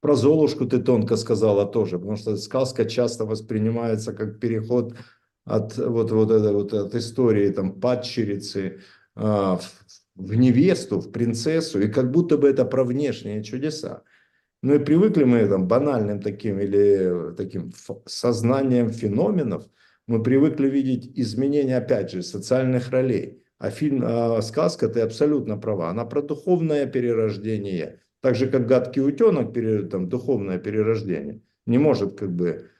Про 0.00 0.16
Золушку 0.16 0.66
ты 0.66 0.82
тонко 0.82 1.16
сказала 1.16 1.66
тоже, 1.66 1.98
потому 1.98 2.16
что 2.16 2.36
сказка 2.36 2.86
часто 2.86 3.26
воспринимается 3.26 4.12
как 4.12 4.40
переход 4.40 4.94
от 5.44 5.76
вот, 5.76 6.10
вот, 6.10 6.30
этой 6.30 6.52
вот 6.52 6.72
от 6.72 6.94
истории 6.94 7.50
там 7.50 7.78
падчерицы 7.78 8.80
в, 9.14 9.60
в 10.16 10.34
невесту, 10.34 11.00
в 11.00 11.12
принцессу, 11.12 11.80
и 11.80 11.88
как 11.88 12.10
будто 12.10 12.38
бы 12.38 12.48
это 12.48 12.64
про 12.64 12.84
внешние 12.84 13.42
чудеса. 13.42 14.02
Ну 14.62 14.74
и 14.74 14.78
привыкли 14.78 15.24
мы 15.24 15.46
там 15.48 15.66
банальным 15.66 16.20
таким 16.20 16.60
или 16.60 17.34
таким 17.36 17.70
ф- 17.70 18.02
сознанием 18.06 18.90
феноменов, 18.90 19.64
мы 20.06 20.22
привыкли 20.22 20.68
видеть 20.68 21.12
изменения, 21.18 21.76
опять 21.78 22.10
же, 22.12 22.22
социальных 22.22 22.90
ролей. 22.90 23.42
А 23.58 23.70
фильм, 23.70 24.02
а 24.04 24.42
сказка, 24.42 24.88
ты 24.88 25.00
абсолютно 25.00 25.56
права, 25.56 25.90
она 25.90 26.04
про 26.04 26.22
духовное 26.22 26.86
перерождение, 26.86 28.00
Так 28.20 28.34
же, 28.34 28.48
как 28.48 28.66
гадкий 28.66 29.02
утенок, 29.02 29.52
пере- 29.52 29.82
там, 29.82 30.08
духовное 30.08 30.58
перерождение, 30.58 31.42
не 31.66 31.78
может 31.78 32.18
как 32.18 32.32
бы, 32.32 32.70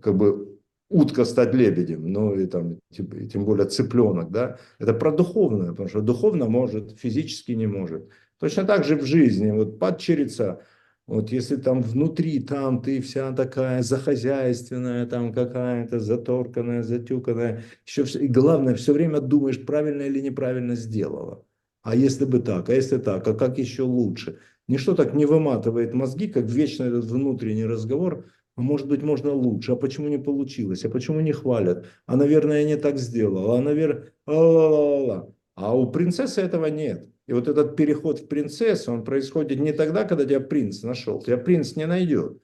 как 0.00 0.16
бы 0.16 0.51
утка 0.92 1.24
стать 1.24 1.54
лебедем, 1.54 2.12
ну 2.12 2.34
и 2.34 2.46
там, 2.46 2.78
тем 2.90 3.44
более 3.44 3.66
цыпленок, 3.66 4.30
да, 4.30 4.58
это 4.78 4.92
про 4.94 5.10
духовное, 5.12 5.70
потому 5.70 5.88
что 5.88 6.00
духовно 6.00 6.46
может, 6.46 6.98
физически 6.98 7.52
не 7.52 7.66
может. 7.66 8.08
Точно 8.38 8.64
так 8.64 8.84
же 8.84 8.96
в 8.96 9.04
жизни, 9.04 9.50
вот 9.50 9.78
падчерица, 9.78 10.62
вот 11.06 11.30
если 11.30 11.56
там 11.56 11.82
внутри, 11.82 12.40
там 12.40 12.80
ты 12.82 13.00
вся 13.00 13.32
такая 13.32 13.82
захозяйственная, 13.82 15.06
там 15.06 15.32
какая-то 15.32 16.00
заторканная, 16.00 16.82
затюканная, 16.82 17.62
еще 17.86 18.02
вс- 18.02 18.20
и 18.20 18.28
главное, 18.28 18.74
все 18.74 18.92
время 18.92 19.20
думаешь, 19.20 19.64
правильно 19.64 20.02
или 20.02 20.20
неправильно 20.20 20.76
сделала. 20.76 21.44
А 21.82 21.96
если 21.96 22.24
бы 22.24 22.38
так, 22.38 22.68
а 22.68 22.74
если 22.74 22.98
так, 22.98 23.26
а 23.26 23.34
как 23.34 23.58
еще 23.58 23.82
лучше? 23.82 24.38
Ничто 24.68 24.94
так 24.94 25.14
не 25.14 25.26
выматывает 25.26 25.92
мозги, 25.92 26.28
как 26.28 26.44
вечно 26.44 26.84
этот 26.84 27.04
внутренний 27.04 27.66
разговор, 27.66 28.26
может 28.60 28.88
быть 28.88 29.02
можно 29.02 29.32
лучше, 29.32 29.72
а 29.72 29.76
почему 29.76 30.08
не 30.08 30.18
получилось, 30.18 30.84
а 30.84 30.90
почему 30.90 31.20
не 31.20 31.32
хвалят, 31.32 31.86
а 32.06 32.16
наверное 32.16 32.60
я 32.60 32.66
не 32.66 32.76
так 32.76 32.98
сделал, 32.98 33.52
а 33.52 33.60
наверное, 33.62 34.12
а 34.26 35.76
у 35.76 35.90
принцессы 35.90 36.40
этого 36.40 36.66
нет. 36.66 37.08
И 37.26 37.32
вот 37.32 37.48
этот 37.48 37.76
переход 37.76 38.18
в 38.18 38.28
принцессу, 38.28 38.92
он 38.92 39.04
происходит 39.04 39.60
не 39.60 39.72
тогда, 39.72 40.04
когда 40.04 40.24
тебя 40.24 40.40
принц 40.40 40.82
нашел, 40.82 41.22
тебя 41.22 41.38
принц 41.38 41.76
не 41.76 41.86
найдет. 41.86 42.38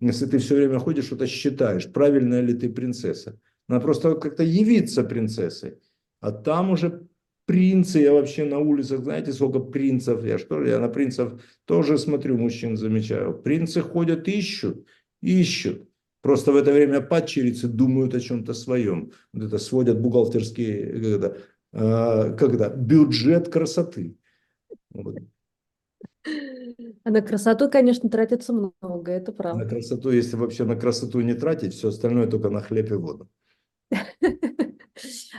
Если 0.00 0.26
ты 0.26 0.38
все 0.38 0.56
время 0.56 0.78
ходишь, 0.78 1.06
что-то 1.06 1.26
считаешь, 1.26 1.92
правильная 1.92 2.40
ли 2.40 2.54
ты 2.54 2.68
принцесса. 2.68 3.38
Надо 3.68 3.84
просто 3.84 4.14
как-то 4.14 4.42
явиться 4.42 5.04
принцессой. 5.04 5.78
А 6.20 6.32
там 6.32 6.70
уже 6.70 7.06
принцы, 7.46 7.98
я 7.98 8.12
вообще 8.12 8.44
на 8.44 8.58
улицах, 8.58 9.00
знаете, 9.00 9.32
сколько 9.32 9.60
принцев, 9.60 10.24
я 10.24 10.38
что 10.38 10.60
ли, 10.60 10.70
я 10.70 10.78
на 10.78 10.88
принцев 10.88 11.42
тоже 11.64 11.98
смотрю, 11.98 12.38
мужчин 12.38 12.76
замечаю. 12.76 13.34
Принцы 13.42 13.80
ходят, 13.80 14.28
ищут, 14.28 14.86
ищут. 15.22 15.88
Просто 16.20 16.52
в 16.52 16.56
это 16.56 16.72
время 16.72 17.00
падчерицы 17.00 17.66
думают 17.68 18.14
о 18.14 18.20
чем-то 18.20 18.54
своем. 18.54 19.12
Вот 19.32 19.44
это 19.44 19.58
сводят 19.58 20.00
бухгалтерские, 20.00 21.14
это, 21.16 21.38
э, 21.72 22.36
это, 22.38 22.68
бюджет 22.76 23.48
красоты. 23.48 24.16
Вот. 24.90 25.16
А 27.04 27.10
на 27.10 27.20
красоту, 27.22 27.68
конечно, 27.68 28.08
тратится 28.08 28.52
много, 28.52 29.10
это 29.10 29.32
На 29.32 29.36
правда. 29.36 29.66
красоту, 29.68 30.10
если 30.10 30.36
вообще 30.36 30.64
на 30.64 30.76
красоту 30.76 31.20
не 31.20 31.34
тратить, 31.34 31.74
все 31.74 31.88
остальное 31.88 32.28
только 32.28 32.50
на 32.50 32.60
хлеб 32.60 32.90
и 32.90 32.94
воду. 32.94 33.28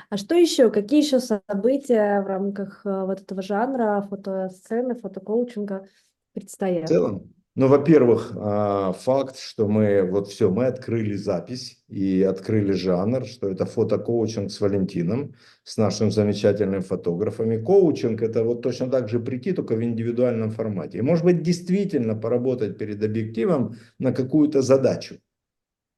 А 0.10 0.18
что 0.18 0.36
еще? 0.36 0.70
Какие 0.72 1.04
еще 1.04 1.20
события 1.20 2.22
в 2.22 2.28
рамках 2.28 2.86
э, 2.86 3.06
вот 3.06 3.22
этого 3.22 3.42
жанра 3.42 4.06
фотосцены, 4.10 4.96
фотокоучинга 4.96 5.88
В 6.32 6.34
предстоят? 6.34 6.88
целом, 6.90 7.33
ну, 7.56 7.68
во-первых, 7.68 8.32
а, 8.36 8.94
факт, 8.94 9.38
что 9.38 9.68
мы 9.68 10.02
вот 10.02 10.28
все, 10.28 10.50
мы 10.50 10.66
открыли 10.66 11.16
запись 11.16 11.84
и 11.88 12.24
открыли 12.24 12.72
жанр, 12.72 13.26
что 13.28 13.48
это 13.48 13.68
фотокоучинг 13.68 14.52
с 14.52 14.60
Валентином, 14.60 15.36
с 15.64 15.78
нашим 15.78 16.12
замечательным 16.12 16.82
фотографами. 16.82 17.58
Коучинг 17.58 18.24
это 18.24 18.44
вот 18.44 18.64
точно 18.64 18.90
так 18.90 19.08
же 19.08 19.20
прийти, 19.20 19.52
только 19.52 19.76
в 19.76 19.84
индивидуальном 19.84 20.50
формате. 20.50 20.98
И 20.98 21.02
может 21.02 21.26
быть 21.26 21.44
действительно 21.44 22.16
поработать 22.16 22.80
перед 22.80 23.04
объективом 23.04 23.76
на 24.00 24.14
какую-то 24.14 24.64
задачу. 24.64 25.20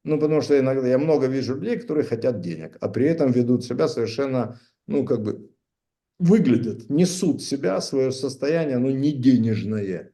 Ну, 0.04 0.20
потому 0.20 0.42
что 0.42 0.58
иногда 0.58 0.86
я 0.86 0.98
много 0.98 1.26
вижу 1.26 1.54
людей, 1.54 1.78
которые 1.78 2.04
хотят 2.04 2.40
денег, 2.40 2.76
а 2.80 2.88
при 2.88 3.06
этом 3.06 3.32
ведут 3.32 3.64
себя 3.64 3.88
совершенно, 3.88 4.60
ну, 4.86 5.06
как 5.06 5.22
бы, 5.22 5.50
выглядят, 6.18 6.90
несут 6.90 7.42
себя, 7.42 7.80
свое 7.80 8.12
состояние, 8.12 8.76
ну, 8.76 8.90
не 8.90 9.12
денежное. 9.12 10.12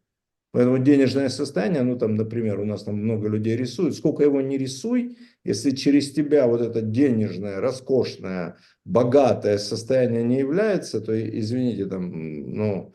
Поэтому 0.52 0.78
денежное 0.78 1.30
состояние, 1.30 1.82
ну, 1.82 1.98
там, 1.98 2.14
например, 2.14 2.60
у 2.60 2.66
нас 2.66 2.84
там 2.84 2.96
много 2.96 3.28
людей 3.28 3.56
рисуют, 3.56 3.96
сколько 3.96 4.22
его 4.22 4.42
не 4.42 4.58
рисуй, 4.58 5.16
если 5.44 5.70
через 5.70 6.12
тебя 6.12 6.46
вот 6.46 6.60
это 6.60 6.82
денежное, 6.82 7.58
роскошное, 7.60 8.58
богатое 8.84 9.56
состояние 9.56 10.22
не 10.22 10.38
является, 10.38 11.00
то, 11.00 11.12
извините, 11.18 11.86
там, 11.86 12.54
ну, 12.54 12.94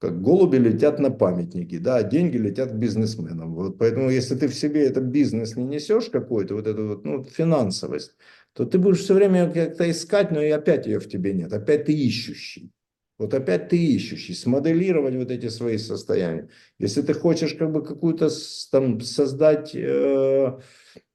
как 0.00 0.20
голуби 0.20 0.58
летят 0.58 0.98
на 0.98 1.10
памятники, 1.10 1.78
да, 1.78 1.96
а 1.96 2.02
деньги 2.02 2.36
летят 2.36 2.72
к 2.72 2.74
бизнесменам. 2.74 3.54
Вот 3.54 3.78
поэтому, 3.78 4.10
если 4.10 4.34
ты 4.34 4.48
в 4.48 4.54
себе 4.54 4.86
этот 4.86 5.04
бизнес 5.04 5.56
не 5.56 5.64
несешь 5.64 6.10
какой-то, 6.10 6.56
вот 6.56 6.66
эту 6.66 6.88
вот, 6.88 7.04
ну, 7.04 7.24
финансовость, 7.24 8.16
то 8.52 8.66
ты 8.66 8.78
будешь 8.78 8.98
все 9.00 9.14
время 9.14 9.50
как-то 9.50 9.90
искать, 9.90 10.32
но 10.32 10.42
и 10.42 10.50
опять 10.50 10.86
ее 10.86 10.98
в 10.98 11.08
тебе 11.08 11.32
нет, 11.32 11.52
опять 11.52 11.86
ты 11.86 11.92
ищущий. 11.92 12.73
Вот 13.18 13.32
опять 13.32 13.68
ты 13.68 13.76
ищущий, 13.76 14.34
смоделировать 14.34 15.14
вот 15.14 15.30
эти 15.30 15.48
свои 15.48 15.78
состояния. 15.78 16.48
Если 16.78 17.00
ты 17.02 17.14
хочешь 17.14 17.54
как 17.54 17.70
бы 17.70 17.84
какую-то 17.84 18.28
там 18.72 19.00
создать 19.00 19.72
э, 19.74 20.58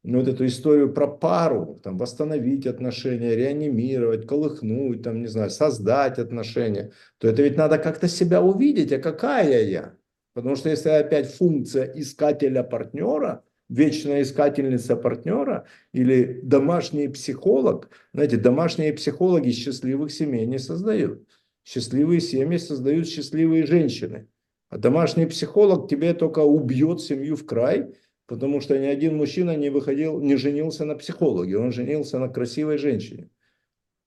вот 0.04 0.28
эту 0.28 0.45
историю 0.45 0.93
про 0.93 1.08
пару, 1.08 1.82
там 1.84 1.97
восстановить 1.97 2.66
отношения, 2.68 3.36
реанимировать, 3.36 4.26
колыхнуть, 4.26 5.04
там, 5.04 5.22
не 5.22 5.28
знаю, 5.28 5.50
создать 5.50 6.20
отношения, 6.20 6.93
то 7.18 7.28
это 7.28 7.41
ведь 7.41 7.58
надо 7.58 7.78
как-то 7.78 8.08
себя 8.08 8.41
увидеть, 8.41 8.93
а 8.93 9.00
какая 9.00 9.64
я? 9.66 9.95
Потому 10.34 10.56
что 10.56 10.70
если 10.70 10.89
опять 10.89 11.30
функция 11.30 11.84
искателя 11.84 12.64
партнера, 12.64 13.43
вечная 13.68 14.22
искательница 14.22 14.95
партнера 14.95 15.68
или 15.91 16.39
домашний 16.43 17.10
психолог, 17.10 17.89
знаете, 18.14 18.38
домашние 18.38 18.93
психологи 18.93 19.52
счастливых 19.52 20.12
семей 20.12 20.45
не 20.45 20.60
создают. 20.60 21.28
Счастливые 21.72 22.20
семьи 22.20 22.58
создают 22.58 23.08
счастливые 23.08 23.68
женщины. 23.68 24.28
А 24.70 24.80
домашний 24.80 25.28
психолог 25.28 25.88
тебе 25.88 26.16
только 26.16 26.40
убьет 26.40 27.00
семью 27.00 27.36
в 27.36 27.46
край, 27.46 27.94
потому 28.26 28.60
что 28.60 28.80
ни 28.80 28.88
один 28.88 29.18
мужчина 29.18 29.56
не 29.56 29.70
выходил, 29.70 30.20
не 30.20 30.36
женился 30.36 30.84
на 30.86 30.96
психологе, 30.96 31.60
он 31.60 31.72
женился 31.72 32.18
на 32.18 32.28
красивой 32.28 32.80
женщине. 32.80 33.30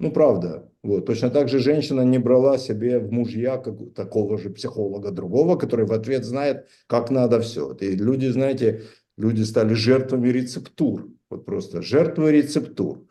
Ну, 0.01 0.11
правда. 0.11 0.73
Вот. 0.83 1.07
Точно 1.07 1.31
так 1.31 1.49
же 1.49 1.61
женщина 1.61 2.01
не 2.01 2.19
брала 2.19 2.59
себе 2.59 2.99
в 2.99 3.13
мужья 3.13 3.59
как, 3.59 3.95
такого 3.95 4.39
же 4.39 4.51
психолога 4.51 5.13
другого, 5.13 5.57
который 5.57 5.87
в 5.87 5.93
ответ 5.93 6.25
знает, 6.25 6.67
как 6.89 7.13
надо 7.13 7.41
все. 7.41 7.73
И 7.75 7.95
люди, 7.95 8.27
знаете, 8.27 8.83
люди 9.17 9.43
стали 9.43 9.75
жертвами 9.75 10.31
рецептур. 10.31 11.13
Вот 11.31 11.45
просто 11.45 11.81
жертвы 11.81 12.33
рецептур. 12.33 13.07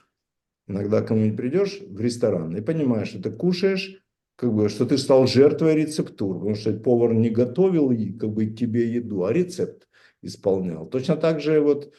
Иногда 0.67 1.01
кому-нибудь 1.01 1.37
придешь 1.37 1.79
в 1.79 2.01
ресторан 2.01 2.53
и 2.57 2.59
понимаешь, 2.59 3.07
что 3.07 3.23
ты 3.23 3.31
кушаешь, 3.31 4.01
как 4.41 4.53
бы, 4.53 4.69
что 4.69 4.87
ты 4.87 4.97
стал 4.97 5.27
жертвой 5.27 5.75
рецептур, 5.75 6.39
потому 6.39 6.55
что 6.55 6.73
повар 6.73 7.13
не 7.13 7.29
готовил 7.29 7.89
как 8.17 8.31
бы, 8.31 8.47
тебе 8.47 8.91
еду, 8.91 9.23
а 9.23 9.31
рецепт 9.31 9.87
исполнял. 10.23 10.87
Точно 10.87 11.15
так 11.15 11.39
же 11.39 11.61
вот 11.61 11.93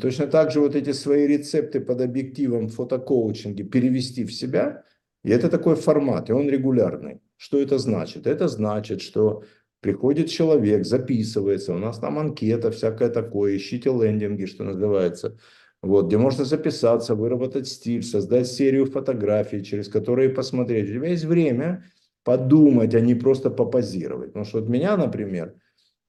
Точно 0.00 0.26
так 0.26 0.50
же 0.50 0.58
вот 0.58 0.74
эти 0.74 0.90
свои 0.90 1.28
рецепты 1.28 1.80
под 1.80 2.00
объективом 2.00 2.68
фотокоучинге 2.68 3.62
перевести 3.62 4.24
в 4.24 4.32
себя, 4.32 4.82
и 5.22 5.30
это 5.30 5.48
такой 5.48 5.76
формат, 5.76 6.28
и 6.28 6.32
он 6.32 6.48
регулярный. 6.48 7.20
Что 7.36 7.60
это 7.60 7.78
значит? 7.78 8.26
Это 8.26 8.48
значит, 8.48 9.00
что 9.00 9.44
приходит 9.80 10.28
человек, 10.28 10.84
записывается, 10.84 11.72
у 11.72 11.78
нас 11.78 12.00
там 12.00 12.18
анкета, 12.18 12.72
всякое 12.72 13.10
такое, 13.10 13.56
ищите 13.56 13.90
лендинги, 13.90 14.46
что 14.46 14.64
называется, 14.64 15.38
вот, 15.86 16.06
где 16.06 16.18
можно 16.18 16.44
записаться, 16.44 17.14
выработать 17.14 17.68
стиль, 17.68 18.02
создать 18.02 18.46
серию 18.46 18.86
фотографий, 18.86 19.62
через 19.64 19.88
которые 19.88 20.30
посмотреть. 20.30 20.90
У 20.90 20.94
тебя 20.94 21.08
есть 21.08 21.24
время 21.24 21.84
подумать, 22.24 22.94
а 22.94 23.00
не 23.00 23.14
просто 23.14 23.50
попозировать. 23.50 24.28
Потому 24.28 24.44
что 24.44 24.60
вот 24.60 24.68
меня, 24.68 24.96
например, 24.96 25.54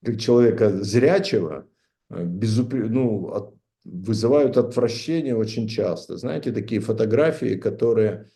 как 0.04 0.20
человека 0.20 0.70
зрячего, 0.84 1.68
э, 2.10 2.24
безупре- 2.26 2.88
ну, 2.90 3.28
от- 3.28 3.54
вызывают 3.86 4.58
отвращение 4.58 5.36
очень 5.36 5.68
часто. 5.68 6.18
Знаете, 6.18 6.52
такие 6.52 6.82
фотографии, 6.82 7.56
которые 7.56 8.30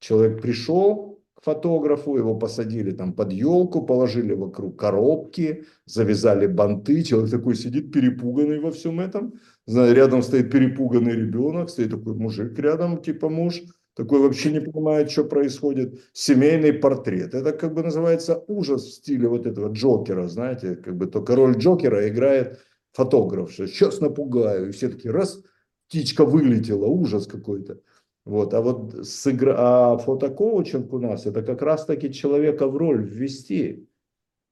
человек 0.00 0.42
пришел 0.42 1.07
фотографу, 1.42 2.16
его 2.16 2.34
посадили 2.34 2.92
там 2.92 3.12
под 3.12 3.32
елку, 3.32 3.86
положили 3.86 4.34
вокруг 4.34 4.78
коробки, 4.78 5.64
завязали 5.86 6.46
банты, 6.46 7.02
человек 7.02 7.30
такой 7.30 7.54
сидит 7.54 7.92
перепуганный 7.92 8.60
во 8.60 8.70
всем 8.70 9.00
этом, 9.00 9.34
Знаю, 9.68 9.94
рядом 9.94 10.22
стоит 10.22 10.50
перепуганный 10.50 11.12
ребенок, 11.12 11.68
стоит 11.68 11.90
такой 11.90 12.14
мужик 12.14 12.58
рядом, 12.58 13.02
типа 13.02 13.28
муж, 13.28 13.60
такой 13.94 14.20
вообще 14.20 14.50
не 14.50 14.60
понимает, 14.60 15.10
что 15.10 15.24
происходит. 15.24 16.00
Семейный 16.14 16.72
портрет. 16.72 17.34
Это 17.34 17.52
как 17.52 17.74
бы 17.74 17.82
называется 17.82 18.42
ужас 18.46 18.84
в 18.84 18.94
стиле 18.94 19.28
вот 19.28 19.46
этого 19.46 19.70
Джокера, 19.70 20.26
знаете, 20.26 20.74
как 20.76 20.96
бы 20.96 21.06
только 21.06 21.36
роль 21.36 21.58
Джокера 21.58 22.08
играет 22.08 22.60
фотограф, 22.92 23.52
что 23.52 23.66
сейчас 23.66 24.00
напугаю. 24.00 24.70
И 24.70 24.72
все 24.72 24.88
таки 24.88 25.10
раз, 25.10 25.42
птичка 25.86 26.24
вылетела, 26.24 26.86
ужас 26.86 27.26
какой-то. 27.26 27.80
Вот, 28.28 28.52
а 28.52 28.60
вот 28.60 29.06
сыгра... 29.06 29.54
а 29.56 29.96
фотокоучинг 29.96 30.92
у 30.92 30.98
нас, 30.98 31.24
это 31.24 31.42
как 31.42 31.62
раз-таки 31.62 32.12
человека 32.12 32.68
в 32.68 32.76
роль 32.76 33.02
ввести, 33.02 33.88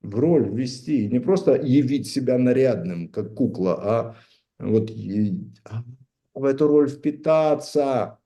в 0.01 0.19
роль 0.19 0.49
ввести, 0.49 1.09
не 1.09 1.21
просто 1.21 1.61
явить 1.63 2.07
себя 2.07 2.39
нарядным, 2.39 3.09
как 3.09 3.35
кукла, 3.35 3.75
а 3.75 4.17
вот 4.59 4.91
а, 5.65 5.85
в 6.33 6.45
эту 6.45 6.69
роль 6.69 6.89
впитаться. 6.89 8.19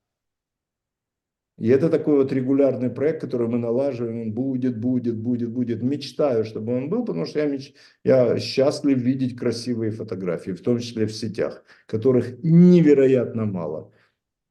И 1.59 1.69
это 1.69 1.89
такой 1.89 2.19
вот 2.19 2.33
регулярный 2.33 2.89
проект, 2.89 3.23
который 3.23 3.49
мы 3.49 3.59
налаживаем, 3.59 4.21
он 4.21 4.33
будет, 4.33 4.79
будет, 4.79 5.19
будет, 5.19 5.51
будет. 5.51 5.83
Мечтаю, 5.83 6.45
чтобы 6.45 6.77
он 6.77 6.89
был, 6.89 7.05
потому 7.05 7.27
что 7.27 7.41
я, 7.41 7.47
меч... 7.47 7.75
я 8.05 8.39
счастлив 8.39 8.97
видеть 8.97 9.37
красивые 9.37 9.91
фотографии, 9.91 10.53
в 10.53 10.63
том 10.63 10.79
числе 10.79 11.07
в 11.07 11.13
сетях, 11.13 11.65
которых 11.87 12.41
невероятно 12.45 13.47
мало. 13.47 13.93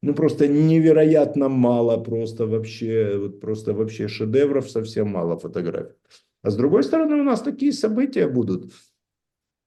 Ну, 0.02 0.14
просто 0.14 0.48
невероятно 0.48 1.48
мало, 1.48 1.98
просто 1.98 2.46
вообще, 2.46 3.18
вот 3.18 3.40
просто 3.40 3.74
вообще 3.74 4.08
шедевров 4.08 4.70
совсем 4.70 5.08
мало 5.08 5.38
фотографий. 5.38 5.94
А 6.42 6.50
с 6.50 6.56
другой 6.56 6.84
стороны, 6.84 7.16
у 7.16 7.24
нас 7.24 7.42
такие 7.42 7.72
события 7.72 8.26
будут. 8.26 8.72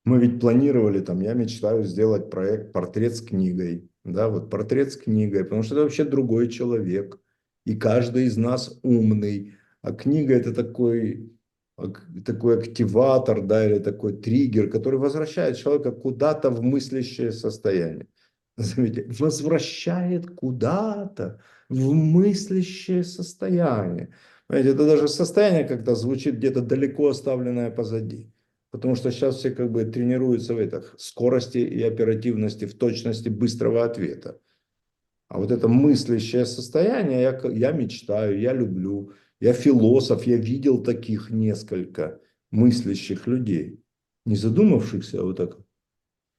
Мы 0.05 0.17
ведь 0.17 0.39
планировали, 0.39 0.99
там, 0.99 1.21
я 1.21 1.33
мечтаю 1.33 1.83
сделать 1.83 2.29
проект 2.29 2.73
«Портрет 2.73 3.15
с 3.15 3.21
книгой». 3.21 3.89
Да, 4.03 4.27
вот 4.27 4.49
портрет 4.49 4.91
с 4.91 4.97
книгой, 4.97 5.43
потому 5.45 5.63
что 5.63 5.75
это 5.75 5.83
вообще 5.83 6.03
другой 6.03 6.49
человек 6.49 7.19
и 7.65 7.75
каждый 7.75 8.25
из 8.25 8.35
нас 8.35 8.77
умный. 8.83 9.53
А 9.81 9.93
книга 9.93 10.33
это 10.33 10.53
такой, 10.53 11.31
такой 12.25 12.57
активатор, 12.57 13.41
да, 13.41 13.65
или 13.65 13.79
такой 13.79 14.13
триггер, 14.13 14.69
который 14.69 14.99
возвращает 14.99 15.57
человека 15.57 15.91
куда-то 15.91 16.49
в 16.49 16.61
мыслящее 16.61 17.31
состояние. 17.31 18.07
Возвращает 18.57 20.29
куда-то 20.29 21.41
в 21.69 21.93
мыслящее 21.93 23.03
состояние. 23.03 24.13
Понимаете, 24.47 24.75
это 24.75 24.85
даже 24.85 25.07
состояние 25.07 25.63
когда 25.63 25.95
звучит 25.95 26.35
где-то 26.35 26.61
далеко 26.61 27.09
оставленное 27.09 27.71
позади. 27.71 28.31
Потому 28.69 28.95
что 28.95 29.11
сейчас 29.11 29.37
все 29.37 29.51
как 29.51 29.71
бы 29.71 29.85
тренируются 29.85 30.53
в 30.55 30.57
этих 30.57 30.95
скорости 30.97 31.59
и 31.59 31.81
оперативности, 31.83 32.65
в 32.65 32.73
точности 32.73 33.29
быстрого 33.29 33.83
ответа. 33.83 34.39
А 35.27 35.39
вот 35.39 35.51
это 35.51 35.67
мыслящее 35.67 36.45
состояние, 36.45 37.21
я, 37.21 37.39
я 37.51 37.71
мечтаю, 37.71 38.39
я 38.39 38.53
люблю, 38.53 39.13
я 39.39 39.53
философ, 39.53 40.27
я 40.27 40.37
видел 40.37 40.83
таких 40.83 41.29
несколько 41.29 42.19
мыслящих 42.51 43.25
людей, 43.27 43.83
не 44.25 44.35
задумавшихся 44.35 45.23
вот 45.23 45.37
так 45.37 45.57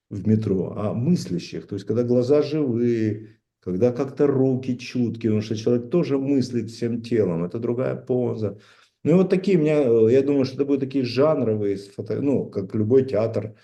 в 0.09 0.27
метро, 0.27 0.73
а 0.75 0.93
мыслящих. 0.93 1.67
То 1.67 1.75
есть, 1.75 1.85
когда 1.85 2.03
глаза 2.03 2.41
живые, 2.41 3.39
когда 3.59 3.91
как-то 3.91 4.27
руки 4.27 4.77
чуткие, 4.77 5.31
потому 5.31 5.41
что 5.41 5.55
человек 5.55 5.89
тоже 5.89 6.17
мыслит 6.17 6.69
всем 6.69 7.01
телом, 7.01 7.43
это 7.43 7.59
другая 7.59 7.95
поза. 7.95 8.59
Ну 9.03 9.11
и 9.11 9.13
вот 9.13 9.29
такие, 9.29 9.57
меня, 9.57 9.81
я 10.09 10.21
думаю, 10.21 10.45
что 10.45 10.55
это 10.55 10.65
будут 10.65 10.81
такие 10.81 11.03
жанровые, 11.03 11.77
ну, 12.21 12.45
как 12.45 12.73
любой 12.75 13.05
театр, 13.05 13.55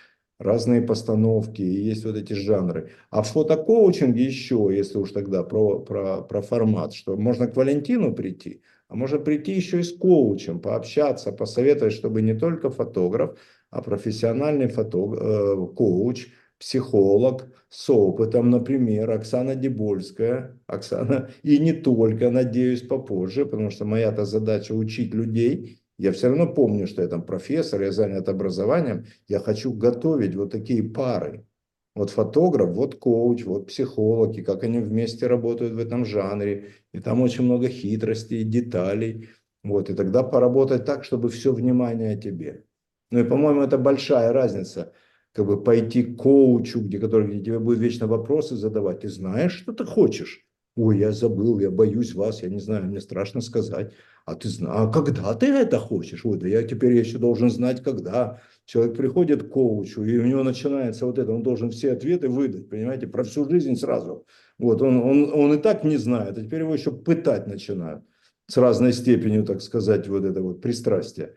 разные 0.42 0.82
постановки, 0.82 1.62
и 1.62 1.82
есть 1.84 2.04
вот 2.04 2.16
эти 2.16 2.34
жанры. 2.34 2.92
А 3.12 3.22
в 3.22 3.28
фотокоучинге 3.28 4.24
еще, 4.24 4.70
если 4.72 4.98
уж 4.98 5.12
тогда 5.12 5.44
про, 5.44 5.80
про, 5.80 6.22
про 6.22 6.42
формат, 6.42 6.94
что 6.94 7.16
можно 7.16 7.48
к 7.48 7.56
Валентину 7.56 8.14
прийти, 8.14 8.62
а 8.88 8.96
можно 8.96 9.20
прийти 9.20 9.54
еще 9.54 9.80
и 9.80 9.84
с 9.84 9.96
коучем, 9.96 10.60
пообщаться, 10.60 11.32
посоветовать, 11.32 11.94
чтобы 11.94 12.22
не 12.22 12.34
только 12.34 12.70
фотограф, 12.70 13.38
а 13.72 13.82
профессиональный 13.82 14.68
фотог... 14.68 15.18
э, 15.20 15.68
коуч, 15.76 16.28
психолог 16.60 17.48
с 17.70 17.90
опытом, 17.90 18.52
например, 18.52 19.10
Оксана 19.10 19.56
Дебольская, 19.56 20.60
Оксана, 20.68 21.32
и 21.42 21.58
не 21.58 21.74
только, 21.74 22.30
надеюсь, 22.30 22.84
попозже, 22.84 23.46
потому 23.46 23.72
что 23.72 23.86
моя-то 23.86 24.26
задача 24.26 24.74
учить 24.74 25.16
людей 25.16 25.82
я 26.02 26.12
все 26.12 26.30
равно 26.30 26.52
помню, 26.52 26.88
что 26.88 27.04
я 27.04 27.08
там 27.08 27.24
профессор, 27.24 27.84
я 27.84 27.92
занят 27.92 28.28
образованием. 28.28 29.06
Я 29.28 29.40
хочу 29.40 29.72
готовить 29.72 30.34
вот 30.34 30.52
такие 30.52 30.82
пары. 30.82 31.46
Вот 31.94 32.10
фотограф, 32.10 32.76
вот 32.76 32.96
коуч, 32.96 33.44
вот 33.46 33.68
психолог, 33.68 34.36
и 34.36 34.42
как 34.42 34.64
они 34.64 34.80
вместе 34.80 35.28
работают 35.28 35.74
в 35.74 35.78
этом 35.78 36.04
жанре. 36.04 36.70
И 36.92 37.00
там 37.00 37.22
очень 37.22 37.44
много 37.44 37.70
хитростей, 37.70 38.44
деталей. 38.44 39.30
Вот, 39.64 39.92
и 39.92 39.94
тогда 39.94 40.24
поработать 40.24 40.86
так, 40.86 41.04
чтобы 41.04 41.30
все 41.30 41.54
внимание 41.54 42.20
тебе. 42.20 42.64
Ну 43.12 43.20
и, 43.20 43.24
по-моему, 43.24 43.62
это 43.62 43.78
большая 43.78 44.34
разница. 44.34 44.94
Как 45.34 45.46
бы 45.46 45.64
пойти 45.64 46.04
к 46.04 46.18
коучу, 46.18 46.82
где, 46.82 47.00
который, 47.00 47.42
тебе 47.42 47.60
будет 47.60 47.80
вечно 47.80 48.08
вопросы 48.08 48.56
задавать. 48.56 49.02
Ты 49.02 49.10
знаешь, 49.10 49.54
что 49.54 49.72
ты 49.74 49.86
хочешь? 49.86 50.46
Ой, 50.76 51.00
я 51.00 51.12
забыл, 51.12 51.60
я 51.60 51.70
боюсь 51.70 52.14
вас, 52.14 52.44
я 52.44 52.50
не 52.50 52.60
знаю, 52.60 52.86
мне 52.86 53.02
страшно 53.02 53.42
сказать. 53.42 53.94
А 54.26 54.36
ты 54.36 54.48
знаешь, 54.48 54.76
а 54.78 54.92
когда 54.92 55.34
ты 55.34 55.48
это 55.48 55.80
хочешь? 55.80 56.26
Ой, 56.26 56.38
да 56.38 56.48
я 56.48 56.64
теперь 56.64 56.96
еще 56.96 57.18
должен 57.18 57.50
знать, 57.50 57.84
когда. 57.84 58.42
Человек 58.66 58.96
приходит 58.96 59.44
к 59.44 59.50
коучу, 59.50 60.04
и 60.04 60.18
у 60.18 60.26
него 60.26 60.44
начинается 60.44 61.06
вот 61.06 61.20
это, 61.20 61.34
он 61.34 61.44
должен 61.44 61.72
все 61.72 61.92
ответы 61.92 62.30
выдать, 62.30 62.70
понимаете, 62.70 63.08
про 63.08 63.24
всю 63.24 63.50
жизнь 63.50 63.76
сразу. 63.76 64.26
Вот, 64.58 64.82
он, 64.82 64.98
он, 64.98 65.34
он 65.34 65.54
и 65.54 65.58
так 65.58 65.84
не 65.84 65.98
знает, 65.98 66.38
а 66.38 66.42
теперь 66.42 66.62
его 66.62 66.74
еще 66.74 66.92
пытать 66.92 67.48
начинают 67.48 68.06
с 68.48 68.56
разной 68.56 68.94
степенью, 68.94 69.44
так 69.44 69.62
сказать, 69.62 70.08
вот 70.08 70.24
это 70.24 70.42
вот 70.42 70.62
пристрастие. 70.62 71.36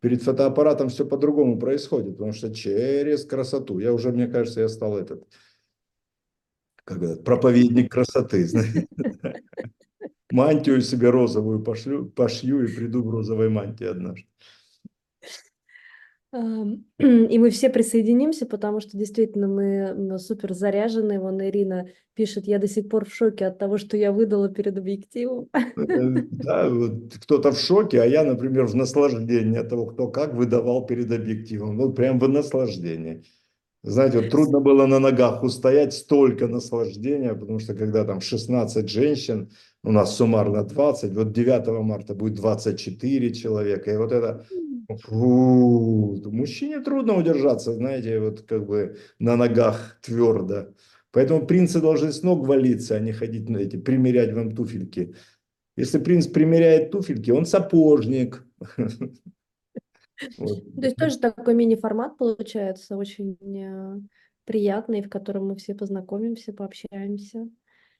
Перед 0.00 0.22
фотоаппаратом 0.22 0.88
все 0.88 1.04
по-другому 1.04 1.58
происходит, 1.58 2.12
потому 2.12 2.32
что 2.32 2.54
через 2.54 3.24
красоту. 3.24 3.78
Я 3.78 3.92
уже, 3.92 4.12
мне 4.12 4.28
кажется, 4.28 4.60
я 4.60 4.68
стал 4.68 4.96
этот, 4.96 5.26
как 6.84 7.02
это, 7.02 7.22
проповедник 7.22 7.90
красоты. 7.90 8.48
Мантию 10.30 10.82
себе 10.82 11.10
розовую 11.10 11.62
пошлю, 11.62 12.06
пошью 12.06 12.64
и 12.64 12.74
приду 12.74 13.02
в 13.02 13.10
розовой 13.10 13.48
мантии 13.48 13.86
однажды. 13.86 14.26
И 16.98 17.38
мы 17.38 17.50
все 17.50 17.70
присоединимся, 17.70 18.44
потому 18.44 18.80
что 18.80 18.98
действительно 18.98 19.48
мы 19.48 20.18
супер 20.18 20.52
заряжены. 20.52 21.18
Вон 21.20 21.40
Ирина 21.42 21.88
пишет, 22.14 22.46
я 22.46 22.58
до 22.58 22.68
сих 22.68 22.88
пор 22.88 23.06
в 23.06 23.14
шоке 23.14 23.46
от 23.46 23.58
того, 23.58 23.78
что 23.78 23.96
я 23.96 24.12
выдала 24.12 24.48
перед 24.48 24.76
объективом. 24.76 25.48
Э, 25.54 25.62
да, 26.30 26.68
вот 26.68 27.14
кто-то 27.22 27.52
в 27.52 27.58
шоке, 27.58 28.02
а 28.02 28.04
я, 28.04 28.24
например, 28.24 28.66
в 28.66 28.74
наслаждении 28.74 29.58
от 29.58 29.68
того, 29.68 29.86
кто 29.86 30.08
как 30.08 30.34
выдавал 30.34 30.84
перед 30.84 31.10
объективом. 31.12 31.78
Вот 31.78 31.96
прям 31.96 32.18
в 32.18 32.28
наслаждении. 32.28 33.24
Знаете, 33.82 34.18
вот 34.18 34.30
трудно 34.30 34.60
было 34.60 34.86
на 34.86 34.98
ногах 34.98 35.42
устоять, 35.42 35.94
столько 35.94 36.48
наслаждения, 36.48 37.34
потому 37.34 37.60
что 37.60 37.74
когда 37.74 38.04
там 38.04 38.20
16 38.20 38.88
женщин, 38.88 39.50
у 39.84 39.92
нас 39.92 40.16
суммарно 40.16 40.64
20, 40.64 41.14
вот 41.14 41.32
9 41.32 41.68
марта 41.82 42.14
будет 42.14 42.34
24 42.34 43.34
человека, 43.34 43.92
и 43.92 43.96
вот 43.96 44.12
это, 44.12 44.44
фу, 45.02 46.20
мужчине 46.30 46.80
трудно 46.80 47.16
удержаться, 47.16 47.72
знаете, 47.72 48.20
вот 48.20 48.42
как 48.42 48.66
бы 48.66 48.96
на 49.18 49.36
ногах 49.36 49.98
твердо. 50.02 50.74
Поэтому 51.10 51.46
принцы 51.46 51.80
должны 51.80 52.12
с 52.12 52.22
ног 52.22 52.46
валиться, 52.46 52.96
а 52.96 53.00
не 53.00 53.12
ходить 53.12 53.48
на 53.48 53.58
эти, 53.58 53.76
примерять 53.76 54.32
вам 54.34 54.54
туфельки. 54.54 55.14
Если 55.76 55.98
принц 55.98 56.26
примеряет 56.26 56.90
туфельки, 56.90 57.30
он 57.30 57.46
сапожник. 57.46 58.44
То 60.36 60.82
есть 60.82 60.96
тоже 60.96 61.18
такой 61.18 61.54
мини-формат 61.54 62.18
получается, 62.18 62.96
очень 62.96 63.38
э, 63.40 64.00
приятный, 64.44 65.02
в 65.02 65.08
котором 65.08 65.48
мы 65.48 65.56
все 65.56 65.74
познакомимся, 65.74 66.52
пообщаемся. 66.52 67.48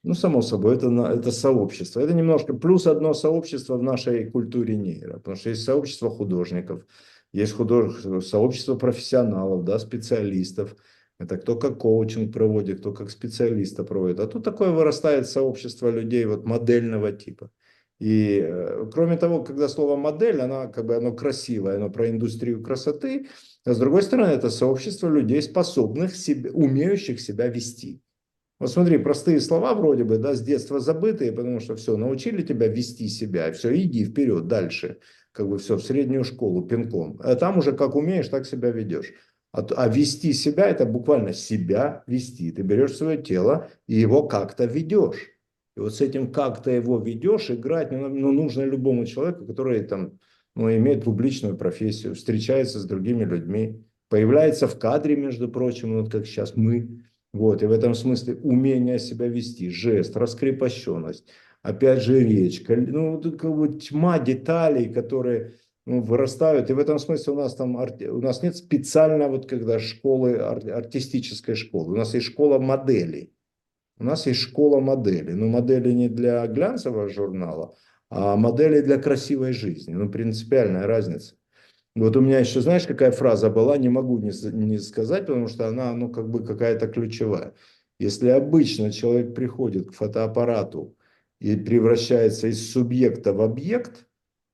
Ну, 0.03 0.13
само 0.13 0.41
собой, 0.41 0.75
это, 0.75 0.87
это 0.87 1.31
сообщество. 1.31 1.99
Это 1.99 2.13
немножко 2.13 2.53
плюс 2.53 2.87
одно 2.87 3.13
сообщество 3.13 3.77
в 3.77 3.83
нашей 3.83 4.29
культуре 4.29 4.75
нейро, 4.77 5.17
потому 5.17 5.35
что 5.35 5.49
есть 5.49 5.63
сообщество 5.63 6.09
художников, 6.09 6.85
есть 7.33 7.53
художественное 7.53 8.21
сообщество 8.21 8.75
профессионалов, 8.75 9.65
да, 9.65 9.77
специалистов. 9.77 10.75
Это 11.19 11.37
кто 11.37 11.57
как 11.57 11.79
коучинг 11.79 12.33
проводит, 12.33 12.79
кто 12.79 12.93
как 12.93 13.09
специалиста 13.09 13.83
проводит. 13.83 14.21
А 14.21 14.27
тут 14.27 14.45
такое 14.45 14.71
вырастает 14.71 15.27
сообщество 15.27 15.89
людей 15.89 16.23
вот 16.25 16.45
модельного 16.45 17.11
типа. 17.11 17.51
И 17.99 18.39
э, 18.41 18.85
кроме 18.93 19.17
того, 19.17 19.43
когда 19.43 19.67
слово 19.67 19.97
модель, 19.97 20.39
она 20.39 20.67
как 20.67 20.85
бы 20.85 20.95
оно 20.95 21.11
красивое, 21.11 21.75
оно 21.75 21.89
про 21.89 22.09
индустрию 22.09 22.63
красоты, 22.63 23.27
а 23.65 23.73
с 23.73 23.77
другой 23.77 24.03
стороны, 24.03 24.31
это 24.31 24.49
сообщество 24.49 25.09
людей, 25.09 25.41
способных, 25.41 26.15
себе, 26.15 26.49
умеющих 26.51 27.19
себя 27.19 27.47
вести. 27.47 28.01
Вот 28.59 28.69
смотри, 28.69 28.97
простые 28.97 29.39
слова 29.39 29.73
вроде 29.73 30.03
бы, 30.03 30.17
да, 30.17 30.33
с 30.33 30.41
детства 30.41 30.79
забытые, 30.79 31.31
потому 31.31 31.61
что 31.61 31.75
все, 31.77 31.95
научили 31.95 32.41
тебя 32.41 32.67
вести 32.67 33.07
себя, 33.07 33.51
все, 33.53 33.73
иди 33.81 34.03
вперед, 34.03 34.47
дальше, 34.47 34.97
как 35.31 35.47
бы 35.47 35.57
все, 35.57 35.77
в 35.77 35.83
среднюю 35.83 36.25
школу 36.25 36.63
пинком. 36.63 37.19
А 37.23 37.35
там 37.35 37.59
уже 37.59 37.71
как 37.71 37.95
умеешь, 37.95 38.27
так 38.27 38.45
себя 38.45 38.69
ведешь. 38.69 39.13
А, 39.51 39.65
а 39.77 39.87
вести 39.87 40.33
себя, 40.33 40.67
это 40.67 40.85
буквально 40.85 41.33
себя 41.33 42.03
вести. 42.05 42.51
Ты 42.51 42.61
берешь 42.61 42.97
свое 42.97 43.21
тело 43.21 43.69
и 43.87 43.95
его 43.95 44.27
как-то 44.27 44.65
ведешь. 44.65 45.29
И 45.77 45.79
вот 45.79 45.95
с 45.95 46.01
этим 46.01 46.31
как 46.31 46.61
то 46.61 46.69
его 46.69 46.99
ведешь, 46.99 47.49
играть 47.49 47.91
ну, 47.91 48.09
ну, 48.09 48.31
нужно 48.33 48.63
любому 48.63 49.05
человеку, 49.05 49.45
который 49.45 49.81
там, 49.85 50.19
ну, 50.55 50.69
имеет 50.69 51.05
публичную 51.05 51.57
профессию, 51.57 52.13
встречается 52.13 52.79
с 52.79 52.85
другими 52.85 53.23
людьми, 53.23 53.81
появляется 54.09 54.67
в 54.67 54.77
кадре, 54.77 55.15
между 55.15 55.47
прочим, 55.47 55.97
вот 55.97 56.11
как 56.11 56.25
сейчас 56.25 56.57
мы. 56.57 57.05
Вот, 57.33 57.61
и 57.61 57.67
в 57.67 57.71
этом 57.71 57.93
смысле 57.93 58.35
умение 58.35 58.99
себя 58.99 59.27
вести, 59.27 59.69
жест, 59.69 60.17
раскрепощенность, 60.17 61.25
опять 61.61 62.01
же 62.01 62.19
речь, 62.23 62.63
ну, 62.67 63.21
как 63.21 63.55
бы 63.55 63.67
тьма 63.77 64.17
деталей, 64.17 64.91
которые 64.91 65.53
ну, 65.85 66.01
вырастают. 66.01 66.69
И 66.69 66.73
в 66.73 66.79
этом 66.79 66.99
смысле 66.99 67.33
у 67.33 67.35
нас 67.37 67.55
там 67.55 67.75
у 67.75 68.21
нас 68.21 68.43
нет 68.43 68.55
специально 68.55 69.27
вот 69.27 69.47
когда 69.47 69.79
школы 69.79 70.37
артистической 70.37 71.55
школы, 71.55 71.93
у 71.93 71.97
нас 71.97 72.13
есть 72.13 72.27
школа 72.27 72.59
моделей. 72.59 73.33
У 73.99 74.03
нас 74.05 74.25
есть 74.27 74.39
школа 74.39 74.79
моделей. 74.79 75.33
Но 75.33 75.47
модели 75.47 75.91
не 75.91 76.07
для 76.07 76.47
глянцевого 76.47 77.09
журнала, 77.09 77.75
а 78.09 78.35
модели 78.37 78.81
для 78.81 78.97
красивой 78.97 79.51
жизни. 79.51 79.93
Ну, 79.93 80.09
принципиальная 80.09 80.87
разница. 80.87 81.35
Вот 81.99 82.15
у 82.15 82.21
меня 82.21 82.39
еще, 82.39 82.61
знаешь, 82.61 82.87
какая 82.87 83.11
фраза 83.11 83.49
была, 83.49 83.77
не 83.77 83.89
могу 83.89 84.17
не, 84.19 84.31
не 84.53 84.77
сказать, 84.77 85.25
потому 85.25 85.47
что 85.47 85.67
она, 85.67 85.93
ну, 85.93 86.09
как 86.09 86.29
бы 86.29 86.43
какая-то 86.43 86.87
ключевая. 86.87 87.53
Если 87.99 88.29
обычно 88.29 88.91
человек 88.91 89.35
приходит 89.35 89.89
к 89.89 89.93
фотоаппарату 89.93 90.95
и 91.41 91.55
превращается 91.57 92.47
из 92.47 92.71
субъекта 92.71 93.33
в 93.33 93.41
объект, 93.41 94.05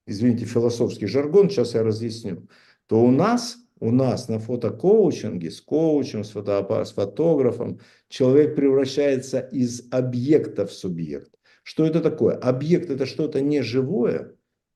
извините, 0.08 0.46
философский 0.46 1.06
жаргон, 1.06 1.50
сейчас 1.50 1.76
я 1.76 1.84
разъясню, 1.84 2.48
то 2.88 3.04
у 3.04 3.12
нас, 3.12 3.58
у 3.80 3.92
нас 3.92 4.28
на 4.28 4.40
фотокоучинге 4.40 5.52
с 5.52 5.62
коучем, 5.62 6.24
с, 6.24 6.32
фотоаппар- 6.34 6.86
с 6.86 6.94
фотографом 6.94 7.80
человек 8.08 8.56
превращается 8.56 9.40
из 9.40 9.88
объекта 9.92 10.66
в 10.66 10.72
субъект. 10.72 11.32
Что 11.62 11.86
это 11.86 12.02
такое? 12.02 12.36
Объект 12.36 12.90
это 12.90 13.06
что-то 13.06 13.42
неживое. 13.42 14.36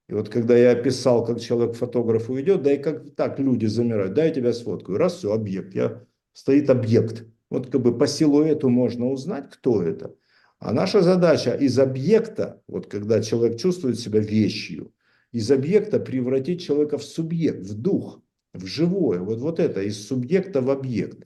И 0.09 0.13
вот 0.13 0.27
когда 0.27 0.57
я 0.57 0.71
описал, 0.71 1.23
как 1.23 1.39
человек 1.39 1.75
к 1.75 1.77
фотографу 1.77 2.39
идет, 2.41 2.63
да 2.63 2.73
и 2.73 2.77
как 2.77 3.13
так 3.15 3.39
люди 3.39 3.67
замирают, 3.67 4.15
да, 4.15 4.25
я 4.25 4.31
тебя 4.31 4.53
сфоткаю, 4.53 4.97
раз, 4.97 5.17
все, 5.17 5.31
объект, 5.31 5.75
я, 5.75 6.03
стоит 6.33 6.71
объект. 6.71 7.25
Вот 7.51 7.69
как 7.69 7.81
бы 7.81 7.95
по 7.95 8.07
силуэту 8.07 8.69
можно 8.69 9.07
узнать, 9.07 9.51
кто 9.51 9.83
это. 9.83 10.15
А 10.57 10.73
наша 10.73 11.01
задача 11.01 11.53
из 11.53 11.77
объекта, 11.77 12.59
вот 12.67 12.87
когда 12.87 13.21
человек 13.21 13.59
чувствует 13.59 13.99
себя 13.99 14.19
вещью, 14.19 14.91
из 15.31 15.51
объекта 15.51 15.99
превратить 15.99 16.61
человека 16.61 16.97
в 16.97 17.03
субъект, 17.03 17.61
в 17.67 17.79
дух, 17.79 18.19
в 18.55 18.65
живое. 18.65 19.19
Вот, 19.19 19.37
вот 19.39 19.59
это, 19.59 19.83
из 19.83 20.07
субъекта 20.07 20.61
в 20.61 20.71
объект. 20.71 21.23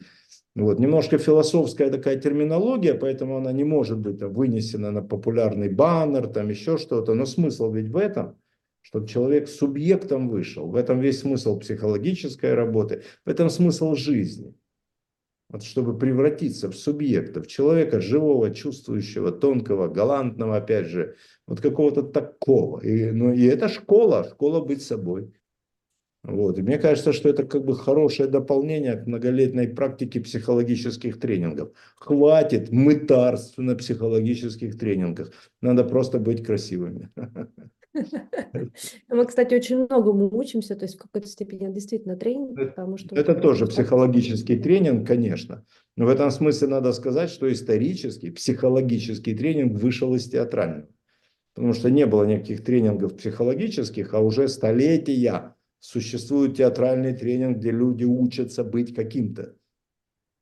Вот, 0.55 0.77
немножко 0.79 1.17
философская 1.17 1.89
такая 1.89 2.19
терминология, 2.19 2.95
поэтому 2.95 3.37
она 3.37 3.53
не 3.53 3.63
может 3.63 3.99
быть 3.99 4.21
вынесена 4.21 4.91
на 4.91 5.01
популярный 5.01 5.69
баннер, 5.69 6.27
там 6.27 6.49
еще 6.49 6.77
что-то. 6.77 7.13
Но 7.13 7.25
смысл 7.25 7.71
ведь 7.71 7.87
в 7.87 7.95
этом, 7.95 8.35
чтобы 8.83 9.07
человек 9.07 9.47
субъектом 9.47 10.29
вышел. 10.29 10.67
В 10.67 10.75
этом 10.75 10.99
весь 10.99 11.21
смысл 11.21 11.59
психологической 11.59 12.53
работы, 12.53 13.03
в 13.25 13.29
этом 13.29 13.49
смысл 13.49 13.95
жизни. 13.95 14.53
Вот 15.49 15.63
чтобы 15.63 15.97
превратиться 15.97 16.69
в 16.69 16.75
субъекта, 16.75 17.41
в 17.41 17.47
человека 17.47 18.01
живого, 18.01 18.51
чувствующего, 18.53 19.31
тонкого, 19.31 19.87
галантного, 19.87 20.57
опять 20.57 20.87
же, 20.87 21.15
вот 21.47 21.61
какого-то 21.61 22.03
такого. 22.03 22.79
И, 22.81 23.11
ну, 23.11 23.33
и 23.33 23.43
это 23.45 23.69
школа, 23.69 24.27
школа 24.29 24.65
быть 24.65 24.81
собой. 24.81 25.31
Вот. 26.23 26.57
И 26.57 26.61
мне 26.61 26.77
кажется, 26.77 27.13
что 27.13 27.29
это 27.29 27.43
как 27.43 27.65
бы 27.65 27.75
хорошее 27.75 28.29
дополнение 28.29 28.95
к 28.95 29.05
многолетней 29.05 29.67
практике 29.67 30.21
психологических 30.21 31.19
тренингов. 31.19 31.71
Хватит 31.97 32.71
мытарств 32.71 33.57
на 33.57 33.75
психологических 33.75 34.77
тренингах. 34.77 35.31
Надо 35.61 35.83
просто 35.83 36.19
быть 36.19 36.43
красивыми. 36.43 37.09
Мы, 39.09 39.25
кстати, 39.25 39.53
очень 39.53 39.85
многому 39.85 40.35
учимся, 40.35 40.75
то 40.75 40.85
есть 40.85 40.95
в 40.95 40.99
какой-то 40.99 41.27
степени 41.27 41.71
действительно 41.71 42.15
тренинг, 42.15 42.57
Это- 42.57 42.69
потому 42.71 42.97
что... 42.97 43.15
Это 43.15 43.35
тоже 43.35 43.67
психологический 43.67 44.57
тренинг, 44.57 45.07
конечно. 45.07 45.65
Но 45.95 46.05
в 46.05 46.09
этом 46.09 46.31
смысле 46.31 46.67
надо 46.69 46.91
сказать, 46.93 47.29
что 47.29 47.51
исторический, 47.51 48.31
психологический 48.31 49.35
тренинг 49.35 49.79
вышел 49.79 50.15
из 50.15 50.29
театрального. 50.29 50.87
Потому 51.53 51.73
что 51.73 51.91
не 51.91 52.07
было 52.07 52.23
никаких 52.23 52.63
тренингов 52.63 53.15
психологических, 53.15 54.13
а 54.13 54.19
уже 54.19 54.47
столетия 54.47 55.55
существует 55.79 56.57
театральный 56.57 57.13
тренинг, 57.13 57.57
где 57.57 57.71
люди 57.71 58.05
учатся 58.05 58.63
быть 58.63 58.95
каким-то. 58.95 59.55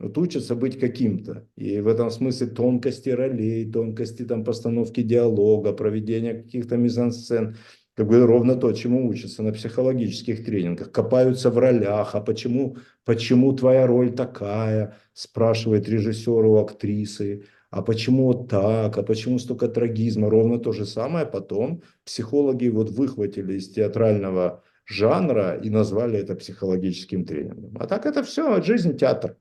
Вот 0.02 0.18
учатся 0.18 0.56
быть 0.56 0.80
каким-то. 0.80 1.48
И 1.56 1.80
в 1.80 1.88
этом 1.88 2.10
смысле 2.10 2.48
тонкости 2.48 3.10
ролей, 3.10 3.72
тонкости 3.72 4.24
там, 4.26 4.44
постановки 4.44 5.04
диалога, 5.04 5.74
проведения 5.74 6.34
каких-то 6.34 6.76
мизансцен. 6.76 7.56
Как 7.94 8.08
бы 8.08 8.26
ровно 8.26 8.56
то, 8.56 8.72
чему 8.72 9.08
учатся 9.08 9.44
на 9.44 9.54
психологических 9.54 10.44
тренингах. 10.44 10.92
Копаются 10.92 11.52
в 11.52 11.58
ролях. 11.60 12.16
А 12.16 12.22
почему, 12.22 12.78
почему 13.06 13.54
твоя 13.54 13.86
роль 13.86 14.12
такая? 14.12 14.98
Спрашивает 15.14 15.88
режиссер 15.88 16.46
у 16.46 16.56
актрисы. 16.58 17.44
А 17.70 17.84
почему 17.84 18.26
вот 18.26 18.50
так? 18.50 18.98
А 18.98 19.04
почему 19.04 19.38
столько 19.38 19.68
трагизма? 19.68 20.32
Ровно 20.32 20.58
то 20.58 20.72
же 20.72 20.86
самое 20.86 21.28
потом 21.28 21.84
психологи 22.06 22.70
вот 22.70 22.90
выхватили 22.90 23.54
из 23.54 23.70
театрального 23.70 24.64
жанра 24.86 25.58
и 25.58 25.70
назвали 25.70 26.18
это 26.18 26.36
психологическим 26.36 27.24
тренингом. 27.24 27.78
А 27.80 27.86
так 27.86 28.08
это 28.08 28.24
все 28.24 28.62
жизнь 28.64 28.98
театр. 28.98 29.38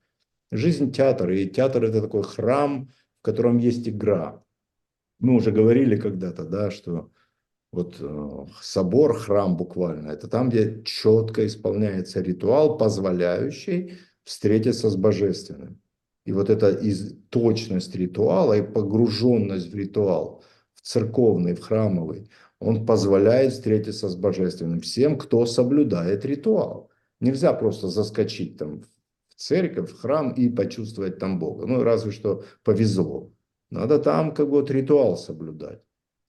Жизнь 0.53 0.93
театр. 0.93 1.31
И 1.31 1.49
театр 1.49 1.85
это 1.85 2.03
такой 2.03 2.23
храм, 2.23 2.89
в 3.21 3.23
котором 3.23 3.59
есть 3.59 3.89
игра. 3.89 4.43
Мы 5.19 5.35
уже 5.35 5.53
говорили 5.53 5.97
когда-то, 5.97 6.45
да, 6.45 6.71
что 6.71 7.11
вот 7.73 7.97
э, 8.01 8.47
собор, 8.63 9.17
храм 9.17 9.57
буквально, 9.57 10.11
это 10.11 10.27
там, 10.27 10.49
где 10.49 10.83
четко 10.83 11.47
исполняется 11.47 12.21
ритуал, 12.21 12.77
позволяющий 12.77 13.99
встретиться 14.25 14.91
с 14.91 14.97
божественным. 14.97 15.81
И 16.25 16.33
вот 16.33 16.51
эта 16.51 16.71
из, 16.71 17.15
точность 17.29 17.95
ритуала 17.95 18.55
и 18.55 18.63
погруженность 18.63 19.73
в 19.73 19.75
ритуал, 19.75 20.43
в 20.75 20.83
церковный, 20.83 21.55
в 21.55 21.61
храмовый, 21.61 22.29
он 22.59 22.87
позволяет 22.87 23.53
встретиться 23.53 24.09
с 24.09 24.17
божественным 24.17 24.81
всем, 24.81 25.17
кто 25.17 25.47
соблюдает 25.47 26.25
ритуал. 26.25 26.91
Нельзя 27.21 27.53
просто 27.53 27.89
заскочить 27.89 28.59
там 28.59 28.83
церковь, 29.41 29.91
храм 29.93 30.33
и 30.33 30.49
почувствовать 30.51 31.19
там 31.19 31.39
Бога. 31.39 31.67
Ну, 31.67 31.83
разве 31.83 32.13
что 32.13 32.45
повезло. 32.63 33.33
Надо 33.71 33.99
там 33.99 34.35
как 34.35 34.47
бы 34.47 34.61
вот 34.61 34.71
ритуал 34.71 35.17
соблюдать. 35.17 35.81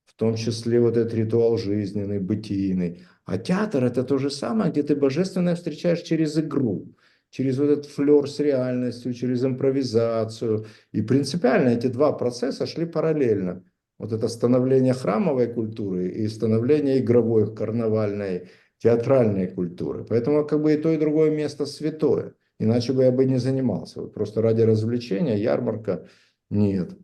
В 0.06 0.14
том 0.16 0.36
числе 0.36 0.80
вот 0.80 0.98
этот 0.98 1.14
ритуал 1.14 1.58
жизненный, 1.58 2.20
бытийный. 2.20 3.04
А 3.26 3.38
театр 3.38 3.84
это 3.84 4.04
то 4.04 4.18
же 4.18 4.30
самое, 4.30 4.72
где 4.72 4.84
ты 4.84 4.96
божественное 4.96 5.56
встречаешь 5.56 6.02
через 6.02 6.38
игру, 6.38 6.96
через 7.30 7.58
вот 7.58 7.70
этот 7.70 7.86
флер 7.86 8.30
с 8.30 8.40
реальностью, 8.40 9.14
через 9.14 9.44
импровизацию. 9.44 10.66
И 10.94 11.02
принципиально 11.02 11.70
эти 11.70 11.88
два 11.88 12.14
процесса 12.14 12.66
шли 12.66 12.86
параллельно. 12.86 13.64
Вот 13.98 14.14
это 14.14 14.28
становление 14.30 14.94
храмовой 14.94 15.54
культуры 15.54 16.08
и 16.08 16.28
становление 16.28 17.00
игровой, 17.00 17.54
карнавальной, 17.54 18.50
театральной 18.78 19.48
культуры. 19.48 20.06
Поэтому 20.06 20.46
как 20.46 20.62
бы 20.62 20.74
и 20.74 20.78
то, 20.78 20.90
и 20.92 20.98
другое 20.98 21.32
место 21.32 21.66
святое. 21.66 22.36
Иначе 22.62 22.94
бы 22.94 23.04
я 23.04 23.12
бы 23.12 23.26
не 23.26 23.38
занимался. 23.38 24.02
Вот 24.02 24.14
просто 24.14 24.42
ради 24.42 24.62
развлечения, 24.62 25.36
ярмарка, 25.36 26.08
нет. 26.52 26.96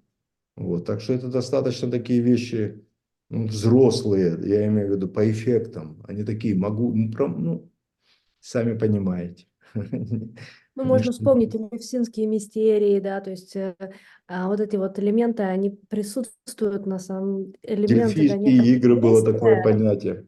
Вот, 0.55 0.85
так 0.85 1.01
что 1.01 1.13
это 1.13 1.29
достаточно 1.29 1.89
такие 1.89 2.21
вещи 2.21 2.85
ну, 3.29 3.47
взрослые, 3.47 4.37
я 4.43 4.67
имею 4.67 4.87
в 4.87 4.91
виду 4.91 5.07
по 5.07 5.29
эффектам. 5.31 6.03
Они 6.07 6.23
такие, 6.23 6.55
могу, 6.55 6.93
ну, 6.93 7.27
ну, 7.27 7.71
сами 8.39 8.77
понимаете. 8.77 9.47
Ну, 9.73 10.83
можно 10.83 11.11
вспомнить 11.11 11.55
Левсинские 11.55 12.27
мистерии, 12.27 12.99
да, 12.99 13.19
то 13.19 13.31
есть 13.31 13.55
э, 13.55 13.75
а, 14.27 14.47
вот 14.47 14.59
эти 14.59 14.75
вот 14.75 14.99
элементы, 14.99 15.41
они 15.41 15.71
присутствуют 15.71 16.85
на 16.85 16.99
самом... 16.99 17.53
Элементы, 17.63 17.95
да, 17.95 18.37
Дельфийские 18.37 18.75
игры 18.75 18.95
было 18.95 19.25
такое 19.25 19.63
понятие. 19.63 20.27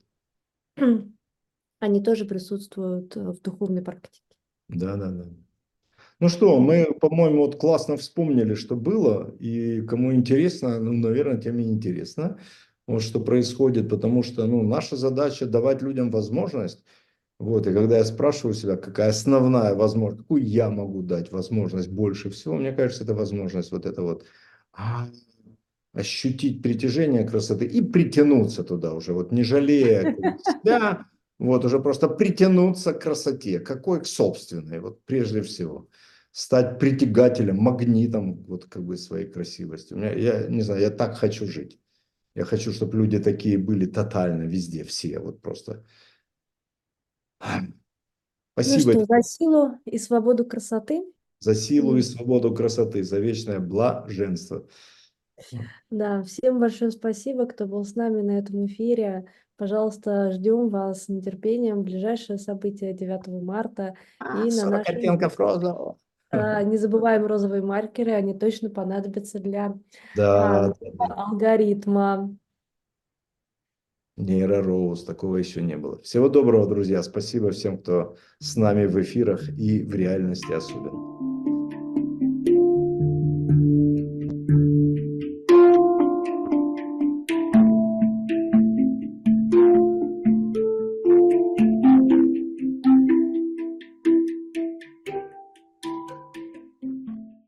они 1.80 2.04
тоже 2.04 2.26
присутствуют 2.26 3.16
э, 3.16 3.20
в 3.20 3.42
духовной 3.42 3.84
практике. 3.84 4.29
Да, 4.70 4.96
да, 4.96 5.12
да. 5.12 5.26
Ну 6.20 6.30
что, 6.30 6.60
мы, 6.60 6.94
по-моему, 7.00 7.46
вот 7.46 7.58
классно 7.58 7.98
вспомнили, 7.98 8.54
что 8.54 8.76
было, 8.76 9.36
и 9.40 9.82
кому 9.82 10.14
интересно, 10.14 10.80
ну, 10.80 10.94
наверное, 10.94 11.38
тем 11.42 11.60
и 11.60 11.64
интересно, 11.64 12.38
вот 12.88 13.02
что 13.02 13.20
происходит, 13.20 13.90
потому 13.90 14.24
что, 14.24 14.46
ну, 14.46 14.62
наша 14.64 14.96
задача 14.98 15.46
давать 15.46 15.82
людям 15.82 16.12
возможность, 16.12 16.84
вот, 17.40 17.68
и 17.68 17.74
когда 17.74 17.98
я 17.98 18.06
спрашиваю 18.06 18.54
себя, 18.54 18.78
какая 18.78 19.10
основная 19.10 19.76
возможность, 19.76 20.24
какую 20.24 20.46
я 20.46 20.70
могу 20.70 21.04
дать 21.04 21.32
возможность 21.32 21.90
больше 21.90 22.30
всего, 22.30 22.56
мне 22.56 22.74
кажется, 22.74 23.06
это 23.06 23.14
возможность 23.14 23.72
вот 23.72 23.86
это 23.86 24.02
вот 24.02 24.26
а, 24.74 25.08
ощутить 25.94 26.62
притяжение 26.62 27.24
красоты 27.26 27.66
и 27.66 27.82
притянуться 27.82 28.64
туда 28.64 28.94
уже, 28.94 29.14
вот 29.14 29.32
не 29.32 29.44
жалея 29.44 30.16
себя, 30.44 31.06
вот 31.40 31.66
уже 31.66 31.80
просто 31.80 32.08
притянуться 32.10 32.94
к 32.94 33.02
красоте, 33.02 33.60
какой 33.60 34.02
к 34.02 34.06
собственной, 34.06 34.80
вот 34.80 35.04
прежде 35.06 35.42
всего 35.42 35.88
стать 36.32 36.78
притягателем, 36.80 37.58
магнитом 37.58 38.44
вот 38.44 38.66
как 38.66 38.84
бы 38.84 38.98
своей 38.98 39.26
красивости. 39.26 39.94
У 39.94 39.98
меня, 39.98 40.14
я 40.14 40.48
не 40.48 40.62
знаю, 40.62 40.82
я 40.82 40.92
так 40.92 41.16
хочу 41.16 41.48
жить. 41.48 41.80
Я 42.36 42.46
хочу, 42.46 42.72
чтобы 42.72 42.98
люди 42.98 43.20
такие 43.20 43.58
были 43.58 43.86
тотально 43.86 44.44
везде, 44.44 44.84
все, 44.84 45.20
вот 45.20 45.42
просто. 45.42 45.84
Ну 47.42 47.74
Спасибо 48.54 48.92
что, 48.92 48.94
тебе 48.94 49.06
за 49.06 49.22
силу 49.24 49.72
и 49.86 49.98
свободу 49.98 50.46
красоты. 50.46 51.04
за 51.40 51.56
силу 51.56 51.96
и 51.98 52.02
свободу 52.02 52.54
красоты, 52.54 53.04
за 53.04 53.20
вечное 53.20 53.60
блаженство. 53.60 54.68
Да, 55.90 56.22
всем 56.24 56.60
большое 56.60 56.92
спасибо, 56.92 57.46
кто 57.46 57.66
был 57.66 57.84
с 57.86 57.96
нами 57.96 58.22
на 58.22 58.38
этом 58.38 58.66
эфире. 58.66 59.26
Пожалуйста, 59.60 60.32
ждем 60.32 60.70
вас 60.70 61.04
с 61.04 61.10
нетерпением. 61.10 61.84
Ближайшее 61.84 62.38
событие 62.38 62.94
9 62.94 63.44
марта 63.44 63.94
А, 64.18 64.40
и 64.40 64.46
на 64.46 64.52
40 64.52 64.72
нашем 64.72 64.96
оттенков 64.96 65.38
розового. 65.38 65.98
А, 66.32 66.64
Не 66.64 66.78
забываем 66.78 67.26
розовые 67.26 67.62
маркеры, 67.62 68.14
они 68.14 68.34
точно 68.34 68.70
понадобятся 68.70 69.40
для 69.40 69.76
Да, 70.16 70.68
а, 70.68 70.74
да, 70.80 70.92
да. 70.94 71.14
алгоритма. 71.14 72.34
Нейророуз, 74.16 75.04
такого 75.04 75.36
еще 75.36 75.62
не 75.62 75.76
было. 75.76 76.02
Всего 76.04 76.30
доброго, 76.30 76.66
друзья. 76.66 77.04
Спасибо 77.04 77.52
всем, 77.52 77.80
кто 77.80 78.16
с 78.40 78.56
нами 78.56 78.86
в 78.86 79.00
эфирах 79.02 79.50
и 79.50 79.84
в 79.84 79.94
реальности 79.94 80.54
особенно. 80.54 81.29